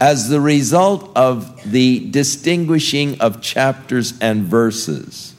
as 0.01 0.27
the 0.27 0.41
result 0.41 1.15
of 1.15 1.71
the 1.71 2.09
distinguishing 2.09 3.21
of 3.21 3.41
chapters 3.41 4.17
and 4.19 4.43
verses. 4.43 5.35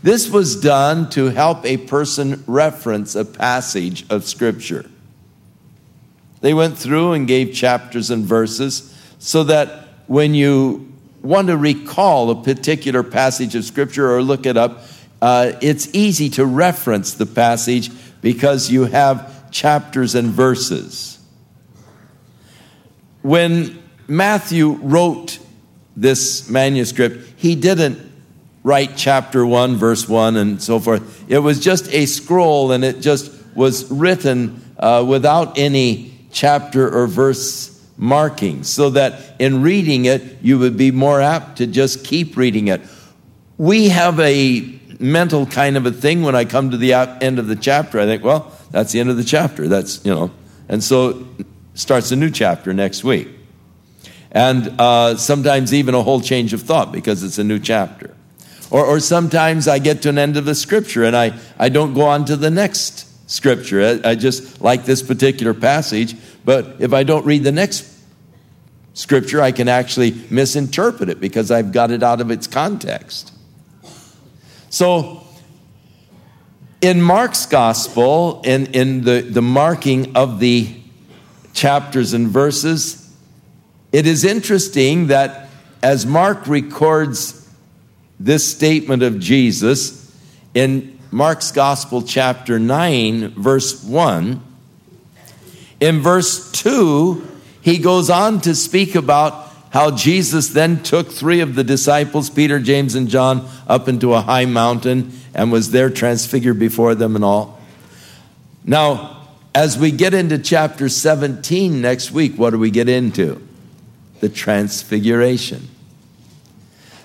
This 0.00 0.30
was 0.30 0.60
done 0.60 1.10
to 1.10 1.26
help 1.26 1.64
a 1.66 1.76
person 1.76 2.44
reference 2.46 3.16
a 3.16 3.24
passage 3.24 4.06
of 4.10 4.24
Scripture. 4.24 4.88
They 6.40 6.54
went 6.54 6.78
through 6.78 7.14
and 7.14 7.26
gave 7.26 7.52
chapters 7.52 8.10
and 8.10 8.24
verses 8.24 8.96
so 9.18 9.42
that 9.44 9.88
when 10.06 10.34
you 10.34 10.92
want 11.20 11.48
to 11.48 11.56
recall 11.56 12.30
a 12.30 12.42
particular 12.44 13.02
passage 13.02 13.56
of 13.56 13.64
Scripture 13.64 14.08
or 14.14 14.22
look 14.22 14.46
it 14.46 14.56
up, 14.56 14.84
uh, 15.20 15.52
it's 15.60 15.88
easy 15.94 16.30
to 16.30 16.46
reference 16.46 17.14
the 17.14 17.26
passage 17.26 17.90
because 18.20 18.70
you 18.70 18.84
have 18.84 19.50
chapters 19.50 20.14
and 20.14 20.28
verses. 20.28 21.18
When 23.22 23.82
Matthew 24.06 24.72
wrote 24.72 25.38
this 25.96 26.48
manuscript, 26.48 27.26
he 27.36 27.54
didn't 27.54 27.98
write 28.62 28.96
chapter 28.96 29.44
1, 29.44 29.76
verse 29.76 30.08
1, 30.08 30.36
and 30.36 30.62
so 30.62 30.78
forth. 30.78 31.24
It 31.28 31.38
was 31.38 31.60
just 31.60 31.92
a 31.92 32.06
scroll 32.06 32.72
and 32.72 32.84
it 32.84 33.00
just 33.00 33.32
was 33.54 33.90
written 33.90 34.62
uh, 34.78 35.04
without 35.06 35.58
any 35.58 36.14
chapter 36.30 36.88
or 36.88 37.06
verse 37.06 37.74
marking, 37.96 38.62
so 38.62 38.90
that 38.90 39.34
in 39.40 39.62
reading 39.62 40.04
it, 40.04 40.22
you 40.40 40.58
would 40.58 40.76
be 40.76 40.92
more 40.92 41.20
apt 41.20 41.58
to 41.58 41.66
just 41.66 42.04
keep 42.04 42.36
reading 42.36 42.68
it. 42.68 42.80
We 43.56 43.88
have 43.88 44.20
a 44.20 44.77
mental 44.98 45.46
kind 45.46 45.76
of 45.76 45.86
a 45.86 45.92
thing 45.92 46.22
when 46.22 46.34
I 46.34 46.44
come 46.44 46.70
to 46.70 46.76
the 46.76 46.92
end 46.94 47.38
of 47.38 47.46
the 47.46 47.56
chapter. 47.56 48.00
I 48.00 48.06
think, 48.06 48.24
well, 48.24 48.52
that's 48.70 48.92
the 48.92 49.00
end 49.00 49.10
of 49.10 49.16
the 49.16 49.24
chapter. 49.24 49.68
That's, 49.68 50.04
you 50.04 50.14
know, 50.14 50.30
and 50.68 50.82
so 50.82 51.26
starts 51.74 52.10
a 52.10 52.16
new 52.16 52.30
chapter 52.30 52.72
next 52.72 53.04
week. 53.04 53.28
And 54.30 54.78
uh, 54.78 55.16
sometimes 55.16 55.72
even 55.72 55.94
a 55.94 56.02
whole 56.02 56.20
change 56.20 56.52
of 56.52 56.62
thought 56.62 56.92
because 56.92 57.22
it's 57.22 57.38
a 57.38 57.44
new 57.44 57.58
chapter. 57.58 58.14
Or, 58.70 58.84
or 58.84 59.00
sometimes 59.00 59.66
I 59.66 59.78
get 59.78 60.02
to 60.02 60.10
an 60.10 60.18
end 60.18 60.36
of 60.36 60.44
the 60.44 60.54
scripture 60.54 61.04
and 61.04 61.16
I, 61.16 61.32
I 61.58 61.70
don't 61.70 61.94
go 61.94 62.02
on 62.02 62.26
to 62.26 62.36
the 62.36 62.50
next 62.50 63.30
scripture. 63.30 64.00
I, 64.04 64.10
I 64.10 64.14
just 64.14 64.60
like 64.60 64.84
this 64.84 65.02
particular 65.02 65.54
passage, 65.54 66.14
but 66.44 66.76
if 66.78 66.92
I 66.92 67.04
don't 67.04 67.24
read 67.24 67.44
the 67.44 67.52
next 67.52 67.96
scripture, 68.92 69.40
I 69.40 69.52
can 69.52 69.68
actually 69.68 70.12
misinterpret 70.28 71.08
it 71.08 71.20
because 71.20 71.50
I've 71.50 71.72
got 71.72 71.90
it 71.90 72.02
out 72.02 72.20
of 72.20 72.30
its 72.30 72.46
context. 72.46 73.32
So, 74.70 75.22
in 76.80 77.00
Mark's 77.00 77.46
gospel, 77.46 78.42
in, 78.44 78.66
in 78.66 79.02
the, 79.02 79.22
the 79.22 79.42
marking 79.42 80.14
of 80.14 80.40
the 80.40 80.68
chapters 81.54 82.12
and 82.12 82.28
verses, 82.28 83.12
it 83.92 84.06
is 84.06 84.24
interesting 84.24 85.06
that 85.08 85.48
as 85.82 86.04
Mark 86.04 86.46
records 86.46 87.48
this 88.20 88.46
statement 88.46 89.02
of 89.02 89.18
Jesus 89.18 90.14
in 90.54 90.98
Mark's 91.10 91.52
Gospel, 91.52 92.02
chapter 92.02 92.58
9, 92.58 93.30
verse 93.30 93.82
1. 93.82 94.42
In 95.80 96.00
verse 96.00 96.50
2, 96.52 97.26
he 97.62 97.78
goes 97.78 98.10
on 98.10 98.40
to 98.42 98.54
speak 98.54 98.94
about 98.94 99.47
how 99.70 99.90
Jesus 99.90 100.48
then 100.48 100.82
took 100.82 101.10
three 101.10 101.40
of 101.40 101.54
the 101.54 101.64
disciples, 101.64 102.30
Peter, 102.30 102.58
James, 102.58 102.94
and 102.94 103.08
John, 103.08 103.48
up 103.66 103.88
into 103.88 104.14
a 104.14 104.20
high 104.20 104.46
mountain 104.46 105.12
and 105.34 105.52
was 105.52 105.70
there 105.70 105.90
transfigured 105.90 106.58
before 106.58 106.94
them 106.94 107.14
and 107.14 107.24
all. 107.24 107.60
Now, 108.64 109.26
as 109.54 109.78
we 109.78 109.90
get 109.90 110.14
into 110.14 110.38
chapter 110.38 110.88
17 110.88 111.80
next 111.80 112.12
week, 112.12 112.36
what 112.36 112.50
do 112.50 112.58
we 112.58 112.70
get 112.70 112.88
into? 112.88 113.46
The 114.20 114.28
transfiguration. 114.28 115.68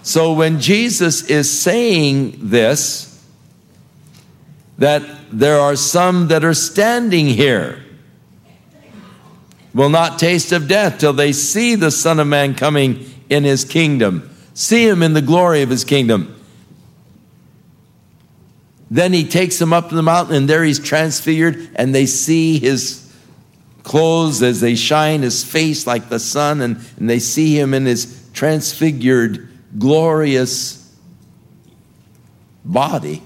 So 0.03 0.34
when 0.34 0.59
Jesus 0.59 1.24
is 1.30 1.51
saying 1.57 2.49
this, 2.49 3.09
that 4.78 5.03
there 5.32 5.59
are 5.59 5.76
some 5.76 6.28
that 6.30 6.43
are 6.43 6.53
standing 6.53 7.28
here 7.28 7.82
will 9.74 9.89
not 9.89 10.19
taste 10.19 10.51
of 10.51 10.67
death 10.67 10.99
till 10.99 11.13
they 11.13 11.32
see 11.32 11.76
the 11.76 11.91
Son 11.91 12.19
of 12.19 12.28
Man 12.28 12.55
coming 12.55 13.09
in 13.30 13.43
his 13.43 13.65
kingdom, 13.65 14.30
see 14.53 14.88
him 14.88 15.01
in 15.01 15.13
the 15.13 15.21
glory 15.21 15.61
of 15.61 15.69
his 15.69 15.84
kingdom. 15.84 16.39
Then 18.91 19.11
he 19.11 19.28
takes 19.28 19.57
them 19.57 19.74
up 19.74 19.89
to 19.89 19.95
the 19.95 20.03
mountain, 20.03 20.36
and 20.36 20.47
there 20.47 20.63
he's 20.63 20.80
transfigured, 20.80 21.69
and 21.76 21.95
they 21.95 22.05
see 22.05 22.59
his 22.59 23.11
clothes 23.82 24.43
as 24.43 24.61
they 24.61 24.76
shine, 24.76 25.24
his 25.24 25.43
face 25.43 25.88
like 25.88 26.09
the 26.09 26.19
sun, 26.19 26.61
and, 26.61 26.78
and 26.97 27.09
they 27.09 27.19
see 27.19 27.57
him 27.57 27.74
in 27.74 27.86
his 27.86 28.30
transfigured, 28.34 29.49
glorious 29.80 30.95
body. 32.63 33.24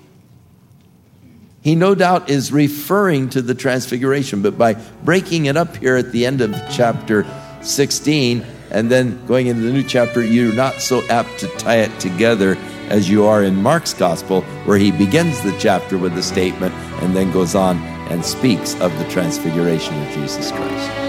He 1.68 1.76
no 1.76 1.96
doubt 1.96 2.30
is 2.30 2.50
referring 2.50 3.28
to 3.32 3.42
the 3.42 3.54
transfiguration, 3.54 4.42
but 4.42 4.58
by 4.58 4.76
breaking 5.04 5.48
it 5.48 5.58
up 5.58 5.76
here 5.76 5.98
at 5.98 6.14
the 6.14 6.26
end 6.26 6.40
of 6.40 6.56
chapter 6.72 7.26
16 7.62 8.46
and 8.72 8.90
then 8.90 9.26
going 9.26 9.48
into 9.48 9.64
the 9.64 9.74
new 9.74 9.84
chapter, 9.84 10.24
you're 10.24 10.54
not 10.54 10.76
so 10.76 11.06
apt 11.10 11.40
to 11.40 11.48
tie 11.58 11.80
it 11.80 12.00
together 12.00 12.56
as 12.88 13.10
you 13.10 13.26
are 13.26 13.44
in 13.44 13.62
Mark's 13.62 13.94
gospel, 13.94 14.44
where 14.64 14.78
he 14.78 14.92
begins 14.92 15.42
the 15.42 15.54
chapter 15.60 15.98
with 15.98 16.18
a 16.18 16.24
statement 16.24 16.74
and 17.04 17.14
then 17.14 17.34
goes 17.34 17.54
on 17.54 17.76
and 18.10 18.24
speaks 18.24 18.80
of 18.80 18.98
the 18.98 19.10
transfiguration 19.10 20.02
of 20.08 20.14
Jesus 20.14 20.54
Christ. 20.54 21.07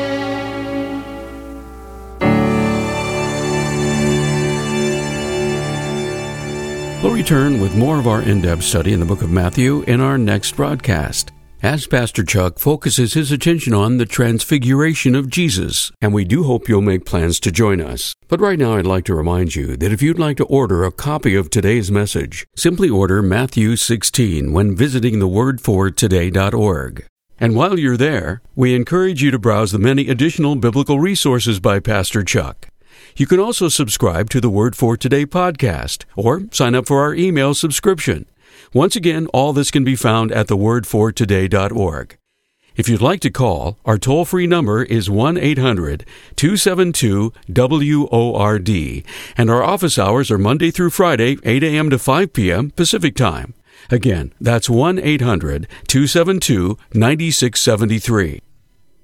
We'll 7.08 7.16
return 7.16 7.58
with 7.58 7.74
more 7.74 7.98
of 7.98 8.06
our 8.06 8.20
in 8.20 8.42
depth 8.42 8.64
study 8.64 8.92
in 8.92 9.00
the 9.00 9.06
book 9.06 9.22
of 9.22 9.30
Matthew 9.30 9.80
in 9.84 10.02
our 10.02 10.18
next 10.18 10.54
broadcast. 10.54 11.32
As 11.62 11.86
Pastor 11.86 12.22
Chuck 12.22 12.58
focuses 12.58 13.14
his 13.14 13.32
attention 13.32 13.72
on 13.72 13.96
the 13.96 14.04
transfiguration 14.04 15.14
of 15.14 15.30
Jesus, 15.30 15.90
and 16.02 16.12
we 16.12 16.26
do 16.26 16.42
hope 16.44 16.68
you'll 16.68 16.82
make 16.82 17.06
plans 17.06 17.40
to 17.40 17.50
join 17.50 17.80
us. 17.80 18.14
But 18.28 18.42
right 18.42 18.58
now, 18.58 18.76
I'd 18.76 18.84
like 18.84 19.06
to 19.06 19.14
remind 19.14 19.56
you 19.56 19.74
that 19.78 19.90
if 19.90 20.02
you'd 20.02 20.18
like 20.18 20.36
to 20.36 20.44
order 20.44 20.84
a 20.84 20.92
copy 20.92 21.34
of 21.34 21.48
today's 21.48 21.90
message, 21.90 22.46
simply 22.54 22.90
order 22.90 23.22
Matthew 23.22 23.76
16 23.76 24.52
when 24.52 24.76
visiting 24.76 25.14
thewordfortoday.org. 25.14 27.06
And 27.40 27.56
while 27.56 27.78
you're 27.78 27.96
there, 27.96 28.42
we 28.54 28.74
encourage 28.74 29.22
you 29.22 29.30
to 29.30 29.38
browse 29.38 29.72
the 29.72 29.78
many 29.78 30.10
additional 30.10 30.56
biblical 30.56 31.00
resources 31.00 31.58
by 31.58 31.80
Pastor 31.80 32.22
Chuck. 32.22 32.68
You 33.18 33.26
can 33.26 33.40
also 33.40 33.68
subscribe 33.68 34.30
to 34.30 34.40
the 34.40 34.48
Word 34.48 34.76
for 34.76 34.96
Today 34.96 35.26
podcast 35.26 36.04
or 36.14 36.42
sign 36.52 36.76
up 36.76 36.86
for 36.86 37.02
our 37.02 37.16
email 37.16 37.52
subscription. 37.52 38.26
Once 38.72 38.94
again, 38.94 39.26
all 39.34 39.52
this 39.52 39.72
can 39.72 39.82
be 39.82 39.96
found 39.96 40.30
at 40.30 40.46
thewordfortoday.org. 40.46 42.16
If 42.76 42.88
you'd 42.88 43.02
like 43.02 43.18
to 43.22 43.30
call, 43.30 43.76
our 43.84 43.98
toll 43.98 44.24
free 44.24 44.46
number 44.46 44.84
is 44.84 45.10
1 45.10 45.36
800 45.36 46.06
272 46.36 47.32
WORD, 47.48 48.70
and 49.36 49.50
our 49.50 49.64
office 49.64 49.98
hours 49.98 50.30
are 50.30 50.38
Monday 50.38 50.70
through 50.70 50.90
Friday, 50.90 51.38
8 51.42 51.64
a.m. 51.64 51.90
to 51.90 51.98
5 51.98 52.32
p.m. 52.32 52.70
Pacific 52.70 53.16
Time. 53.16 53.52
Again, 53.90 54.32
that's 54.40 54.70
1 54.70 55.00
800 55.00 55.66
272 55.88 56.78
9673. 56.94 58.42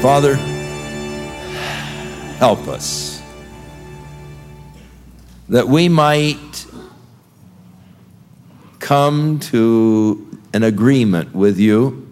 Father, 0.00 0.34
help 2.38 2.66
us 2.68 3.20
that 5.50 5.68
we 5.68 5.90
might 5.90 6.64
come 8.78 9.38
to 9.40 10.40
an 10.54 10.62
agreement 10.62 11.34
with 11.34 11.58
you 11.58 12.10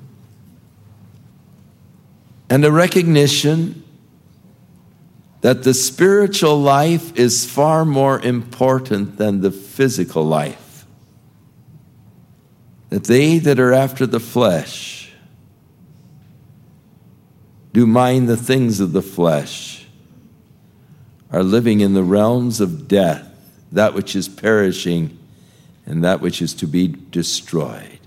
and 2.50 2.62
a 2.62 2.70
recognition 2.70 3.82
that 5.40 5.62
the 5.62 5.72
spiritual 5.72 6.60
life 6.60 7.16
is 7.16 7.50
far 7.50 7.86
more 7.86 8.20
important 8.20 9.16
than 9.16 9.40
the 9.40 9.50
physical 9.50 10.24
life. 10.24 10.84
That 12.90 13.04
they 13.04 13.38
that 13.38 13.58
are 13.58 13.72
after 13.72 14.06
the 14.06 14.20
flesh 14.20 14.97
do 17.78 17.86
mind 17.86 18.28
the 18.28 18.36
things 18.36 18.80
of 18.80 18.90
the 18.90 19.00
flesh 19.00 19.86
are 21.30 21.44
living 21.44 21.78
in 21.78 21.94
the 21.94 22.02
realms 22.02 22.60
of 22.60 22.88
death, 22.88 23.30
that 23.70 23.94
which 23.94 24.16
is 24.16 24.28
perishing 24.28 25.16
and 25.86 26.02
that 26.02 26.20
which 26.20 26.42
is 26.42 26.54
to 26.54 26.66
be 26.66 26.88
destroyed. 26.88 28.00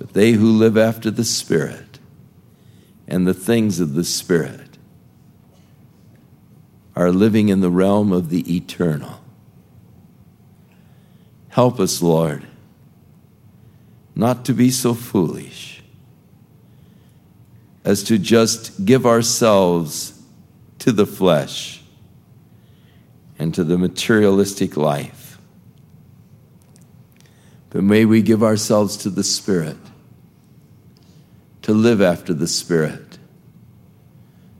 But 0.00 0.14
they 0.14 0.32
who 0.32 0.50
live 0.50 0.76
after 0.76 1.12
the 1.12 1.24
Spirit 1.24 2.00
and 3.06 3.24
the 3.24 3.32
things 3.32 3.78
of 3.78 3.94
the 3.94 4.02
Spirit 4.02 4.78
are 6.96 7.12
living 7.12 7.50
in 7.50 7.60
the 7.60 7.70
realm 7.70 8.10
of 8.10 8.30
the 8.30 8.56
eternal. 8.56 9.20
Help 11.50 11.78
us, 11.78 12.02
Lord, 12.02 12.44
not 14.16 14.44
to 14.46 14.52
be 14.52 14.72
so 14.72 14.92
foolish 14.92 15.67
as 17.88 18.02
to 18.02 18.18
just 18.18 18.84
give 18.84 19.06
ourselves 19.06 20.20
to 20.78 20.92
the 20.92 21.06
flesh 21.06 21.80
and 23.38 23.54
to 23.54 23.64
the 23.64 23.78
materialistic 23.78 24.76
life. 24.76 25.38
But 27.70 27.82
may 27.82 28.04
we 28.04 28.20
give 28.20 28.42
ourselves 28.42 28.98
to 28.98 29.08
the 29.08 29.24
Spirit, 29.24 29.78
to 31.62 31.72
live 31.72 32.02
after 32.02 32.34
the 32.34 32.46
Spirit, 32.46 33.16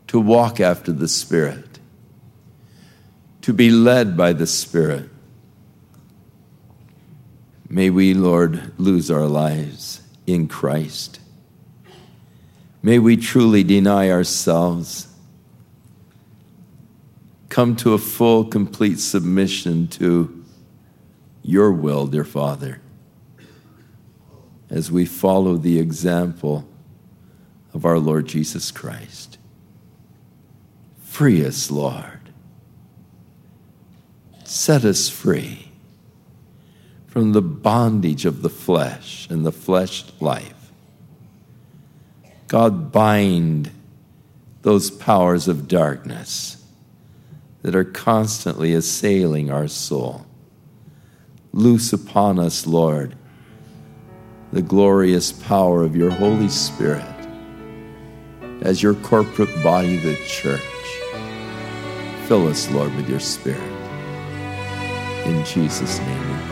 to 0.06 0.18
walk 0.18 0.58
after 0.58 0.90
the 0.90 1.06
Spirit, 1.06 1.78
to 3.42 3.52
be 3.52 3.70
led 3.70 4.16
by 4.16 4.32
the 4.32 4.46
Spirit. 4.46 5.10
May 7.68 7.90
we, 7.90 8.14
Lord, 8.14 8.72
lose 8.78 9.10
our 9.10 9.26
lives 9.26 10.00
in 10.26 10.48
Christ. 10.48 11.17
May 12.82 12.98
we 12.98 13.16
truly 13.16 13.64
deny 13.64 14.10
ourselves, 14.10 15.08
come 17.48 17.74
to 17.76 17.94
a 17.94 17.98
full, 17.98 18.44
complete 18.44 19.00
submission 19.00 19.88
to 19.88 20.44
your 21.42 21.72
will, 21.72 22.06
dear 22.06 22.24
Father, 22.24 22.80
as 24.70 24.92
we 24.92 25.06
follow 25.06 25.56
the 25.56 25.78
example 25.78 26.68
of 27.74 27.84
our 27.84 27.98
Lord 27.98 28.26
Jesus 28.26 28.70
Christ. 28.70 29.38
Free 31.02 31.44
us, 31.44 31.70
Lord. 31.70 32.20
Set 34.44 34.84
us 34.84 35.08
free 35.08 35.68
from 37.06 37.32
the 37.32 37.42
bondage 37.42 38.24
of 38.24 38.42
the 38.42 38.50
flesh 38.50 39.26
and 39.28 39.44
the 39.44 39.52
flesh 39.52 40.04
life. 40.20 40.57
God, 42.48 42.90
bind 42.90 43.70
those 44.62 44.90
powers 44.90 45.48
of 45.48 45.68
darkness 45.68 46.64
that 47.60 47.74
are 47.74 47.84
constantly 47.84 48.72
assailing 48.72 49.50
our 49.50 49.68
soul. 49.68 50.26
Loose 51.52 51.92
upon 51.92 52.38
us, 52.38 52.66
Lord, 52.66 53.14
the 54.50 54.62
glorious 54.62 55.30
power 55.30 55.82
of 55.82 55.94
your 55.94 56.10
Holy 56.10 56.48
Spirit 56.48 57.04
as 58.62 58.82
your 58.82 58.94
corporate 58.94 59.62
body, 59.62 59.98
the 59.98 60.16
church. 60.26 60.60
Fill 62.26 62.48
us, 62.48 62.70
Lord, 62.70 62.94
with 62.96 63.10
your 63.10 63.20
Spirit. 63.20 63.60
In 65.26 65.44
Jesus' 65.44 65.98
name 65.98 66.47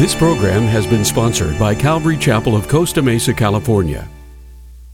This 0.00 0.14
program 0.14 0.62
has 0.62 0.86
been 0.86 1.04
sponsored 1.04 1.58
by 1.58 1.74
Calvary 1.74 2.16
Chapel 2.16 2.56
of 2.56 2.68
Costa 2.68 3.02
Mesa, 3.02 3.34
California. 3.34 4.08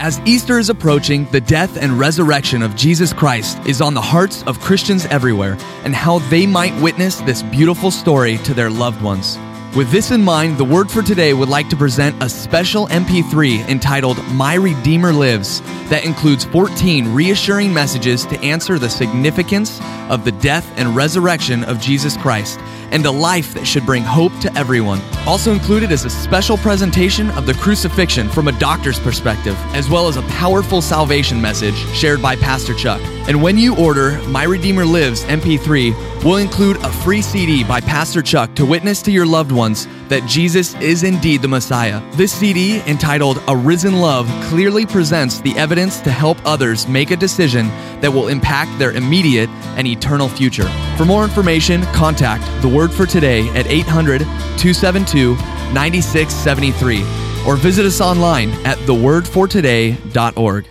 As 0.00 0.18
Easter 0.26 0.58
is 0.58 0.68
approaching, 0.68 1.26
the 1.30 1.40
death 1.40 1.80
and 1.80 1.96
resurrection 1.96 2.60
of 2.60 2.74
Jesus 2.74 3.12
Christ 3.12 3.56
is 3.68 3.80
on 3.80 3.94
the 3.94 4.00
hearts 4.00 4.42
of 4.48 4.58
Christians 4.58 5.06
everywhere 5.06 5.58
and 5.84 5.94
how 5.94 6.18
they 6.28 6.44
might 6.44 6.74
witness 6.82 7.20
this 7.20 7.44
beautiful 7.44 7.92
story 7.92 8.38
to 8.38 8.52
their 8.52 8.68
loved 8.68 9.00
ones. 9.00 9.38
With 9.76 9.92
this 9.92 10.10
in 10.10 10.24
mind, 10.24 10.58
the 10.58 10.64
Word 10.64 10.90
for 10.90 11.02
Today 11.02 11.34
would 11.34 11.50
like 11.50 11.68
to 11.68 11.76
present 11.76 12.20
a 12.20 12.28
special 12.28 12.88
MP3 12.88 13.68
entitled 13.68 14.18
My 14.32 14.54
Redeemer 14.54 15.12
Lives 15.12 15.60
that 15.88 16.04
includes 16.04 16.46
14 16.46 17.14
reassuring 17.14 17.72
messages 17.72 18.26
to 18.26 18.40
answer 18.40 18.76
the 18.76 18.90
significance 18.90 19.80
of 20.08 20.24
the 20.24 20.32
death 20.32 20.68
and 20.76 20.96
resurrection 20.96 21.62
of 21.62 21.78
Jesus 21.78 22.16
Christ 22.16 22.58
and 22.96 23.04
a 23.04 23.10
life 23.10 23.52
that 23.52 23.66
should 23.66 23.84
bring 23.84 24.02
hope 24.02 24.32
to 24.40 24.50
everyone. 24.56 25.02
Also 25.26 25.52
included 25.52 25.92
is 25.92 26.06
a 26.06 26.10
special 26.10 26.56
presentation 26.56 27.30
of 27.32 27.44
the 27.44 27.52
crucifixion 27.52 28.26
from 28.26 28.48
a 28.48 28.58
doctor's 28.58 28.98
perspective, 28.98 29.54
as 29.74 29.90
well 29.90 30.08
as 30.08 30.16
a 30.16 30.22
powerful 30.22 30.80
salvation 30.80 31.38
message 31.38 31.76
shared 31.94 32.22
by 32.22 32.34
Pastor 32.34 32.72
Chuck. 32.72 33.02
And 33.28 33.42
when 33.42 33.58
you 33.58 33.76
order 33.76 34.18
My 34.28 34.44
Redeemer 34.44 34.86
Lives 34.86 35.24
MP3, 35.24 36.24
we'll 36.24 36.36
include 36.36 36.78
a 36.78 36.90
free 36.90 37.20
CD 37.20 37.64
by 37.64 37.82
Pastor 37.82 38.22
Chuck 38.22 38.54
to 38.54 38.64
witness 38.64 39.02
to 39.02 39.12
your 39.12 39.26
loved 39.26 39.52
ones 39.52 39.86
that 40.08 40.26
Jesus 40.28 40.74
is 40.76 41.02
indeed 41.02 41.42
the 41.42 41.48
Messiah. 41.48 42.00
This 42.12 42.32
CD, 42.32 42.80
entitled 42.86 43.42
A 43.48 43.56
Risen 43.56 44.00
Love, 44.00 44.28
clearly 44.44 44.86
presents 44.86 45.40
the 45.40 45.56
evidence 45.56 46.00
to 46.00 46.10
help 46.10 46.38
others 46.44 46.86
make 46.88 47.10
a 47.10 47.16
decision 47.16 47.68
that 48.00 48.12
will 48.12 48.28
impact 48.28 48.78
their 48.78 48.92
immediate 48.92 49.50
and 49.76 49.86
eternal 49.86 50.28
future. 50.28 50.68
For 50.96 51.04
more 51.04 51.24
information, 51.24 51.82
contact 51.86 52.44
The 52.62 52.68
Word 52.68 52.92
for 52.92 53.06
Today 53.06 53.48
at 53.50 53.66
800 53.66 54.20
272 54.20 55.34
9673 55.72 57.02
or 57.46 57.56
visit 57.56 57.86
us 57.86 58.00
online 58.00 58.50
at 58.64 58.78
thewordfortoday.org. 58.78 60.66